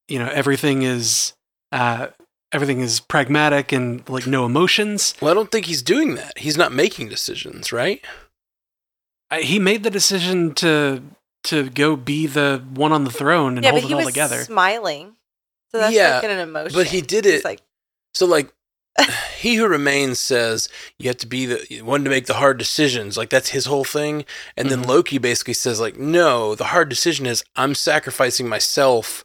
you 0.10 0.20
know 0.20 0.28
everything 0.28 0.82
is 0.84 1.34
uh 1.72 2.08
everything 2.52 2.82
is 2.82 3.00
pragmatic 3.00 3.72
and 3.72 4.08
like 4.10 4.28
no 4.28 4.46
emotions 4.46 5.14
well, 5.22 5.32
I 5.32 5.36
don't 5.36 5.50
think 5.52 5.68
he's 5.68 5.82
doing 5.82 6.16
that. 6.16 6.38
He's 6.38 6.58
not 6.58 6.74
making 6.74 7.08
decisions, 7.08 7.72
right? 7.72 8.04
I, 9.32 9.42
he 9.42 9.60
made 9.60 9.84
the 9.84 9.90
decision 9.92 10.54
to 10.56 11.02
to 11.46 11.70
go 11.70 11.96
be 11.96 12.28
the 12.28 12.62
one 12.74 12.92
on 12.92 13.06
the 13.06 13.12
throne 13.12 13.56
and 13.58 13.64
yeah, 13.64 13.72
hold 13.72 13.84
but 13.84 13.86
it 13.86 13.88
he 13.88 13.94
all 13.94 14.00
was 14.00 14.08
together 14.08 14.44
smiling. 14.44 15.16
So 15.72 15.78
that's 15.78 15.94
Yeah, 15.94 16.16
like 16.16 16.24
an 16.26 16.40
emotion. 16.40 16.74
but 16.78 16.88
he 16.88 17.02
did 17.02 17.24
He's 17.26 17.36
it- 17.36 17.46
like 17.46 17.62
So, 18.14 18.26
like, 18.26 18.52
he 19.38 19.56
who 19.56 19.68
remains 19.68 20.20
says 20.20 20.70
you 20.98 21.08
have 21.08 21.18
to 21.18 21.28
be 21.28 21.46
the 21.46 21.82
one 21.82 22.04
to 22.04 22.10
make 22.10 22.26
the 22.26 22.36
hard 22.36 22.58
decisions. 22.58 23.18
Like 23.18 23.30
that's 23.30 23.50
his 23.50 23.66
whole 23.66 23.84
thing. 23.86 24.26
And 24.58 24.70
then 24.70 24.84
Mhm. 24.84 24.88
Loki 24.88 25.18
basically 25.18 25.54
says, 25.54 25.80
like, 25.80 25.98
no, 25.98 26.56
the 26.56 26.66
hard 26.66 26.90
decision 26.90 27.26
is 27.26 27.44
I'm 27.56 27.76
sacrificing 27.76 28.48
myself, 28.48 29.24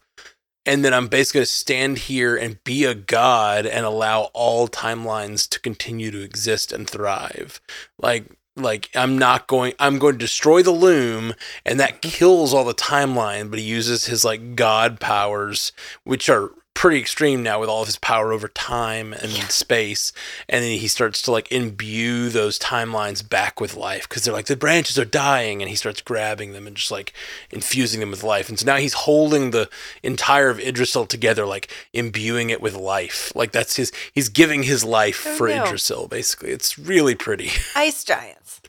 and 0.67 0.85
then 0.85 0.95
I'm 0.95 1.09
basically 1.09 1.41
going 1.41 1.47
to 1.47 1.53
stand 1.53 1.99
here 1.99 2.37
and 2.37 2.63
be 2.65 2.85
a 2.85 2.95
god 2.95 3.67
and 3.67 3.85
allow 3.85 4.31
all 4.35 4.69
timelines 4.69 5.49
to 5.51 5.61
continue 5.61 6.11
to 6.11 6.23
exist 6.23 6.73
and 6.73 6.89
thrive. 6.89 7.61
Like. 7.99 8.27
Like 8.57 8.89
I'm 8.95 9.19
not 9.19 9.49
going 9.49 9.73
I'm 9.81 9.99
going 9.99 10.13
to 10.15 10.19
destroy 10.19 10.63
the 10.63 10.71
loom 10.71 11.35
and 11.67 11.81
that 11.81 12.03
kills 12.03 12.55
all 12.55 12.63
the 12.63 12.73
timeline 12.73 13.51
but 13.51 13.59
he 13.59 13.65
uses 13.65 14.07
his 14.07 14.25
like 14.25 14.55
god 14.55 15.01
powers 15.01 15.73
which 16.05 16.29
are 16.29 16.53
pretty 16.75 16.99
extreme 16.99 17.43
now 17.43 17.61
with 17.61 17.69
all 17.69 17.83
of 17.83 17.87
his 17.89 17.99
power 17.99 18.33
over 18.33 18.49
time 18.49 19.13
and 19.13 19.31
space. 19.51 20.13
And 20.49 20.63
then 20.65 20.79
he 20.79 20.89
starts 20.89 21.23
to 21.23 21.31
like 21.31 21.51
imbue 21.53 22.29
those 22.29 22.59
timelines 22.59 23.27
back 23.27 23.61
with 23.61 23.77
life 23.77 24.09
because 24.09 24.25
they're 24.25 24.35
like 24.35 24.47
the 24.47 24.57
branches 24.57 24.99
are 24.99 25.05
dying. 25.05 25.63
And 25.63 25.69
he 25.71 25.77
starts 25.77 26.01
grabbing 26.03 26.53
them 26.53 26.67
and 26.67 26.77
just 26.77 26.91
like 26.91 27.13
infusing 27.51 28.01
them 28.01 28.11
with 28.11 28.23
life. 28.25 28.49
And 28.49 28.59
so 28.59 28.67
now 28.67 28.77
he's 28.77 28.93
holding 28.93 29.51
the 29.53 29.71
entire 30.03 30.51
of 30.51 30.59
Yggdrasil 30.61 31.07
together 31.07 31.47
like 31.47 31.71
imbuing 31.93 32.51
it 32.51 32.61
with 32.61 32.75
life. 32.75 33.33
Like 33.35 33.53
that's 33.53 33.77
his 33.77 33.93
he's 34.13 34.29
giving 34.29 34.65
his 34.65 34.83
life 34.85 35.25
Oh, 35.27 35.35
for 35.37 35.49
no. 35.49 35.63
Yggdrasil 35.63 36.09
basically. 36.09 36.51
It's 36.51 36.79
really 36.79 37.15
pretty. 37.15 37.51
Ice 37.77 38.05
giants. 38.05 38.61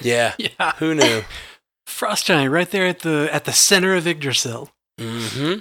yeah. 0.00 0.34
Yeah. 0.38 0.72
Who 0.78 0.94
knew? 0.94 1.22
Frost 1.86 2.26
giant 2.26 2.50
right 2.52 2.70
there 2.70 2.86
at 2.86 3.00
the 3.00 3.28
at 3.32 3.44
the 3.44 3.52
center 3.52 3.94
of 3.94 4.06
yggdrasil 4.06 4.70
mm-hmm 4.98 5.58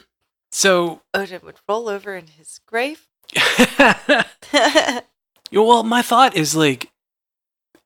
so 0.55 1.01
Odin 1.13 1.41
would 1.43 1.59
roll 1.67 1.89
over 1.89 2.15
in 2.15 2.27
his 2.27 2.59
grave. 2.65 3.07
well 5.51 5.83
my 5.83 6.01
thought 6.01 6.35
is 6.35 6.55
like 6.55 6.89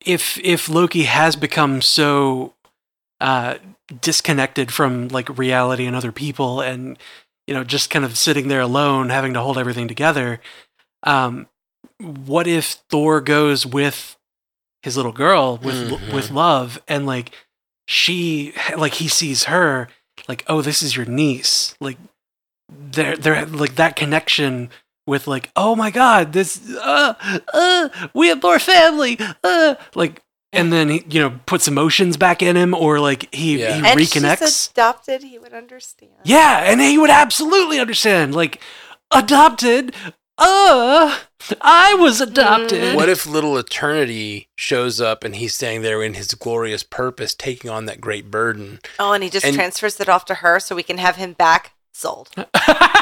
if 0.05 0.37
if 0.43 0.69
Loki 0.69 1.03
has 1.03 1.35
become 1.35 1.81
so 1.81 2.53
uh, 3.19 3.55
disconnected 4.01 4.71
from 4.71 5.09
like 5.09 5.37
reality 5.37 5.85
and 5.85 5.95
other 5.95 6.11
people, 6.11 6.61
and 6.61 6.97
you 7.47 7.53
know 7.53 7.63
just 7.63 7.89
kind 7.89 8.05
of 8.05 8.17
sitting 8.17 8.47
there 8.47 8.61
alone, 8.61 9.09
having 9.09 9.33
to 9.33 9.41
hold 9.41 9.57
everything 9.57 9.87
together, 9.87 10.39
um, 11.03 11.47
what 11.99 12.47
if 12.47 12.77
Thor 12.89 13.19
goes 13.19 13.65
with 13.65 14.15
his 14.83 14.95
little 14.95 15.11
girl 15.11 15.57
with 15.57 15.75
Mhm. 15.75 16.13
with 16.13 16.31
love 16.31 16.81
and 16.87 17.05
like 17.05 17.35
she 17.87 18.53
like 18.77 18.93
he 18.93 19.09
sees 19.09 19.45
her 19.45 19.89
like 20.29 20.45
oh 20.47 20.61
this 20.61 20.81
is 20.81 20.95
your 20.95 21.05
niece 21.05 21.75
like 21.81 21.97
they're 22.91 23.15
they're 23.17 23.45
like 23.45 23.75
that 23.75 23.95
connection 23.95 24.69
with 25.07 25.27
like 25.27 25.51
oh 25.55 25.75
my 25.75 25.89
god 25.91 26.33
this 26.33 26.61
uh 26.75 27.13
uh 27.53 27.89
we 28.13 28.27
have 28.27 28.41
more 28.43 28.59
family 28.59 29.17
uh 29.43 29.75
like 29.95 30.21
and 30.53 30.71
then 30.73 30.89
he 30.89 31.03
you 31.09 31.19
know 31.19 31.39
puts 31.45 31.67
emotions 31.67 32.15
back 32.17 32.41
in 32.41 32.55
him 32.55 32.73
or 32.73 32.99
like 32.99 33.33
he 33.33 33.59
Yeah. 33.59 33.73
he 33.81 33.87
and 33.87 33.99
reconnects 33.99 34.39
she's 34.39 34.69
adopted. 34.71 35.23
He 35.23 35.37
would 35.39 35.53
understand. 35.53 36.11
yeah 36.23 36.59
and 36.71 36.79
he 36.81 36.97
would 36.97 37.09
absolutely 37.09 37.79
understand 37.79 38.35
like 38.35 38.61
adopted 39.11 39.95
uh 40.37 41.17
i 41.61 41.93
was 41.95 42.21
adopted 42.21 42.95
What 42.95 43.09
if 43.09 43.25
little 43.25 43.57
eternity 43.57 44.47
shows 44.55 45.01
up 45.01 45.23
and 45.23 45.35
he's 45.35 45.55
standing 45.55 45.81
there 45.81 46.01
in 46.03 46.13
his 46.13 46.33
glorious 46.33 46.83
purpose, 46.83 47.33
taking 47.33 47.69
on 47.71 47.85
that 47.85 47.99
great 48.01 48.29
burden? 48.29 48.79
Oh, 48.99 49.11
and 49.13 49.23
he 49.23 49.29
just 49.29 49.45
And- 49.45 49.55
transfers 49.55 49.99
it 49.99 50.07
off 50.09 50.25
to 50.25 50.35
her 50.35 50.59
so 50.59 50.75
we 50.75 50.83
can 50.83 50.97
have 50.99 51.15
him 51.15 51.33
back. 51.33 51.71
Sold. 51.99 52.29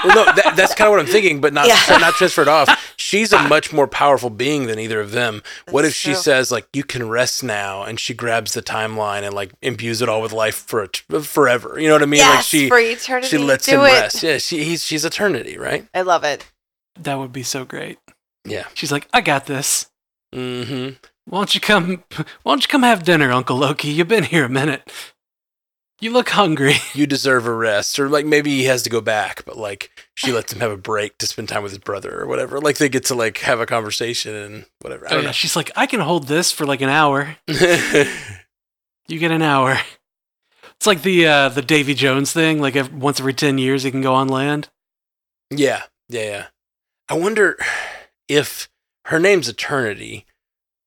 Well, 0.05 0.15
no, 0.15 0.25
that, 0.25 0.53
that's 0.55 0.75
kind 0.75 0.87
of 0.87 0.91
what 0.91 0.99
I'm 0.99 1.07
thinking, 1.07 1.41
but 1.41 1.53
not 1.53 1.67
Yeah. 1.67 1.97
not 1.97 2.13
transferred 2.13 2.47
off. 2.47 2.69
She's 2.97 3.33
a 3.33 3.41
much 3.47 3.73
more 3.73 3.87
powerful 3.87 4.29
being 4.29 4.67
than 4.67 4.77
either 4.79 5.01
of 5.01 5.09
them. 5.11 5.41
what 5.71 5.85
if 5.85 5.89
That's 5.89 5.95
she 5.95 6.11
true. 6.11 6.21
says 6.21 6.51
like 6.51 6.67
you 6.71 6.83
can 6.83 7.09
rest 7.09 7.43
now, 7.43 7.81
and 7.83 7.99
she 7.99 8.13
grabs 8.13 8.53
the 8.53 8.61
timeline 8.61 9.23
and 9.23 9.33
like 9.33 9.51
imbues 9.61 10.01
it 10.01 10.07
all 10.07 10.21
with 10.21 10.31
life 10.33 10.55
for 10.55 10.83
a, 11.11 11.21
forever? 11.21 11.79
You 11.79 11.87
know 11.87 11.95
what 11.95 12.03
I 12.03 12.05
mean? 12.05 12.19
yes, 12.19 12.35
like 12.37 12.45
she 12.45 12.69
for 12.69 12.77
eternity. 12.79 13.27
she 13.27 13.37
lets 13.39 13.65
him 13.67 13.79
it. 13.81 13.83
rest. 13.83 14.23
Yeah, 14.23 14.37
she 14.37 14.63
he's 14.63 14.83
she's 14.85 15.03
eternity, 15.03 15.57
right? 15.57 15.87
I 15.95 16.01
love 16.01 16.23
it. 16.23 16.45
that 16.99 17.15
would 17.17 17.33
be 17.33 17.43
so 17.43 17.65
great 17.65 17.97
Yeah. 18.45 18.65
she's 18.75 18.91
like 18.91 19.07
i 19.13 19.21
got 19.21 19.45
this 19.47 19.87
Mm-hmm. 20.33 20.95
Why 21.29 21.39
don't 21.39 21.55
you 21.55 21.61
come? 21.61 22.03
Why 22.43 22.51
don't 22.51 22.61
you 22.63 22.67
come 22.69 22.83
have 22.83 23.03
dinner, 23.03 23.31
Uncle 23.31 23.57
Loki? 23.57 23.89
You've 23.89 24.07
been 24.07 24.23
here 24.23 24.45
a 24.45 24.49
minute. 24.49 24.89
You 25.99 26.11
look 26.11 26.29
hungry. 26.29 26.75
You 26.93 27.07
deserve 27.07 27.45
a 27.45 27.53
rest, 27.53 27.99
or 27.99 28.07
like 28.09 28.25
maybe 28.25 28.51
he 28.51 28.65
has 28.65 28.83
to 28.83 28.89
go 28.89 29.01
back, 29.01 29.43
but 29.45 29.57
like 29.57 29.89
she 30.15 30.31
lets 30.31 30.51
him 30.53 30.59
have 30.59 30.71
a 30.71 30.77
break 30.77 31.17
to 31.19 31.27
spend 31.27 31.49
time 31.49 31.63
with 31.63 31.71
his 31.71 31.79
brother 31.79 32.19
or 32.21 32.27
whatever. 32.27 32.59
Like 32.59 32.77
they 32.77 32.89
get 32.89 33.05
to 33.05 33.15
like 33.15 33.39
have 33.39 33.59
a 33.59 33.65
conversation 33.65 34.33
and 34.35 34.65
whatever. 34.81 35.05
I 35.07 35.11
Oh, 35.11 35.15
don't 35.15 35.23
yeah. 35.25 35.31
She's 35.31 35.55
like, 35.55 35.71
I 35.75 35.85
can 35.87 35.99
hold 35.99 36.27
this 36.27 36.51
for 36.51 36.65
like 36.65 36.81
an 36.81 36.89
hour. 36.89 37.37
You 39.09 39.19
get 39.19 39.31
an 39.31 39.41
hour. 39.41 39.77
It's 40.75 40.85
like 40.85 41.01
the 41.01 41.25
uh, 41.27 41.49
the 41.49 41.61
Davy 41.61 41.93
Jones 41.93 42.33
thing. 42.33 42.59
Like 42.61 42.75
ev 42.75 42.93
once 42.93 43.19
every 43.21 43.33
ten 43.33 43.57
years, 43.57 43.83
he 43.83 43.91
can 43.91 44.01
go 44.01 44.13
on 44.13 44.27
land. 44.27 44.67
Yeah, 45.49 45.83
yeah, 46.09 46.23
yeah. 46.25 46.45
I 47.07 47.13
wonder 47.13 47.57
if 48.27 48.67
her 49.05 49.17
name's 49.17 49.47
Eternity. 49.47 50.25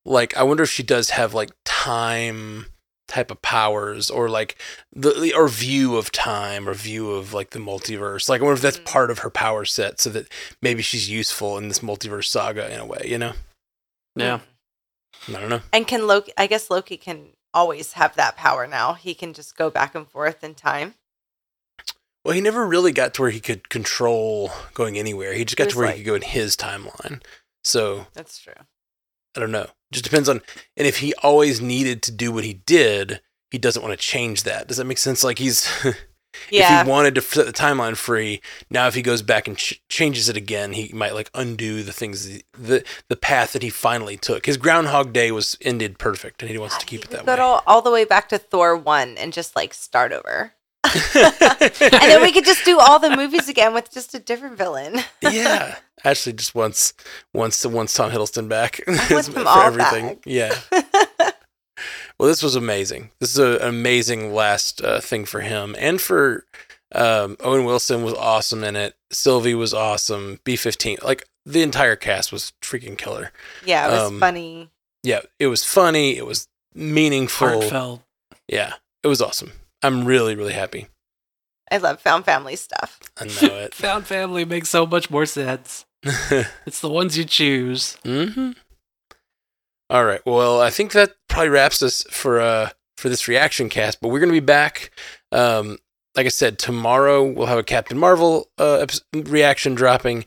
Like, 0.05 0.37
I 0.37 0.43
wonder 0.43 0.63
if 0.65 0.71
she 0.71 0.83
does 0.83 1.11
have 1.11 1.33
like 1.33 1.51
time 1.65 2.67
type 3.11 3.31
of 3.31 3.43
powers, 3.43 4.09
or 4.09 4.31
like 4.31 4.57
the 4.95 5.11
the- 5.13 5.35
or 5.35 5.49
view 5.49 5.97
of 5.97 6.11
time, 6.11 6.67
or 6.69 6.73
view 6.75 7.11
of 7.11 7.35
like 7.35 7.51
the 7.51 7.59
multiverse. 7.59 8.29
Like, 8.29 8.41
I 8.41 8.45
wonder 8.45 8.55
if 8.57 8.63
that's 8.63 8.79
Mm. 8.79 8.85
part 8.87 9.11
of 9.11 9.19
her 9.19 9.31
power 9.31 9.65
set, 9.67 10.01
so 10.01 10.09
that 10.11 10.29
maybe 10.63 10.81
she's 10.81 11.11
useful 11.11 11.59
in 11.59 11.69
this 11.69 11.81
multiverse 11.81 12.27
saga 12.27 12.73
in 12.73 12.81
a 12.81 12.87
way. 12.87 13.03
You 13.05 13.19
know? 13.19 13.33
Yeah. 14.17 14.41
I 15.29 15.33
don't 15.33 15.49
know. 15.51 15.61
And 15.73 15.87
can 15.87 16.07
Loki? 16.07 16.33
I 16.39 16.47
guess 16.47 16.71
Loki 16.71 16.97
can 16.97 17.31
always 17.53 17.93
have 17.95 18.15
that 18.17 18.37
power 18.37 18.67
now. 18.67 18.95
He 18.95 19.13
can 19.15 19.35
just 19.35 19.57
go 19.57 19.69
back 19.71 19.95
and 19.95 20.09
forth 20.09 20.43
in 20.43 20.55
time. 20.55 20.95
Well, 22.25 22.35
he 22.35 22.41
never 22.41 22.67
really 22.67 22.93
got 22.93 23.15
to 23.15 23.23
where 23.23 23.31
he 23.31 23.41
could 23.41 23.69
control 23.71 24.51
going 24.75 24.99
anywhere. 24.99 25.33
He 25.35 25.45
just 25.45 25.57
got 25.57 25.65
He 25.67 25.71
to 25.73 25.79
where 25.79 25.87
like- 25.89 25.97
he 25.97 26.03
could 26.05 26.09
go 26.11 26.15
in 26.17 26.23
his 26.23 26.55
timeline. 26.57 27.23
So 27.65 28.07
That's 28.15 28.39
true. 28.39 28.55
I 29.37 29.41
don't 29.41 29.53
know. 29.53 29.67
Just 29.93 30.05
depends 30.05 30.29
on, 30.29 30.41
and 30.77 30.87
if 30.87 30.99
he 30.99 31.15
always 31.23 31.61
needed 31.61 32.03
to 32.05 32.13
do 32.13 32.31
what 32.33 32.45
he 32.45 32.55
did, 32.55 33.21
he 33.51 33.59
doesn't 33.59 33.83
want 33.83 33.93
to 33.93 34.07
change 34.07 34.45
that. 34.45 34.69
Does 34.69 34.77
that 34.77 34.85
make 34.85 34.99
sense? 34.99 35.25
Like 35.25 35.39
he's, 35.39 35.69
Yeah. 36.51 36.81
if 36.81 36.87
he 36.87 36.91
wanted 36.91 37.17
to 37.17 37.21
set 37.21 37.47
the 37.47 37.53
timeline 37.53 37.97
free, 37.97 38.41
now 38.71 38.87
if 38.87 38.95
he 38.95 39.03
goes 39.03 39.23
back 39.23 39.49
and 39.49 39.57
ch- 39.57 39.83
changes 39.89 40.29
it 40.29 40.37
again, 40.37 40.73
he 40.75 40.93
might 40.95 41.13
like 41.15 41.29
undo 41.35 41.83
the 41.83 41.93
things, 41.93 42.41
the, 42.57 42.85
the 43.09 43.17
path 43.17 43.53
that 43.53 43.63
he 43.65 43.71
finally 43.71 44.17
took. 44.17 44.47
His 44.47 44.57
Groundhog 44.57 45.13
Day 45.13 45.33
was 45.33 45.57
ended 45.61 45.99
perfect, 45.99 46.41
and 46.43 46.51
he 46.51 46.59
wants 46.59 46.79
to 46.79 46.87
keep 46.87 47.05
it 47.05 47.11
that 47.11 47.27
way. 47.27 47.43
all, 47.43 47.63
all 47.67 47.83
the 47.83 47.91
way 47.91 48.05
back 48.05 48.29
to 48.29 48.39
Thor 48.39 48.77
one 48.77 49.19
and 49.19 49.33
just 49.33 49.57
like 49.57 49.75
start 49.75 50.13
over, 50.13 50.53
and 51.15 51.91
then 51.91 52.23
we 52.23 52.33
could 52.33 52.45
just 52.45 52.65
do 52.65 52.79
all 52.79 52.99
the 52.99 53.15
movies 53.17 53.49
again 53.49 53.75
with 53.75 53.91
just 53.93 54.15
a 54.15 54.19
different 54.19 54.57
villain. 54.59 55.01
yeah, 55.23 55.77
actually, 56.05 56.33
just 56.35 56.55
once, 56.55 56.95
once, 57.35 57.65
once 57.67 57.93
Tom 57.95 58.11
Hiddleston 58.11 58.49
back 58.49 58.81
want 58.87 59.09
them 59.27 59.33
for 59.35 59.47
all 59.47 59.63
everything. 59.63 60.07
back. 60.09 60.19
Yeah. 60.27 60.55
Well, 62.19 62.29
this 62.29 62.43
was 62.43 62.55
amazing. 62.57 63.11
This 63.21 63.31
is 63.31 63.39
a, 63.39 63.57
an 63.63 63.69
amazing 63.69 64.35
last 64.35 64.83
uh, 64.83 65.01
thing 65.01 65.25
for 65.25 65.41
him 65.41 65.75
and 65.79 65.99
for 65.99 66.45
um, 66.95 67.37
Owen 67.41 67.65
Wilson 67.65 68.03
was 68.03 68.13
awesome 68.15 68.63
in 68.63 68.77
it. 68.77 68.95
Sylvie 69.11 69.55
was 69.55 69.73
awesome. 69.73 70.39
B 70.45 70.57
fifteen, 70.57 70.99
like 71.03 71.27
the 71.47 71.63
entire 71.63 71.97
cast 71.97 72.31
was 72.33 72.53
freaking 72.61 72.99
killer. 72.99 73.33
yeah, 73.65 73.89
it 73.89 73.91
was 73.93 74.01
Um, 74.11 74.21
funny. 74.21 74.69
Yeah, 75.03 75.21
it 75.39 75.47
was 75.47 75.65
funny. 75.65 76.19
It 76.19 76.27
was 76.27 76.47
meaningful. 76.75 77.49
Heartfelt. 77.63 78.03
Yeah, 78.49 78.75
it 79.03 79.09
was 79.09 79.23
awesome. 79.23 79.53
I'm 79.83 80.05
really, 80.05 80.35
really 80.35 80.53
happy. 80.53 80.89
I 81.71 81.77
love 81.79 82.01
found 82.01 82.25
family 82.25 82.57
stuff. 82.57 82.99
I 83.19 83.25
know 83.25 83.55
it. 83.57 83.75
Found 83.77 84.07
family 84.07 84.45
makes 84.45 84.69
so 84.69 84.87
much 84.87 85.11
more 85.11 85.27
sense. 85.27 85.85
It's 86.67 86.81
the 86.81 86.89
ones 86.89 87.17
you 87.17 87.25
choose. 87.25 87.97
Mm-hmm. 88.05 88.53
All 89.89 90.05
right. 90.05 90.21
Well, 90.27 90.61
I 90.61 90.71
think 90.71 90.93
that 90.93 91.15
probably 91.29 91.51
wraps 91.51 91.83
us 91.83 92.03
for 92.11 92.41
uh 92.41 92.71
for 92.97 93.09
this 93.09 93.29
reaction 93.29 93.69
cast. 93.69 94.01
But 94.01 94.09
we're 94.09 94.21
gonna 94.21 94.33
be 94.33 94.41
back. 94.41 94.91
Um, 95.33 95.79
like 96.17 96.27
I 96.27 96.31
said, 96.31 96.59
tomorrow 96.59 97.25
we'll 97.25 97.47
have 97.47 97.59
a 97.59 97.63
Captain 97.63 97.99
Marvel 97.99 98.49
uh, 98.59 98.87
reaction 99.15 99.75
dropping 99.75 100.25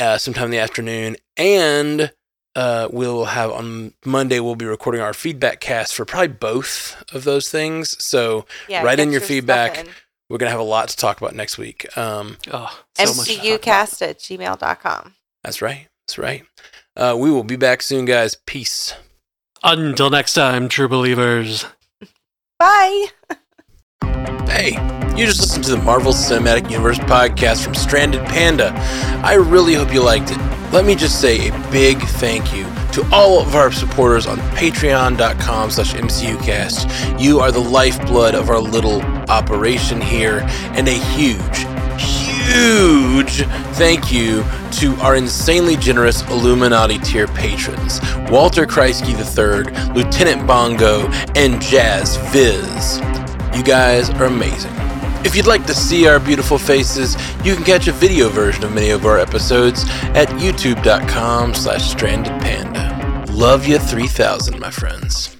uh, 0.00 0.16
sometime 0.18 0.46
in 0.46 0.50
the 0.52 0.58
afternoon, 0.58 1.16
and 1.36 2.12
uh, 2.56 2.88
we'll 2.90 3.26
have 3.26 3.52
on 3.52 3.92
Monday 4.04 4.40
we'll 4.40 4.56
be 4.56 4.64
recording 4.66 5.00
our 5.00 5.14
feedback 5.14 5.60
cast 5.60 5.94
for 5.94 6.04
probably 6.04 6.28
both 6.28 7.00
of 7.14 7.22
those 7.24 7.48
things. 7.48 8.02
So 8.04 8.46
Yeah, 8.68 8.82
Write 8.82 8.98
in 8.98 9.12
your 9.12 9.20
stuff 9.20 9.28
feedback. 9.28 9.78
in. 9.78 9.86
we're 10.28 10.38
gonna 10.38 10.50
have 10.50 10.58
a 10.58 10.64
lot 10.64 10.88
to 10.88 10.96
talk 10.96 11.20
about 11.20 11.34
next 11.36 11.58
week. 11.58 11.86
Um, 11.96 12.38
Oh, 12.50 12.82
so 12.96 13.04
much. 13.14 13.28
to 13.28 13.36
talk 13.36 13.44
about. 13.44 13.60
MCUcast 13.62 14.02
at 14.02 14.18
gmail.com. 14.18 15.14
that's 15.44 15.62
right. 15.62 15.86
That's 16.08 16.18
right. 16.18 16.44
Uh, 16.96 17.14
we 17.18 17.30
will 17.30 17.44
be 17.44 17.56
back 17.56 17.82
soon, 17.82 18.04
guys. 18.06 18.34
Peace. 18.46 18.94
Until 19.62 20.08
next 20.10 20.34
time, 20.34 20.68
true 20.68 20.88
believers. 20.88 21.66
Bye. 22.58 23.06
Hey, 24.46 24.72
you 25.16 25.26
just 25.26 25.40
listened 25.40 25.64
to 25.64 25.72
the 25.72 25.82
Marvel 25.82 26.12
Cinematic 26.12 26.70
Universe 26.70 26.98
podcast 26.98 27.64
from 27.64 27.74
Stranded 27.74 28.24
Panda. 28.26 28.72
I 29.24 29.34
really 29.34 29.74
hope 29.74 29.92
you 29.92 30.02
liked 30.02 30.30
it. 30.30 30.38
Let 30.72 30.84
me 30.84 30.94
just 30.94 31.20
say 31.20 31.48
a 31.48 31.70
big 31.70 32.00
thank 32.00 32.54
you 32.54 32.64
to 32.92 33.06
all 33.12 33.40
of 33.40 33.54
our 33.54 33.72
supporters 33.72 34.26
on 34.26 34.38
patreon.com 34.56 35.70
slash 35.70 35.94
mcucast. 35.94 37.20
You 37.20 37.40
are 37.40 37.50
the 37.50 37.60
lifeblood 37.60 38.34
of 38.34 38.48
our 38.48 38.60
little 38.60 39.02
operation 39.28 40.00
here, 40.00 40.40
and 40.74 40.86
a 40.86 40.92
huge, 40.92 41.66
huge 42.00 43.42
thank 43.74 44.12
you 44.12 44.44
to 44.72 44.94
our 45.00 45.16
insanely 45.16 45.76
generous 45.76 46.22
Illuminati 46.30 46.98
tier 46.98 47.26
patrons 47.26 48.00
Walter 48.30 48.64
Kreisky 48.64 49.12
III, 49.12 49.92
Lieutenant 49.92 50.46
Bongo, 50.46 51.08
and 51.34 51.60
Jazz 51.60 52.16
Viz. 52.32 53.00
You 53.56 53.62
guys 53.62 54.10
are 54.10 54.24
amazing. 54.24 54.72
If 55.24 55.34
you'd 55.34 55.46
like 55.46 55.64
to 55.64 55.74
see 55.74 56.06
our 56.06 56.20
beautiful 56.20 56.58
faces, 56.58 57.14
you 57.42 57.54
can 57.54 57.64
catch 57.64 57.88
a 57.88 57.92
video 57.92 58.28
version 58.28 58.64
of 58.64 58.74
many 58.74 58.90
of 58.90 59.06
our 59.06 59.18
episodes 59.18 59.84
at 60.14 60.28
youtube.com 60.28 61.54
slash 61.54 61.94
strandedpanda. 61.94 63.32
Love 63.32 63.66
you 63.66 63.78
3000, 63.78 64.60
my 64.60 64.70
friends. 64.70 65.35